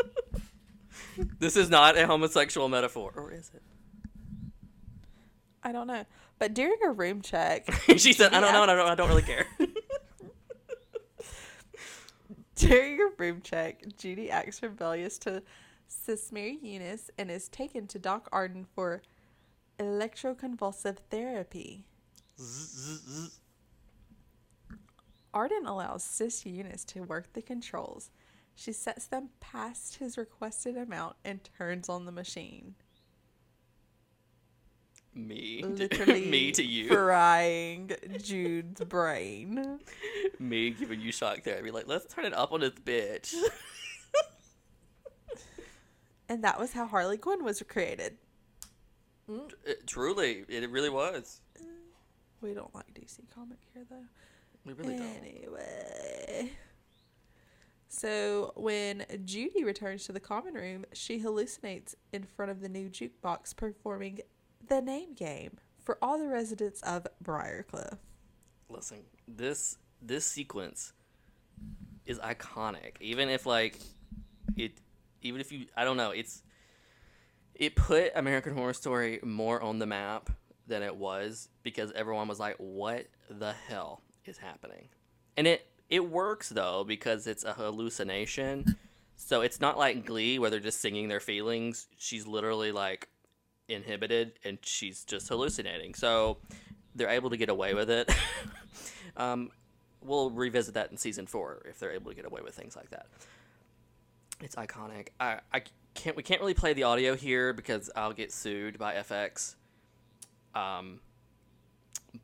this 1.38 1.56
is 1.56 1.70
not 1.70 1.96
a 1.96 2.06
homosexual 2.06 2.68
metaphor, 2.68 3.14
or 3.16 3.32
is 3.32 3.50
it? 3.54 3.62
I 5.62 5.72
don't 5.72 5.86
know. 5.86 6.04
But 6.38 6.52
during 6.52 6.76
a 6.84 6.90
room 6.90 7.22
check, 7.22 7.72
she 7.96 8.12
said, 8.12 8.34
"I 8.34 8.40
don't 8.40 8.52
know, 8.52 8.62
and 8.62 8.70
I 8.70 8.74
don't, 8.74 8.88
I 8.88 8.94
don't 8.94 9.08
really 9.08 9.22
care." 9.22 9.46
During 12.62 13.00
a 13.00 13.08
room 13.18 13.40
check, 13.42 13.82
Judy 13.98 14.30
acts 14.30 14.62
rebellious 14.62 15.18
to 15.18 15.42
Sis 15.88 16.30
Mary 16.30 16.58
Eunice 16.62 17.10
and 17.18 17.30
is 17.30 17.48
taken 17.48 17.86
to 17.88 17.98
Doc 17.98 18.28
Arden 18.32 18.66
for 18.74 19.02
electroconvulsive 19.78 20.98
therapy. 21.10 21.84
Arden 25.34 25.66
allows 25.66 26.04
Sis 26.04 26.46
Eunice 26.46 26.84
to 26.84 27.02
work 27.02 27.32
the 27.32 27.42
controls. 27.42 28.10
She 28.54 28.72
sets 28.72 29.06
them 29.06 29.30
past 29.40 29.96
his 29.96 30.16
requested 30.16 30.76
amount 30.76 31.16
and 31.24 31.40
turns 31.58 31.88
on 31.88 32.04
the 32.04 32.12
machine. 32.12 32.74
Me, 35.14 35.62
Literally 35.62 36.26
me 36.30 36.52
to 36.52 36.62
you, 36.64 36.88
frying 36.88 37.90
Jude's 38.22 38.80
brain. 38.84 39.78
me 40.38 40.70
giving 40.70 41.00
you 41.00 41.12
shock 41.12 41.42
therapy. 41.42 41.70
Like, 41.70 41.86
let's 41.86 42.12
turn 42.12 42.24
it 42.24 42.34
up 42.34 42.52
on 42.52 42.60
this 42.60 42.72
bitch. 42.72 43.34
And 46.28 46.44
that 46.44 46.58
was 46.58 46.72
how 46.72 46.86
Harley 46.86 47.18
Quinn 47.18 47.44
was 47.44 47.62
created. 47.68 48.16
Mm, 49.28 49.52
it- 49.66 49.86
truly, 49.86 50.46
it 50.48 50.70
really 50.70 50.88
was. 50.88 51.42
We 52.40 52.54
don't 52.54 52.74
like 52.74 52.86
DC 52.94 53.18
comic 53.34 53.58
here 53.74 53.84
though. 53.90 54.04
We 54.64 54.72
really 54.72 54.96
don't. 54.96 55.06
Anyway. 55.22 56.52
So 57.88 58.52
when 58.56 59.04
Judy 59.26 59.62
returns 59.62 60.06
to 60.06 60.12
the 60.12 60.20
common 60.20 60.54
room, 60.54 60.86
she 60.94 61.20
hallucinates 61.20 61.94
in 62.14 62.22
front 62.24 62.50
of 62.50 62.60
the 62.62 62.68
new 62.70 62.88
jukebox 62.88 63.54
performing 63.54 64.20
the 64.72 64.80
name 64.80 65.12
game 65.12 65.58
for 65.84 65.98
all 66.00 66.18
the 66.18 66.26
residents 66.26 66.80
of 66.82 67.06
Briarcliff. 67.22 67.98
Listen, 68.70 69.00
this 69.28 69.76
this 70.00 70.24
sequence 70.24 70.94
is 72.06 72.18
iconic. 72.18 72.96
Even 73.00 73.28
if 73.28 73.44
like 73.44 73.78
it, 74.56 74.72
even 75.20 75.42
if 75.42 75.52
you, 75.52 75.66
I 75.76 75.84
don't 75.84 75.98
know, 75.98 76.12
it's 76.12 76.42
it 77.54 77.76
put 77.76 78.12
American 78.14 78.54
Horror 78.54 78.72
Story 78.72 79.20
more 79.22 79.60
on 79.60 79.78
the 79.78 79.84
map 79.84 80.30
than 80.66 80.82
it 80.82 80.96
was 80.96 81.50
because 81.62 81.92
everyone 81.92 82.28
was 82.28 82.40
like, 82.40 82.56
"What 82.56 83.08
the 83.28 83.52
hell 83.52 84.00
is 84.24 84.38
happening?" 84.38 84.88
And 85.36 85.46
it 85.46 85.66
it 85.90 86.08
works 86.08 86.48
though 86.48 86.82
because 86.82 87.26
it's 87.26 87.44
a 87.44 87.52
hallucination. 87.52 88.76
So 89.16 89.42
it's 89.42 89.60
not 89.60 89.76
like 89.76 90.06
Glee 90.06 90.38
where 90.38 90.48
they're 90.48 90.60
just 90.60 90.80
singing 90.80 91.08
their 91.08 91.20
feelings. 91.20 91.88
She's 91.98 92.26
literally 92.26 92.72
like 92.72 93.08
inhibited 93.68 94.32
and 94.44 94.58
she's 94.62 95.04
just 95.04 95.28
hallucinating. 95.28 95.94
So 95.94 96.38
they're 96.94 97.08
able 97.08 97.30
to 97.30 97.36
get 97.36 97.48
away 97.48 97.74
with 97.74 97.90
it. 97.90 98.12
um, 99.16 99.50
we'll 100.02 100.30
revisit 100.30 100.74
that 100.74 100.90
in 100.90 100.96
season 100.96 101.26
four 101.26 101.62
if 101.68 101.78
they're 101.78 101.92
able 101.92 102.10
to 102.10 102.16
get 102.16 102.26
away 102.26 102.40
with 102.42 102.54
things 102.54 102.76
like 102.76 102.90
that. 102.90 103.06
It's 104.40 104.56
iconic. 104.56 105.08
I, 105.20 105.38
I 105.52 105.62
can't 105.94 106.16
we 106.16 106.22
can't 106.22 106.40
really 106.40 106.54
play 106.54 106.72
the 106.72 106.82
audio 106.82 107.14
here 107.14 107.52
because 107.52 107.90
I'll 107.94 108.12
get 108.12 108.32
sued 108.32 108.78
by 108.78 108.94
FX. 108.94 109.54
Um, 110.54 111.00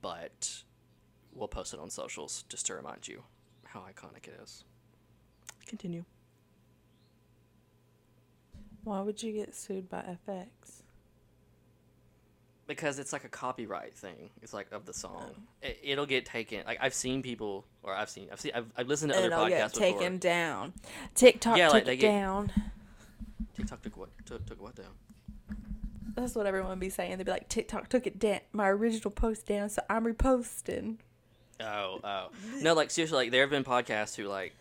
but 0.02 0.62
we'll 1.32 1.48
post 1.48 1.72
it 1.72 1.80
on 1.80 1.90
socials 1.90 2.44
just 2.48 2.66
to 2.66 2.74
remind 2.74 3.08
you 3.08 3.22
how 3.64 3.80
iconic 3.80 4.26
it 4.26 4.38
is. 4.42 4.64
Continue. 5.66 6.04
Why 8.84 9.00
would 9.00 9.22
you 9.22 9.32
get 9.32 9.54
sued 9.54 9.88
by 9.88 10.16
FX? 10.28 10.82
Because 12.68 13.00
it's 13.00 13.12
like 13.12 13.24
a 13.24 13.28
copyright 13.28 13.96
thing. 13.96 14.30
It's 14.42 14.52
like 14.52 14.70
of 14.70 14.84
the 14.84 14.94
song. 14.94 15.30
Oh. 15.34 15.42
It, 15.62 15.80
it'll 15.82 16.06
get 16.06 16.24
taken. 16.26 16.62
Like 16.64 16.78
I've 16.80 16.94
seen 16.94 17.22
people, 17.22 17.64
or 17.82 17.92
I've 17.92 18.10
seen, 18.10 18.28
I've 18.30 18.40
seen, 18.40 18.52
I've, 18.54 18.66
I've 18.76 18.86
listened 18.86 19.10
to 19.12 19.18
other 19.18 19.30
oh, 19.34 19.46
It'll 19.46 19.48
get 19.48 19.60
podcasts 19.70 19.74
before. 19.74 19.98
taken 19.98 20.18
down. 20.18 20.72
TikTok 21.16 21.56
Yeah, 21.58 21.66
took 21.66 21.74
like, 21.74 21.84
they 21.86 21.94
it 21.94 21.96
get- 21.96 22.12
down. 22.12 22.52
TikTok 23.56 23.82
took 23.82 23.96
what? 23.96 24.10
Took, 24.26 24.46
took 24.46 24.62
what 24.62 24.76
down? 24.76 24.86
That's 26.14 26.34
what 26.34 26.46
everyone 26.46 26.70
would 26.70 26.80
be 26.80 26.90
saying. 26.90 27.16
They'd 27.16 27.24
be 27.24 27.30
like, 27.32 27.48
TikTok 27.48 27.88
took 27.88 28.06
it 28.06 28.18
down, 28.18 28.40
my 28.52 28.68
original 28.68 29.10
post 29.10 29.46
down, 29.46 29.68
so 29.68 29.82
I'm 29.88 30.04
reposting. 30.04 30.98
Oh, 31.60 32.00
oh. 32.04 32.28
No, 32.60 32.74
like 32.74 32.90
seriously, 32.90 33.16
like 33.16 33.30
there 33.30 33.40
have 33.42 33.50
been 33.50 33.64
podcasts 33.64 34.14
who 34.14 34.24
like, 34.28 34.54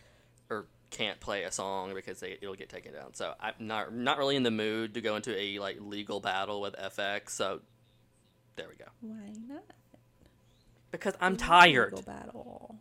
or 0.50 0.66
can't 0.90 1.20
play 1.20 1.42
a 1.44 1.52
song 1.52 1.94
because 1.94 2.20
they 2.20 2.38
it'll 2.40 2.54
get 2.54 2.68
taken 2.68 2.92
down. 2.92 3.14
So 3.14 3.34
I'm 3.40 3.54
not 3.60 3.92
not 3.94 4.18
really 4.18 4.36
in 4.36 4.42
the 4.42 4.50
mood 4.50 4.94
to 4.94 5.00
go 5.00 5.16
into 5.16 5.36
a 5.38 5.58
like 5.58 5.76
legal 5.80 6.20
battle 6.20 6.60
with 6.60 6.74
FX. 6.76 7.30
So 7.30 7.60
there 8.58 8.68
we 8.68 8.76
go. 8.76 8.84
Why 9.00 9.32
not? 9.48 9.64
Because 10.90 11.14
I'm 11.20 11.32
We 11.32 11.38
tired. 11.38 11.92
Legal 11.94 12.12
battle. 12.14 12.76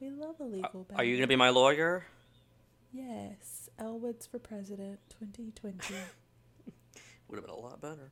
We 0.00 0.10
love 0.10 0.36
a 0.40 0.44
legal 0.44 0.84
battle. 0.84 0.96
Are 1.00 1.04
you 1.04 1.16
gonna 1.16 1.26
be 1.26 1.36
my 1.36 1.50
lawyer? 1.50 2.04
Yes, 2.92 3.68
Elle 3.78 3.98
Woods 3.98 4.26
for 4.26 4.38
president, 4.38 4.98
2020. 5.10 5.76
Would 7.28 7.36
have 7.36 7.44
been 7.44 7.54
a 7.54 7.58
lot 7.58 7.80
better. 7.80 8.10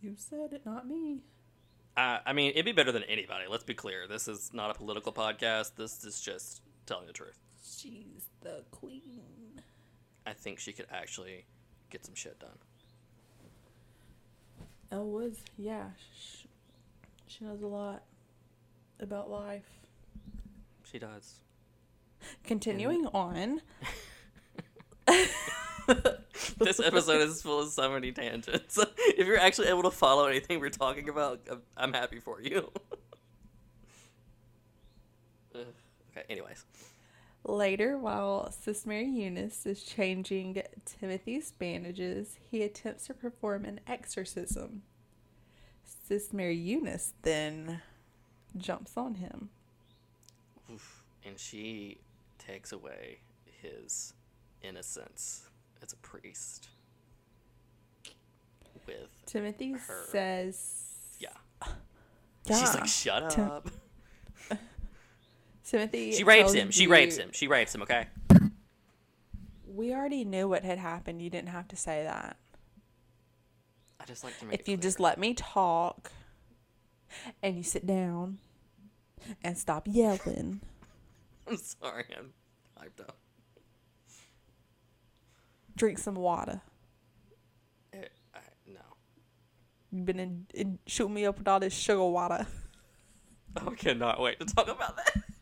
you 0.00 0.14
said 0.16 0.52
it, 0.52 0.64
not 0.64 0.88
me. 0.88 1.20
Uh, 1.96 2.18
I 2.24 2.32
mean, 2.32 2.52
it'd 2.52 2.64
be 2.64 2.72
better 2.72 2.92
than 2.92 3.02
anybody. 3.04 3.44
Let's 3.50 3.64
be 3.64 3.74
clear. 3.74 4.06
This 4.06 4.28
is 4.28 4.50
not 4.54 4.70
a 4.70 4.74
political 4.74 5.12
podcast. 5.12 5.72
This 5.76 6.04
is 6.04 6.20
just 6.20 6.62
telling 6.86 7.06
the 7.06 7.12
truth. 7.12 7.36
She's 7.62 8.28
the 8.40 8.62
queen. 8.70 9.60
I 10.24 10.32
think 10.32 10.60
she 10.60 10.72
could 10.72 10.86
actually 10.90 11.44
get 11.90 12.06
some 12.06 12.14
shit 12.14 12.38
done. 12.38 12.56
Elle 14.90 15.04
Woods, 15.04 15.38
yeah, 15.56 15.88
sh- 16.18 16.44
she 17.26 17.44
knows 17.44 17.62
a 17.62 17.66
lot 17.66 18.02
about 19.00 19.30
life. 19.30 19.68
She 20.90 20.98
does. 20.98 21.40
Continuing 22.44 23.06
on, 23.08 23.60
this 26.58 26.80
episode 26.80 27.20
is 27.22 27.40
full 27.42 27.60
of 27.60 27.68
so 27.68 27.90
many 27.90 28.12
tangents. 28.12 28.78
if 28.98 29.26
you're 29.26 29.38
actually 29.38 29.68
able 29.68 29.82
to 29.84 29.90
follow 29.90 30.26
anything 30.26 30.58
we're 30.60 30.70
talking 30.70 31.08
about, 31.08 31.40
I'm- 31.48 31.62
I'm 31.76 31.92
happy 31.92 32.20
for 32.20 32.40
you. 32.40 32.70
Okay, 35.54 36.24
anyways. 36.30 36.64
Later, 37.48 37.96
while 37.96 38.50
Sis 38.52 38.84
Mary 38.84 39.06
Eunice 39.08 39.64
is 39.64 39.82
changing 39.82 40.62
Timothy's 40.84 41.50
bandages, 41.52 42.36
he 42.50 42.62
attempts 42.62 43.06
to 43.06 43.14
perform 43.14 43.64
an 43.64 43.80
exorcism. 43.86 44.82
Sis 46.06 46.30
Mary 46.34 46.56
Eunice 46.56 47.14
then 47.22 47.80
jumps 48.58 48.98
on 48.98 49.14
him. 49.14 49.48
Oof. 50.70 51.04
And 51.24 51.38
she 51.38 51.96
takes 52.38 52.72
away 52.72 53.20
his 53.62 54.12
innocence 54.60 55.48
as 55.82 55.94
a 55.94 55.96
priest. 55.96 56.68
With. 58.86 59.08
Timothy 59.24 59.72
Her. 59.72 60.04
says, 60.10 60.84
Yeah. 61.18 61.28
yeah. 61.62 61.72
She's 62.60 62.74
like, 62.74 62.82
ah, 62.82 62.86
shut 62.86 63.30
Tim- 63.30 63.44
up. 63.50 63.70
Timothy. 65.68 66.12
She 66.12 66.24
rapes 66.24 66.54
him. 66.54 66.70
She 66.70 66.86
rapes 66.86 67.18
him. 67.18 67.28
She 67.32 67.46
rapes 67.46 67.74
him, 67.74 67.82
okay? 67.82 68.06
We 69.66 69.92
already 69.92 70.24
knew 70.24 70.48
what 70.48 70.64
had 70.64 70.78
happened. 70.78 71.20
You 71.20 71.28
didn't 71.28 71.50
have 71.50 71.68
to 71.68 71.76
say 71.76 72.04
that. 72.04 72.38
I 74.00 74.04
just 74.06 74.24
like 74.24 74.38
to 74.38 74.46
make 74.46 74.60
If 74.60 74.68
you 74.68 74.78
just 74.78 74.98
let 74.98 75.18
me 75.18 75.34
talk 75.34 76.10
and 77.42 77.56
you 77.56 77.62
sit 77.62 77.86
down 77.86 78.38
and 79.44 79.58
stop 79.58 79.86
yelling. 79.86 80.60
I'm 81.46 81.58
sorry, 81.58 82.06
I'm 82.18 82.32
hyped 82.80 83.00
up. 83.00 83.18
Drink 85.76 85.98
some 85.98 86.14
water. 86.14 86.62
Eh, 87.92 88.04
I, 88.34 88.38
no. 88.66 88.80
You've 89.92 90.06
been 90.06 90.18
in, 90.18 90.46
in 90.54 90.78
shooting 90.86 91.14
me 91.14 91.26
up 91.26 91.38
with 91.38 91.46
all 91.46 91.60
this 91.60 91.74
sugar 91.74 92.04
water. 92.04 92.46
I 93.56 93.74
cannot 93.74 94.20
wait 94.20 94.40
to 94.40 94.46
talk 94.46 94.68
about 94.68 94.96
that. 94.96 95.22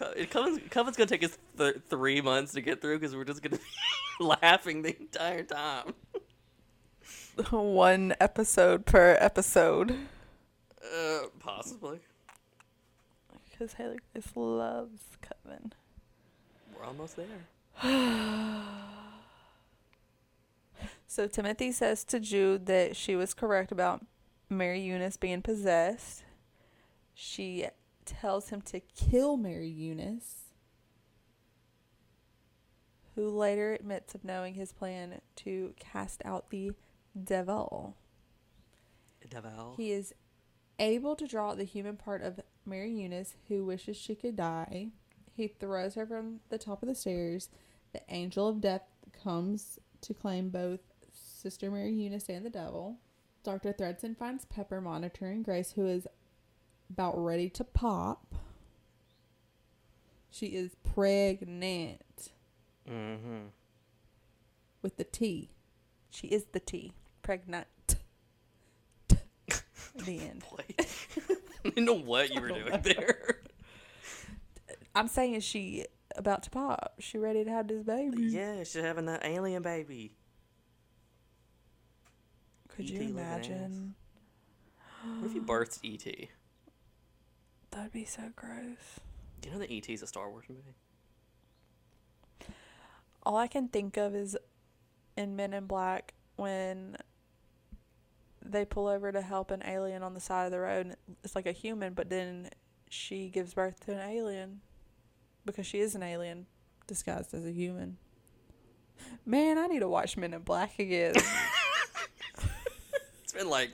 Co- 0.00 0.12
It. 0.16 0.30
Coven's 0.70 0.96
gonna 0.96 1.06
take 1.06 1.22
us 1.22 1.36
th- 1.58 1.76
three 1.90 2.20
months 2.22 2.52
to 2.54 2.62
get 2.62 2.80
through 2.80 2.98
because 2.98 3.14
we're 3.14 3.24
just 3.24 3.42
gonna 3.42 3.58
be 3.58 4.24
laughing 4.24 4.80
the 4.82 4.98
entire 4.98 5.42
time. 5.42 5.92
One 7.50 8.14
episode 8.18 8.86
per 8.86 9.16
episode. 9.20 9.94
Uh, 10.82 11.20
possibly. 11.38 12.00
Because 13.50 13.74
Haley 13.74 13.98
Grace 14.12 14.28
loves 14.34 15.02
Coven. 15.20 15.74
We're 16.74 16.84
almost 16.84 17.16
there. 17.16 17.26
So 21.06 21.26
Timothy 21.26 21.72
says 21.72 22.04
to 22.04 22.20
Jude 22.20 22.66
that 22.66 22.94
she 22.94 23.16
was 23.16 23.34
correct 23.34 23.72
about 23.72 24.06
Mary 24.48 24.80
Eunice 24.80 25.16
being 25.16 25.42
possessed. 25.42 26.22
She 27.14 27.66
tells 28.10 28.48
him 28.48 28.60
to 28.62 28.80
kill 28.80 29.36
Mary 29.36 29.68
Eunice, 29.68 30.46
who 33.14 33.28
later 33.30 33.74
admits 33.74 34.14
of 34.14 34.24
knowing 34.24 34.54
his 34.54 34.72
plan 34.72 35.20
to 35.36 35.74
cast 35.78 36.22
out 36.24 36.50
the 36.50 36.72
devil. 37.22 37.96
Devil. 39.28 39.74
He 39.76 39.92
is 39.92 40.12
able 40.78 41.14
to 41.14 41.26
draw 41.26 41.50
out 41.50 41.58
the 41.58 41.64
human 41.64 41.96
part 41.96 42.22
of 42.22 42.40
Mary 42.66 42.90
Eunice, 42.90 43.36
who 43.48 43.64
wishes 43.64 43.96
she 43.96 44.14
could 44.14 44.36
die. 44.36 44.88
He 45.34 45.48
throws 45.48 45.94
her 45.94 46.06
from 46.06 46.40
the 46.48 46.58
top 46.58 46.82
of 46.82 46.88
the 46.88 46.94
stairs. 46.94 47.48
The 47.92 48.02
angel 48.08 48.48
of 48.48 48.60
death 48.60 48.82
comes 49.22 49.78
to 50.00 50.14
claim 50.14 50.48
both 50.50 50.80
Sister 51.12 51.70
Mary 51.70 51.92
Eunice 51.92 52.28
and 52.28 52.44
the 52.44 52.50
devil. 52.50 52.98
Dr. 53.42 53.72
Thredson 53.72 54.16
finds 54.16 54.44
Pepper 54.44 54.80
monitoring 54.80 55.42
Grace, 55.42 55.72
who 55.72 55.86
is 55.86 56.06
about 56.90 57.16
ready 57.22 57.48
to 57.50 57.64
pop. 57.64 58.34
She 60.30 60.46
is 60.46 60.74
pregnant 60.94 62.02
Mm-hmm. 62.90 63.46
with 64.82 64.96
the 64.96 65.04
T. 65.04 65.50
She 66.10 66.26
is 66.28 66.44
the 66.52 66.58
T. 66.60 66.92
Pregnant. 67.22 67.66
the 69.08 70.18
end. 70.20 70.42
Wait. 70.58 70.88
I 71.64 71.68
didn't 71.68 71.84
know 71.84 71.94
what 71.94 72.32
you 72.34 72.40
were 72.40 72.48
doing 72.48 72.80
there. 72.82 73.40
I'm 74.94 75.06
saying 75.08 75.40
she 75.40 75.84
about 76.16 76.42
to 76.44 76.50
pop? 76.50 76.94
She 76.98 77.18
ready 77.18 77.44
to 77.44 77.50
have 77.50 77.68
this 77.68 77.84
baby? 77.84 78.22
yeah, 78.24 78.58
she's 78.64 78.82
having 78.82 79.06
that 79.06 79.24
alien 79.24 79.62
baby. 79.62 80.12
Could 82.68 82.86
E.T. 82.86 82.92
you 82.94 82.98
looking 83.00 83.16
imagine? 83.16 83.94
What 85.20 85.26
if 85.26 85.34
you 85.34 85.42
birthed 85.46 85.78
E.T.? 85.82 86.28
That'd 87.70 87.92
be 87.92 88.04
so 88.04 88.22
gross. 88.34 89.00
Do 89.40 89.48
you 89.48 89.54
know 89.54 89.60
that 89.60 89.70
E.T. 89.70 89.92
is 89.92 90.02
a 90.02 90.06
Star 90.06 90.28
Wars 90.28 90.44
movie? 90.48 90.74
All 93.22 93.36
I 93.36 93.46
can 93.46 93.68
think 93.68 93.96
of 93.96 94.14
is 94.14 94.36
in 95.16 95.36
Men 95.36 95.52
in 95.52 95.66
Black 95.66 96.14
when 96.36 96.96
they 98.42 98.64
pull 98.64 98.88
over 98.88 99.12
to 99.12 99.20
help 99.20 99.50
an 99.50 99.62
alien 99.64 100.02
on 100.02 100.14
the 100.14 100.20
side 100.20 100.46
of 100.46 100.50
the 100.50 100.58
road. 100.60 100.86
And 100.86 100.96
it's 101.22 101.36
like 101.36 101.46
a 101.46 101.52
human, 101.52 101.94
but 101.94 102.10
then 102.10 102.50
she 102.88 103.28
gives 103.28 103.54
birth 103.54 103.78
to 103.86 103.92
an 103.92 104.10
alien 104.10 104.60
because 105.44 105.66
she 105.66 105.80
is 105.80 105.94
an 105.94 106.02
alien 106.02 106.46
disguised 106.86 107.34
as 107.34 107.44
a 107.44 107.52
human. 107.52 107.98
Man, 109.24 109.58
I 109.58 109.66
need 109.66 109.80
to 109.80 109.88
watch 109.88 110.16
Men 110.16 110.34
in 110.34 110.42
Black 110.42 110.78
again. 110.78 111.14
It's 113.32 113.38
been 113.38 113.48
like 113.48 113.70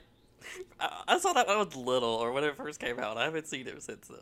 I, 0.79 1.03
I 1.07 1.19
saw 1.19 1.33
that 1.33 1.47
when 1.47 1.57
I 1.57 1.63
was 1.63 1.75
little 1.75 2.09
or 2.09 2.31
when 2.31 2.43
it 2.43 2.55
first 2.55 2.79
came 2.79 2.99
out. 2.99 3.17
I 3.17 3.23
haven't 3.25 3.47
seen 3.47 3.67
it 3.67 3.81
since 3.83 4.07
then. 4.07 4.17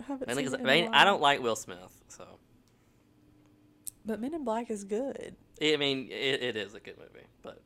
I 0.00 0.02
haven't 0.04 0.26
Mainly 0.28 0.46
seen 0.46 0.54
it 0.54 0.60
I, 0.60 0.64
mean, 0.82 0.94
I 0.94 1.04
don't 1.04 1.20
like 1.20 1.42
Will 1.42 1.56
Smith, 1.56 2.00
so 2.08 2.24
But 4.04 4.20
Men 4.20 4.34
in 4.34 4.44
Black 4.44 4.70
is 4.70 4.84
good. 4.84 5.36
I 5.60 5.76
mean 5.76 6.08
it, 6.10 6.42
it 6.42 6.56
is 6.56 6.74
a 6.74 6.80
good 6.80 6.98
movie, 6.98 7.26
but 7.42 7.62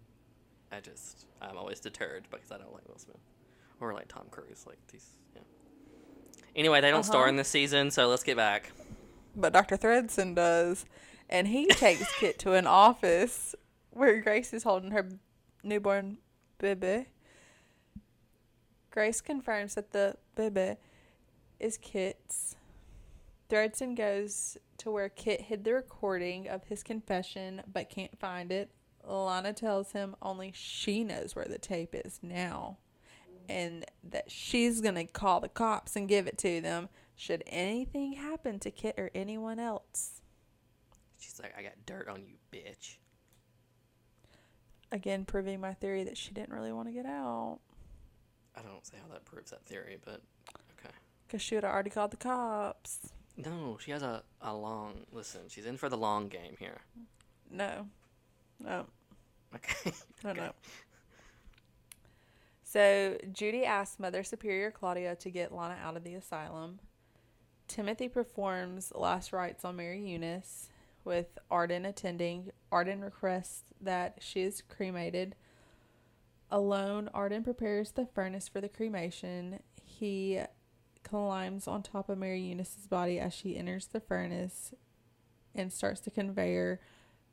I 0.72 0.80
just 0.80 1.26
I'm 1.42 1.56
always 1.56 1.80
deterred 1.80 2.28
because 2.30 2.52
I 2.52 2.58
don't 2.58 2.72
like 2.72 2.86
Will 2.88 2.98
Smith 2.98 3.16
or 3.80 3.92
like 3.94 4.08
Tom 4.08 4.26
Cruise. 4.30 4.64
Like 4.66 4.78
these, 4.92 5.10
yeah. 5.34 5.42
Anyway, 6.54 6.80
they 6.80 6.90
don't 6.90 7.04
star 7.04 7.22
Uh-huh. 7.22 7.30
in 7.30 7.36
this 7.36 7.48
season, 7.48 7.90
so 7.90 8.08
let's 8.08 8.22
get 8.22 8.36
back. 8.36 8.72
But 9.34 9.52
Dr. 9.52 9.76
Thredson 9.76 10.34
does. 10.34 10.84
And 11.28 11.46
he 11.46 11.66
takes 11.66 12.12
Kit 12.18 12.38
to 12.40 12.54
an 12.54 12.66
office 12.66 13.54
where 13.90 14.20
Grace 14.20 14.52
is 14.52 14.64
holding 14.64 14.90
her 14.90 15.08
newborn 15.62 16.18
baby. 16.58 17.06
Grace 18.90 19.20
confirms 19.20 19.74
that 19.74 19.92
the 19.92 20.16
baby 20.34 20.76
is 21.58 21.78
Kit's. 21.78 22.56
Thredson 23.48 23.96
goes 23.96 24.58
to 24.78 24.90
where 24.90 25.08
Kit 25.08 25.42
hid 25.42 25.64
the 25.64 25.74
recording 25.74 26.48
of 26.48 26.64
his 26.64 26.82
confession 26.82 27.62
but 27.72 27.90
can't 27.90 28.18
find 28.18 28.50
it. 28.50 28.70
Lana 29.04 29.52
tells 29.52 29.92
him 29.92 30.16
only 30.20 30.52
she 30.54 31.04
knows 31.04 31.34
where 31.34 31.46
the 31.46 31.58
tape 31.58 31.94
is 31.94 32.20
now 32.22 32.78
and 33.48 33.84
that 34.08 34.30
she's 34.30 34.80
going 34.80 34.94
to 34.94 35.04
call 35.04 35.40
the 35.40 35.48
cops 35.48 35.96
and 35.96 36.08
give 36.08 36.26
it 36.26 36.38
to 36.38 36.60
them 36.60 36.88
should 37.16 37.42
anything 37.46 38.14
happen 38.14 38.58
to 38.60 38.70
Kit 38.70 38.94
or 38.96 39.10
anyone 39.14 39.58
else. 39.58 40.20
She's 41.18 41.40
like, 41.40 41.54
I 41.58 41.62
got 41.62 41.72
dirt 41.84 42.08
on 42.08 42.22
you, 42.24 42.36
bitch. 42.52 42.96
Again, 44.92 45.24
proving 45.24 45.60
my 45.60 45.74
theory 45.74 46.04
that 46.04 46.16
she 46.16 46.32
didn't 46.32 46.52
really 46.52 46.72
want 46.72 46.88
to 46.88 46.94
get 46.94 47.06
out 47.06 47.60
I 48.56 48.62
don't 48.62 48.84
see 48.86 48.96
how 49.00 49.12
that 49.12 49.24
proves 49.24 49.50
that 49.50 49.64
theory, 49.64 49.98
but 50.04 50.20
okay. 50.78 50.94
because 51.26 51.40
she 51.42 51.54
would 51.54 51.64
have 51.64 51.72
already 51.72 51.90
called 51.90 52.10
the 52.10 52.16
cops. 52.16 53.10
No, 53.36 53.78
she 53.80 53.90
has 53.92 54.02
a, 54.02 54.22
a 54.42 54.54
long 54.54 55.06
listen. 55.12 55.42
She's 55.48 55.66
in 55.66 55.76
for 55.76 55.88
the 55.88 55.96
long 55.96 56.28
game 56.28 56.56
here. 56.58 56.78
No. 57.50 57.86
No. 58.62 58.86
Okay. 59.54 59.92
No, 60.24 60.30
Okay. 60.30 60.40
no. 60.40 60.52
So 62.62 63.16
Judy 63.32 63.64
asks 63.64 63.98
Mother 63.98 64.22
Superior 64.22 64.70
Claudia 64.70 65.16
to 65.16 65.30
get 65.30 65.52
Lana 65.52 65.76
out 65.82 65.96
of 65.96 66.04
the 66.04 66.14
asylum. 66.14 66.78
Timothy 67.66 68.08
performs 68.08 68.92
last 68.94 69.32
rites 69.32 69.64
on 69.64 69.76
Mary 69.76 70.00
Eunice, 70.06 70.68
with 71.04 71.38
Arden 71.50 71.84
attending. 71.84 72.50
Arden 72.70 73.00
requests 73.00 73.72
that 73.80 74.18
she 74.20 74.42
is 74.42 74.62
cremated. 74.68 75.34
Alone, 76.50 77.08
Arden 77.14 77.44
prepares 77.44 77.92
the 77.92 78.06
furnace 78.06 78.48
for 78.48 78.60
the 78.60 78.68
cremation. 78.68 79.60
He 79.84 80.40
climbs 81.04 81.66
on 81.68 81.82
top 81.82 82.08
of 82.08 82.18
Mary 82.18 82.40
Eunice's 82.40 82.86
body 82.86 83.18
as 83.20 83.32
she 83.32 83.56
enters 83.56 83.86
the 83.86 84.00
furnace 84.00 84.72
and 85.54 85.72
starts 85.72 86.00
the 86.00 86.10
conveyor 86.10 86.80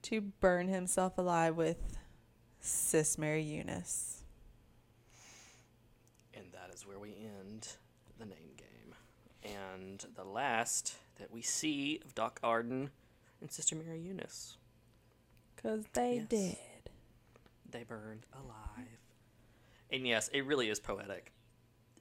to 0.03 0.21
burn 0.21 0.67
himself 0.67 1.17
alive 1.17 1.55
with 1.55 1.97
Sis 2.59 3.17
Mary 3.17 3.41
Eunice. 3.43 4.23
And 6.33 6.45
that 6.53 6.71
is 6.73 6.85
where 6.85 6.99
we 6.99 7.15
end 7.15 7.67
the 8.19 8.25
name 8.25 8.51
game. 8.55 8.93
And 9.43 10.05
the 10.15 10.23
last 10.23 10.95
that 11.19 11.31
we 11.31 11.41
see 11.41 11.99
of 12.05 12.13
Doc 12.13 12.39
Arden 12.43 12.91
and 13.41 13.51
Sister 13.51 13.75
Mary 13.75 13.99
Eunice. 13.99 14.57
Because 15.55 15.85
they 15.93 16.17
Yes. 16.17 16.27
did. 16.29 16.57
They 17.69 17.83
burned 17.83 18.25
alive. 18.33 18.96
And 19.91 20.07
yes, 20.07 20.29
it 20.33 20.45
really 20.45 20.69
is 20.69 20.79
poetic. 20.79 21.31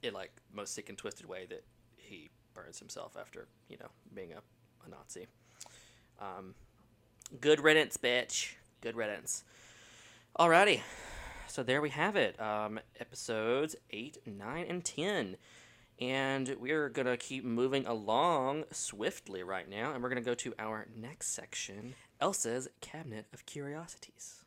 In 0.03 0.13
like 0.13 0.31
most 0.53 0.73
sick 0.73 0.89
and 0.89 0.97
twisted 0.97 1.27
way 1.27 1.45
that 1.49 1.63
he 1.95 2.29
burns 2.53 2.79
himself 2.79 3.17
after, 3.19 3.47
you 3.69 3.77
know, 3.77 3.89
being 4.13 4.33
a, 4.33 4.41
a 4.85 4.89
Nazi. 4.89 5.27
Um, 6.19 6.55
good 7.41 7.59
riddance, 7.59 7.97
bitch. 7.97 8.53
Good 8.81 8.95
riddance. 8.95 9.43
Alrighty. 10.37 10.81
So 11.47 11.63
there 11.63 11.81
we 11.81 11.89
have 11.89 12.15
it. 12.15 12.39
Um, 12.39 12.79
episodes 12.99 13.75
8, 13.89 14.19
9, 14.25 14.65
and 14.69 14.85
10. 14.85 15.37
And 15.99 16.55
we're 16.59 16.89
going 16.89 17.07
to 17.07 17.17
keep 17.17 17.43
moving 17.43 17.87
along 17.87 18.65
swiftly 18.71 19.41
right 19.41 19.67
now. 19.67 19.93
And 19.93 20.03
we're 20.03 20.09
going 20.09 20.21
to 20.21 20.29
go 20.29 20.35
to 20.35 20.53
our 20.59 20.85
next 20.95 21.33
section 21.33 21.95
Elsa's 22.21 22.67
Cabinet 22.81 23.25
of 23.33 23.45
Curiosities. 23.45 24.43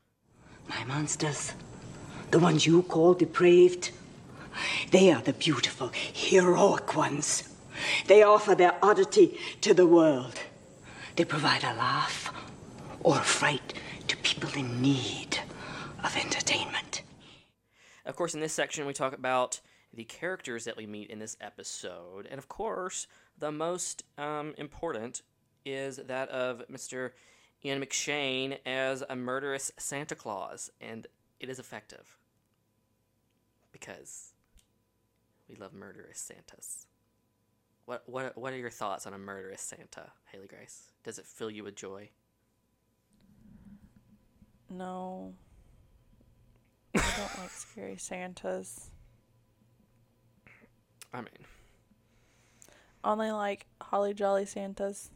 My 0.68 0.84
monsters, 0.84 1.53
the 2.31 2.39
ones 2.39 2.66
you 2.66 2.83
call 2.83 3.14
depraved, 3.14 3.91
they 4.91 5.12
are 5.12 5.22
the 5.22 5.33
beautiful, 5.33 5.91
heroic 5.93 6.97
ones. 6.97 7.49
They 8.07 8.22
offer 8.22 8.55
their 8.55 8.76
oddity 8.83 9.39
to 9.62 9.74
the 9.74 9.87
world. 9.87 10.39
They 11.16 11.24
provide 11.24 11.64
a 11.64 11.74
laugh 11.74 12.33
or 13.03 13.18
a 13.18 13.22
fright 13.22 13.74
to 14.09 14.16
people 14.18 14.51
in 14.57 14.81
need 14.81 15.39
of 16.05 16.16
entertainment. 16.16 17.03
Of 18.05 18.16
course, 18.16 18.35
in 18.35 18.41
this 18.41 18.53
section, 18.53 18.87
we 18.87 18.93
talk 18.93 19.12
about 19.12 19.61
the 19.93 20.05
characters 20.05 20.64
that 20.64 20.76
we 20.76 20.87
meet 20.87 21.11
in 21.11 21.18
this 21.18 21.37
episode. 21.41 22.26
And 22.31 22.39
of 22.39 22.49
course, 22.49 23.07
the 23.39 23.51
most 23.51 24.05
um, 24.18 24.55
important 24.57 25.22
is 25.64 25.97
that 25.97 26.28
of 26.28 26.62
Mr. 26.70 27.11
Ian 27.64 27.83
McShane 27.83 28.59
as 28.64 29.03
a 29.09 29.16
murderous 29.16 29.72
Santa 29.78 30.14
Claus. 30.14 30.70
And 30.81 31.07
it 31.41 31.49
is 31.49 31.59
effective. 31.59 32.19
Because 33.81 34.35
we 35.49 35.57
love 35.57 35.72
murderous 35.72 36.18
Santas. 36.20 36.87
What, 37.87 38.03
what, 38.07 38.37
what 38.39 38.53
are 38.53 38.59
your 38.59 38.70
thoughts 38.70 39.07
on 39.07 39.14
a 39.14 39.18
murderous 39.18 39.62
Santa, 39.62 40.12
Haley 40.31 40.47
Grace? 40.47 40.91
Does 41.03 41.18
it 41.18 41.26
fill 41.26 41.51
you 41.51 41.64
with 41.64 41.74
joy? 41.74 42.11
No. 44.68 45.35
I 46.95 47.01
don't 47.16 47.39
like 47.39 47.51
scary 47.51 47.97
Santas. 47.97 48.91
I 51.12 51.18
mean, 51.22 51.28
Only 53.03 53.33
like 53.33 53.66
Holly 53.83 54.14
Jolly 54.14 54.47
Santas. 54.47 55.11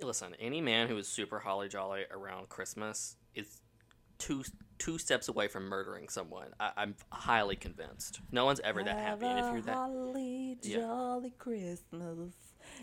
listen, 0.00 0.34
any 0.40 0.60
man 0.60 0.88
who 0.88 0.96
is 0.96 1.06
super 1.06 1.38
holly 1.38 1.68
jolly 1.68 2.04
around 2.10 2.48
Christmas 2.48 3.16
is 3.36 3.60
two 4.18 4.42
two 4.82 4.98
steps 4.98 5.28
away 5.28 5.46
from 5.46 5.68
murdering 5.68 6.08
someone. 6.08 6.48
I, 6.58 6.72
I'm 6.76 6.96
highly 7.12 7.54
convinced. 7.54 8.20
No 8.32 8.44
one's 8.44 8.58
ever 8.64 8.82
that 8.82 8.96
happy, 8.98 9.26
and 9.26 9.38
if 9.38 9.52
you're 9.52 9.60
that 9.62 9.74
Holly 9.74 10.58
Yeah. 10.62 10.78
Jolly 10.78 11.32
Christmas. 11.38 12.34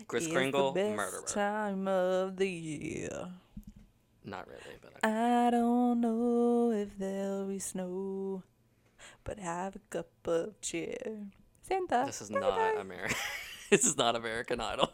Kris 0.08 0.24
is 0.24 0.32
Kringle, 0.32 0.72
the 0.72 0.80
best 0.80 0.96
murderer. 0.96 1.22
time 1.26 1.86
of 1.88 2.36
the 2.36 2.48
year. 2.48 3.28
not 4.24 4.48
really, 4.48 4.76
but 4.80 4.92
I, 5.02 5.48
I 5.48 5.50
don't 5.50 6.00
know 6.00 6.70
if 6.72 6.96
there'll 6.98 7.46
be 7.48 7.58
snow, 7.58 8.44
but 9.22 9.38
have 9.38 9.76
a 9.76 9.80
cup 9.90 10.08
of 10.24 10.58
cheer. 10.62 10.96
Santa. 11.60 12.04
this 12.06 12.22
is 12.22 12.30
bye 12.30 12.40
not. 12.40 12.80
American. 12.80 13.16
this 13.70 13.84
is 13.84 13.98
not 13.98 14.16
American 14.16 14.58
Idol. 14.60 14.90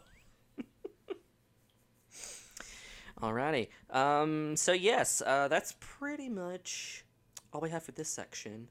Alrighty. 3.21 3.69
Um. 3.89 4.55
So 4.55 4.73
yes, 4.73 5.21
uh, 5.25 5.47
that's 5.47 5.75
pretty 5.79 6.29
much 6.29 7.03
all 7.51 7.61
we 7.61 7.69
have 7.69 7.83
for 7.83 7.91
this 7.91 8.09
section. 8.09 8.67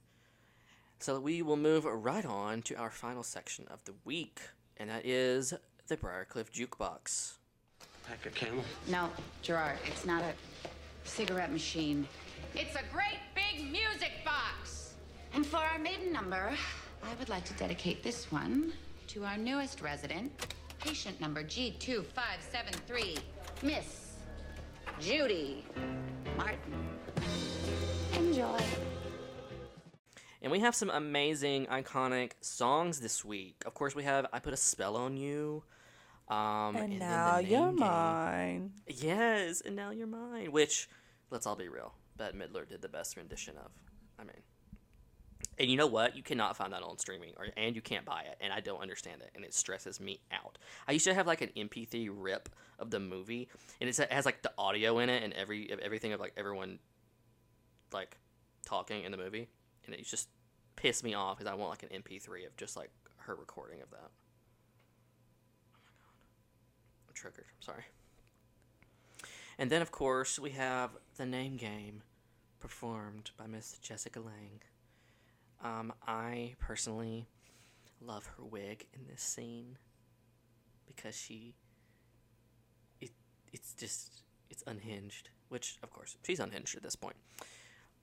So 0.99 1.21
we 1.21 1.43
will 1.43 1.57
move 1.57 1.85
right 1.85 2.25
on 2.25 2.63
to 2.63 2.75
our 2.77 2.91
final 2.91 3.23
section 3.23 3.67
of 3.69 3.85
the 3.85 3.93
week, 4.05 4.41
and 4.77 4.89
that 4.89 5.05
is 5.05 5.53
the 5.89 5.97
Briarcliff 5.97 6.51
Jukebox. 6.51 7.35
Pack 8.07 8.25
a 8.25 8.31
camel. 8.31 8.65
No, 8.89 9.11
Gerard, 9.43 9.79
it's 9.85 10.07
not 10.07 10.23
a 10.23 10.33
cigarette 11.05 11.53
machine. 11.53 12.07
It's 12.55 12.75
a 12.77 12.83
great 12.93 13.19
big 13.35 13.71
music 13.71 14.13
box. 14.25 14.95
And 15.35 15.45
for 15.45 15.59
our 15.59 15.79
maiden 15.79 16.13
number, 16.13 16.53
I 17.03 17.15
would 17.19 17.29
like 17.29 17.45
to 17.47 17.55
dedicate 17.55 18.03
this 18.03 18.31
one 18.33 18.73
to 19.09 19.25
our 19.25 19.37
newest 19.37 19.83
resident, 19.83 20.55
patient 20.81 21.21
number 21.21 21.43
G2573, 21.43 23.19
Miss 23.63 24.06
Judy 25.01 25.65
Martin. 26.37 26.89
Enjoy. 28.15 28.59
And 30.43 30.53
we 30.53 30.61
have 30.61 30.75
some 30.75 30.91
amazing, 30.91 31.67
iconic 31.67 32.33
songs 32.41 33.01
this 33.01 33.25
week. 33.25 33.63
Of 33.67 33.75
course, 33.75 33.95
we 33.95 34.05
have 34.05 34.27
"I 34.33 34.39
Put 34.39 34.53
a 34.53 34.57
Spell 34.57 34.97
on 34.97 35.17
You," 35.17 35.65
um, 36.29 36.77
And 36.77 36.77
then 36.77 36.91
the 36.91 36.97
now 36.99 37.39
you're 37.39 37.67
Game. 37.69 37.77
mine. 37.79 38.73
Yes, 38.87 39.61
and 39.61 39.75
now 39.77 39.91
you're 39.91 40.07
mine. 40.07 40.53
Which, 40.53 40.89
let's 41.31 41.47
all 41.47 41.57
be 41.57 41.69
real, 41.69 41.95
Bette 42.17 42.37
Midler 42.37 42.69
did 42.69 42.81
the 42.83 42.89
best 42.89 43.17
rendition 43.17 43.57
of. 43.57 43.71
I 44.19 44.23
mean, 44.25 44.43
and 45.59 45.71
you 45.71 45.77
know 45.77 45.87
what? 45.87 46.17
You 46.17 46.23
cannot 46.23 46.57
find 46.57 46.73
that 46.73 46.83
on 46.83 46.99
streaming, 46.99 47.33
or 47.37 47.47
and 47.57 47.75
you 47.75 47.83
can't 47.83 48.05
buy 48.05 48.23
it, 48.23 48.37
and 48.41 48.53
I 48.53 48.61
don't 48.61 48.81
understand 48.81 49.23
it, 49.23 49.31
and 49.35 49.45
it 49.45 49.55
stresses 49.55 50.01
me 50.01 50.21
out. 50.33 50.59
I 50.87 50.93
used 50.93 51.07
to 51.07 51.15
have 51.15 51.27
like 51.27 51.41
an 51.41 51.51
MP3 51.57 52.11
rip 52.13 52.49
of 52.79 52.91
the 52.91 53.01
movie, 53.01 53.49
and 53.81 53.89
it 53.89 53.97
has 54.11 54.27
like 54.27 54.43
the 54.43 54.53
audio 54.59 54.99
in 54.99 55.09
it 55.09 55.23
and 55.23 55.33
every 55.33 55.71
everything 55.83 56.13
of 56.13 56.21
like 56.21 56.35
everyone, 56.37 56.79
like, 57.93 58.19
talking 58.65 59.05
in 59.05 59.13
the 59.13 59.19
movie, 59.19 59.49
and 59.87 59.95
it 59.95 60.05
just 60.05 60.29
pissed 60.77 61.03
me 61.05 61.15
off 61.15 61.39
because 61.39 61.51
I 61.51 61.55
want 61.55 61.71
like 61.71 61.83
an 61.83 62.03
MP3 62.03 62.47
of 62.47 62.57
just 62.57 62.77
like 62.77 62.91
her 63.19 63.35
recording 63.35 63.81
of 63.83 63.91
that. 63.91 64.11
Oh 65.73 65.81
my 65.83 65.91
god, 65.99 66.15
I'm 67.09 67.15
triggered. 67.15 67.47
I'm 67.49 67.63
sorry. 67.63 67.85
And 69.59 69.71
then, 69.71 69.81
of 69.81 69.91
course, 69.91 70.39
we 70.39 70.51
have 70.51 70.91
the 71.17 71.25
name 71.25 71.57
game 71.57 72.03
performed 72.61 73.31
by 73.39 73.47
Miss 73.47 73.79
Jessica 73.79 74.21
Lange. 74.21 74.61
Um, 75.63 75.93
I 76.07 76.55
personally 76.59 77.27
love 78.01 78.27
her 78.37 78.45
wig 78.45 78.87
in 78.93 79.07
this 79.11 79.23
scene 79.23 79.79
because 80.87 81.17
she 81.17 81.55
it 83.01 83.11
it's 83.53 83.73
just 83.75 84.23
it's 84.51 84.63
unhinged, 84.67 85.31
which 85.49 85.79
of 85.83 85.91
course 85.91 86.17
she's 86.25 86.41
unhinged 86.41 86.77
at 86.77 86.83
this 86.83 86.97
point. 86.97 87.17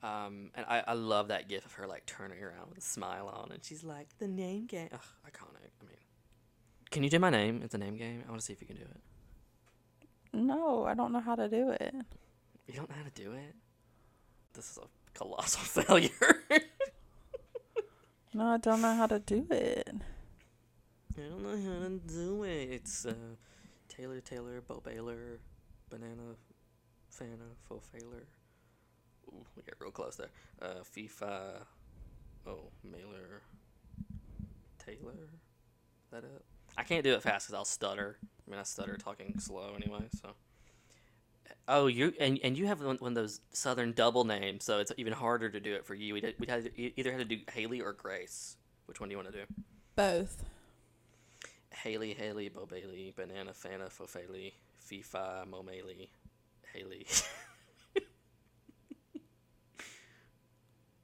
Um, 0.02 0.50
and 0.54 0.66
I, 0.68 0.82
I 0.88 0.92
love 0.92 1.28
that 1.28 1.48
gif 1.48 1.64
of 1.64 1.72
her 1.74 1.86
like 1.86 2.04
turning 2.04 2.42
around 2.42 2.68
with 2.68 2.78
a 2.78 2.82
smile 2.82 3.28
on, 3.28 3.50
and 3.52 3.64
she's 3.64 3.82
like, 3.82 4.08
"The 4.18 4.28
name 4.28 4.66
game, 4.66 4.90
Ugh, 4.92 5.00
iconic." 5.26 5.70
I 5.80 5.86
mean, 5.86 5.96
can 6.90 7.02
you 7.02 7.08
do 7.08 7.18
my 7.18 7.30
name? 7.30 7.62
It's 7.64 7.74
a 7.74 7.78
name 7.78 7.96
game. 7.96 8.22
I 8.26 8.30
want 8.30 8.40
to 8.40 8.44
see 8.44 8.52
if 8.52 8.60
you 8.60 8.66
can 8.66 8.76
do 8.76 8.82
it. 8.82 9.00
No, 10.34 10.84
I 10.84 10.94
don't 10.94 11.12
know 11.12 11.20
how 11.20 11.36
to 11.36 11.48
do 11.48 11.70
it. 11.70 11.94
You 12.66 12.74
don't 12.74 12.90
know 12.90 12.96
how 12.96 13.04
to 13.04 13.22
do 13.22 13.32
it. 13.32 13.54
This 14.52 14.70
is 14.72 14.78
a 14.78 15.18
colossal 15.18 15.62
failure. 15.82 16.10
No, 18.36 18.46
I 18.46 18.56
don't 18.56 18.82
know 18.82 18.94
how 18.96 19.06
to 19.06 19.20
do 19.20 19.46
it. 19.48 19.88
I 21.16 21.20
don't 21.20 21.40
know 21.40 21.50
how 21.50 21.86
to 21.86 22.00
do 22.00 22.42
it. 22.42 22.68
It's 22.72 23.06
uh, 23.06 23.14
Taylor 23.88 24.20
Taylor, 24.20 24.60
Bo 24.60 24.82
Baylor, 24.84 25.38
Banana, 25.88 26.34
Fana, 27.16 27.54
Fo 27.68 27.80
Failer. 27.92 28.26
Ooh, 29.28 29.46
we 29.56 29.62
get 29.62 29.74
real 29.78 29.92
close 29.92 30.16
there. 30.16 30.30
Uh, 30.60 30.82
FIFA. 30.82 31.60
Oh, 32.44 32.72
Mailer. 32.82 33.42
Taylor. 34.84 35.30
Is 36.04 36.10
that 36.10 36.24
it? 36.24 36.44
I 36.76 36.82
can't 36.82 37.04
do 37.04 37.14
it 37.14 37.22
fast 37.22 37.46
because 37.46 37.54
I'll 37.54 37.64
stutter. 37.64 38.18
I 38.24 38.50
mean, 38.50 38.58
I 38.58 38.64
stutter 38.64 38.96
talking 38.96 39.38
slow 39.38 39.74
anyway. 39.76 40.08
So. 40.20 40.30
Oh, 41.66 41.86
you 41.86 42.12
and 42.20 42.38
and 42.42 42.58
you 42.58 42.66
have 42.66 42.82
one, 42.82 42.96
one 42.96 43.12
of 43.12 43.14
those 43.16 43.40
Southern 43.52 43.92
double 43.92 44.24
names, 44.24 44.64
so 44.64 44.78
it's 44.78 44.92
even 44.96 45.12
harder 45.12 45.48
to 45.48 45.60
do 45.60 45.74
it 45.74 45.86
for 45.86 45.94
you. 45.94 46.14
We'd, 46.14 46.34
we'd 46.38 46.50
have 46.50 46.64
to, 46.64 46.80
e- 46.80 46.92
either 46.96 47.10
had 47.10 47.18
to 47.28 47.36
do 47.36 47.38
Haley 47.52 47.80
or 47.80 47.92
Grace. 47.92 48.56
Which 48.86 49.00
one 49.00 49.08
do 49.08 49.14
you 49.14 49.18
want 49.18 49.32
to 49.32 49.38
do? 49.38 49.44
Both. 49.96 50.44
Haley, 51.70 52.14
Haley, 52.14 52.48
Bo 52.48 52.66
Bailey, 52.66 53.12
Banana, 53.16 53.52
Fana, 53.52 53.90
Fofeli, 53.90 54.52
FIFA, 54.90 55.46
Momeli, 55.48 56.08
Haley. 56.72 57.06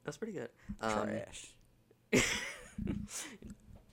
That's 0.03 0.17
pretty 0.17 0.33
good. 0.33 0.49
Um, 0.81 0.91
Trash. 0.91 1.53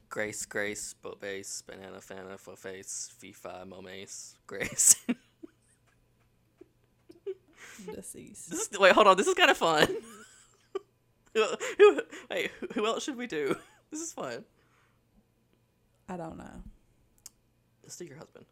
Grace, 0.08 0.46
Grace, 0.46 0.94
Bo 0.94 1.16
Base, 1.20 1.62
Banana, 1.66 1.98
Fana, 1.98 2.38
Foface, 2.38 3.10
FIFA, 3.22 3.68
Momace, 3.68 4.34
Grace. 4.46 4.96
Deceased. 7.94 8.50
this 8.50 8.68
is, 8.68 8.78
wait, 8.78 8.92
hold 8.92 9.06
on. 9.06 9.16
This 9.16 9.26
is 9.26 9.34
kind 9.34 9.50
of 9.50 9.56
fun. 9.56 9.86
who, 11.34 11.44
who, 11.78 12.00
wait, 12.30 12.50
who- 12.60 12.66
who 12.74 12.86
else 12.86 13.04
should 13.04 13.16
we 13.16 13.26
do? 13.26 13.56
This 13.90 14.02
is 14.02 14.12
fun. 14.12 14.44
I 16.10 16.18
don't 16.18 16.36
know. 16.36 16.62
Let's 17.82 17.96
do 17.96 18.04
your 18.04 18.18
husband. 18.18 18.44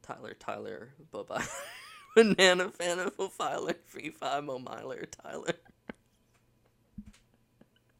Tyler, 0.00 0.34
Tyler, 0.38 0.90
Bubba. 1.12 1.44
Banana, 2.14 2.68
Fana, 2.68 3.10
Fofiler, 3.10 3.74
Free 3.86 4.10
Five, 4.10 4.44
Momiler, 4.44 5.06
Tyler. 5.10 5.54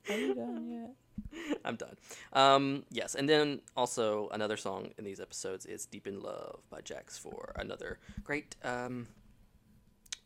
Are 0.08 0.16
you 0.16 0.34
done 0.34 0.68
yet? 0.70 1.58
I'm 1.64 1.74
done. 1.76 1.96
Um, 2.32 2.84
yes, 2.90 3.16
and 3.16 3.28
then 3.28 3.60
also 3.76 4.28
another 4.32 4.56
song 4.56 4.90
in 4.98 5.04
these 5.04 5.18
episodes 5.18 5.66
is 5.66 5.86
"Deep 5.86 6.06
in 6.06 6.20
Love" 6.20 6.60
by 6.70 6.80
Jax 6.82 7.18
for 7.18 7.52
another 7.56 7.98
great, 8.22 8.54
um, 8.62 9.08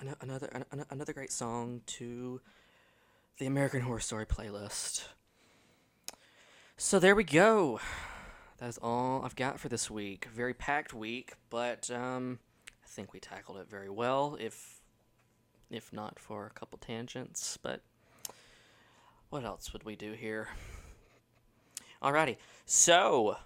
ano- 0.00 0.16
another 0.20 0.46
an- 0.52 0.64
an- 0.70 0.86
another 0.90 1.12
great 1.12 1.32
song 1.32 1.82
to 1.86 2.40
the 3.38 3.46
American 3.46 3.80
Horror 3.82 4.00
Story 4.00 4.26
playlist. 4.26 5.04
So 6.76 6.98
there 6.98 7.14
we 7.14 7.24
go. 7.24 7.80
That 8.58 8.68
is 8.68 8.78
all 8.78 9.24
I've 9.24 9.36
got 9.36 9.60
for 9.60 9.68
this 9.68 9.90
week. 9.90 10.26
Very 10.34 10.54
packed 10.54 10.92
week, 10.92 11.34
but 11.50 11.90
um, 11.90 12.38
I 12.84 12.86
think 12.88 13.12
we 13.12 13.20
tackled 13.20 13.58
it 13.58 13.68
very 13.68 13.90
well. 13.90 14.36
If 14.40 14.80
if 15.70 15.92
not 15.92 16.18
for 16.18 16.46
a 16.46 16.50
couple 16.50 16.78
tangents, 16.78 17.58
but 17.60 17.82
what 19.30 19.44
else 19.44 19.72
would 19.72 19.84
we 19.84 19.96
do 19.96 20.12
here? 20.12 20.48
Alrighty, 22.02 22.36
so 22.64 23.36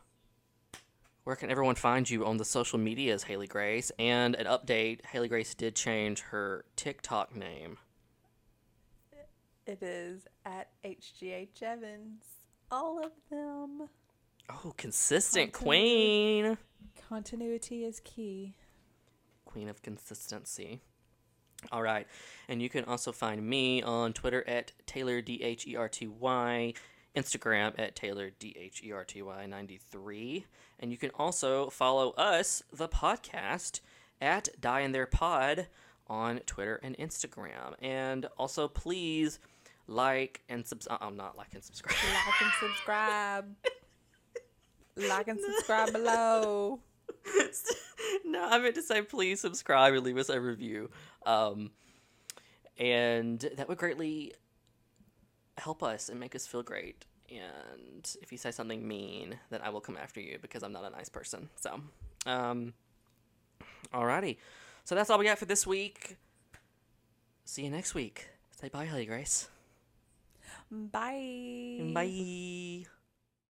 where 1.25 1.37
can 1.37 1.51
everyone 1.51 1.75
find 1.77 2.09
you 2.09 2.25
on 2.27 2.37
the 2.37 2.45
social 2.45 2.79
medias, 2.79 3.25
Haley 3.25 3.47
Grace? 3.47 3.93
And 3.99 4.35
an 4.35 4.47
update: 4.47 5.05
Haley 5.07 5.29
Grace 5.29 5.55
did 5.55 5.77
change 5.77 6.21
her 6.21 6.65
TikTok 6.77 7.35
name. 7.35 7.79
It 9.67 9.83
is 9.83 10.27
at 10.45 10.69
HGH 10.85 11.63
Evans. 11.63 12.25
All 12.71 13.05
of 13.05 13.13
them. 13.31 13.89
Oh, 14.51 14.75
consistent 14.77 15.53
Continuity. 15.53 16.43
queen, 16.45 16.59
Continuity 17.09 17.85
is 17.85 18.01
key. 18.01 18.55
queen 19.45 19.69
of 19.69 19.83
consistency. 19.83 20.81
All 21.71 21.83
right, 21.83 22.09
and 22.49 22.61
you 22.61 22.69
can 22.69 22.85
also 22.87 23.13
find 23.13 23.47
me 23.47 23.83
on 23.83 24.13
Twitter 24.13 24.43
at 24.49 24.73
Taylor 24.85 25.21
D 25.23 25.41
H 25.45 25.65
E 25.69 25.77
R 25.77 25.89
T 25.89 26.09
Y, 26.09 26.75
Instagram 27.17 27.79
at 27.79 27.95
Taylor 27.95 28.31
D 28.39 28.55
H 28.59 28.83
E 28.85 28.93
R 28.93 29.05
T 29.05 29.23
Y 29.23 29.47
ninety 29.47 29.79
three, 29.79 30.47
and 30.81 30.91
you 30.91 30.99
can 30.99 31.11
also 31.11 31.69
follow 31.71 32.11
us, 32.13 32.63
the 32.73 32.89
podcast, 32.89 33.81
at 34.21 34.49
Die 34.61 34.81
in 34.81 34.93
There 34.93 35.07
Pod 35.07 35.67
on 36.07 36.39
Twitter 36.41 36.81
and 36.83 36.97
Instagram, 36.99 37.75
and 37.81 38.27
also 38.39 38.69
please 38.69 39.39
like 39.87 40.43
and 40.49 40.67
subs. 40.67 40.87
uh, 40.89 40.99
I'm 41.01 41.17
not 41.17 41.37
like 41.37 41.55
and 41.55 41.63
subscribe. 41.63 41.97
Like 42.27 42.41
and 42.41 42.53
subscribe. 42.61 43.57
like 44.97 45.29
and 45.29 45.41
subscribe 45.41 45.93
below. 45.93 46.81
no, 48.25 48.45
I 48.45 48.59
meant 48.59 48.75
to 48.77 48.83
say 48.83 49.03
please 49.03 49.41
subscribe 49.41 49.95
and 49.95 50.05
leave 50.05 50.19
us 50.19 50.29
a 50.29 50.41
review. 50.41 50.91
Um, 51.27 51.71
and 52.79 53.39
that 53.57 53.69
would 53.69 53.79
greatly 53.79 54.33
help 55.59 55.83
us 55.83 56.09
and 56.09 56.19
make 56.19 56.35
us 56.35 56.47
feel 56.47 56.63
great. 56.63 57.05
And 57.31 58.09
if 58.21 58.31
you 58.31 58.39
say 58.39 58.51
something 58.51 58.87
mean, 58.87 59.39
then 59.51 59.61
I 59.63 59.71
will 59.71 59.81
come 59.81 59.97
after 59.97 60.21
you 60.21 60.39
because 60.41 60.63
I'm 60.63 60.73
not 60.73 60.85
a 60.85 60.91
nice 60.91 61.09
person. 61.09 61.49
So, 61.57 61.81
um, 62.27 62.75
alrighty. 63.93 64.37
So 64.85 64.95
that's 64.95 65.09
all 65.11 65.19
we 65.19 65.25
got 65.25 65.39
for 65.39 65.47
this 65.47 65.67
week. 65.67 66.17
See 67.45 67.63
you 67.65 67.71
next 67.71 67.95
week. 67.95 68.29
Say 68.51 68.69
bye, 68.69 68.87
Haley 68.87 69.07
Grace. 69.07 69.49
Bye. 70.71 71.93
Bye. 71.95 72.87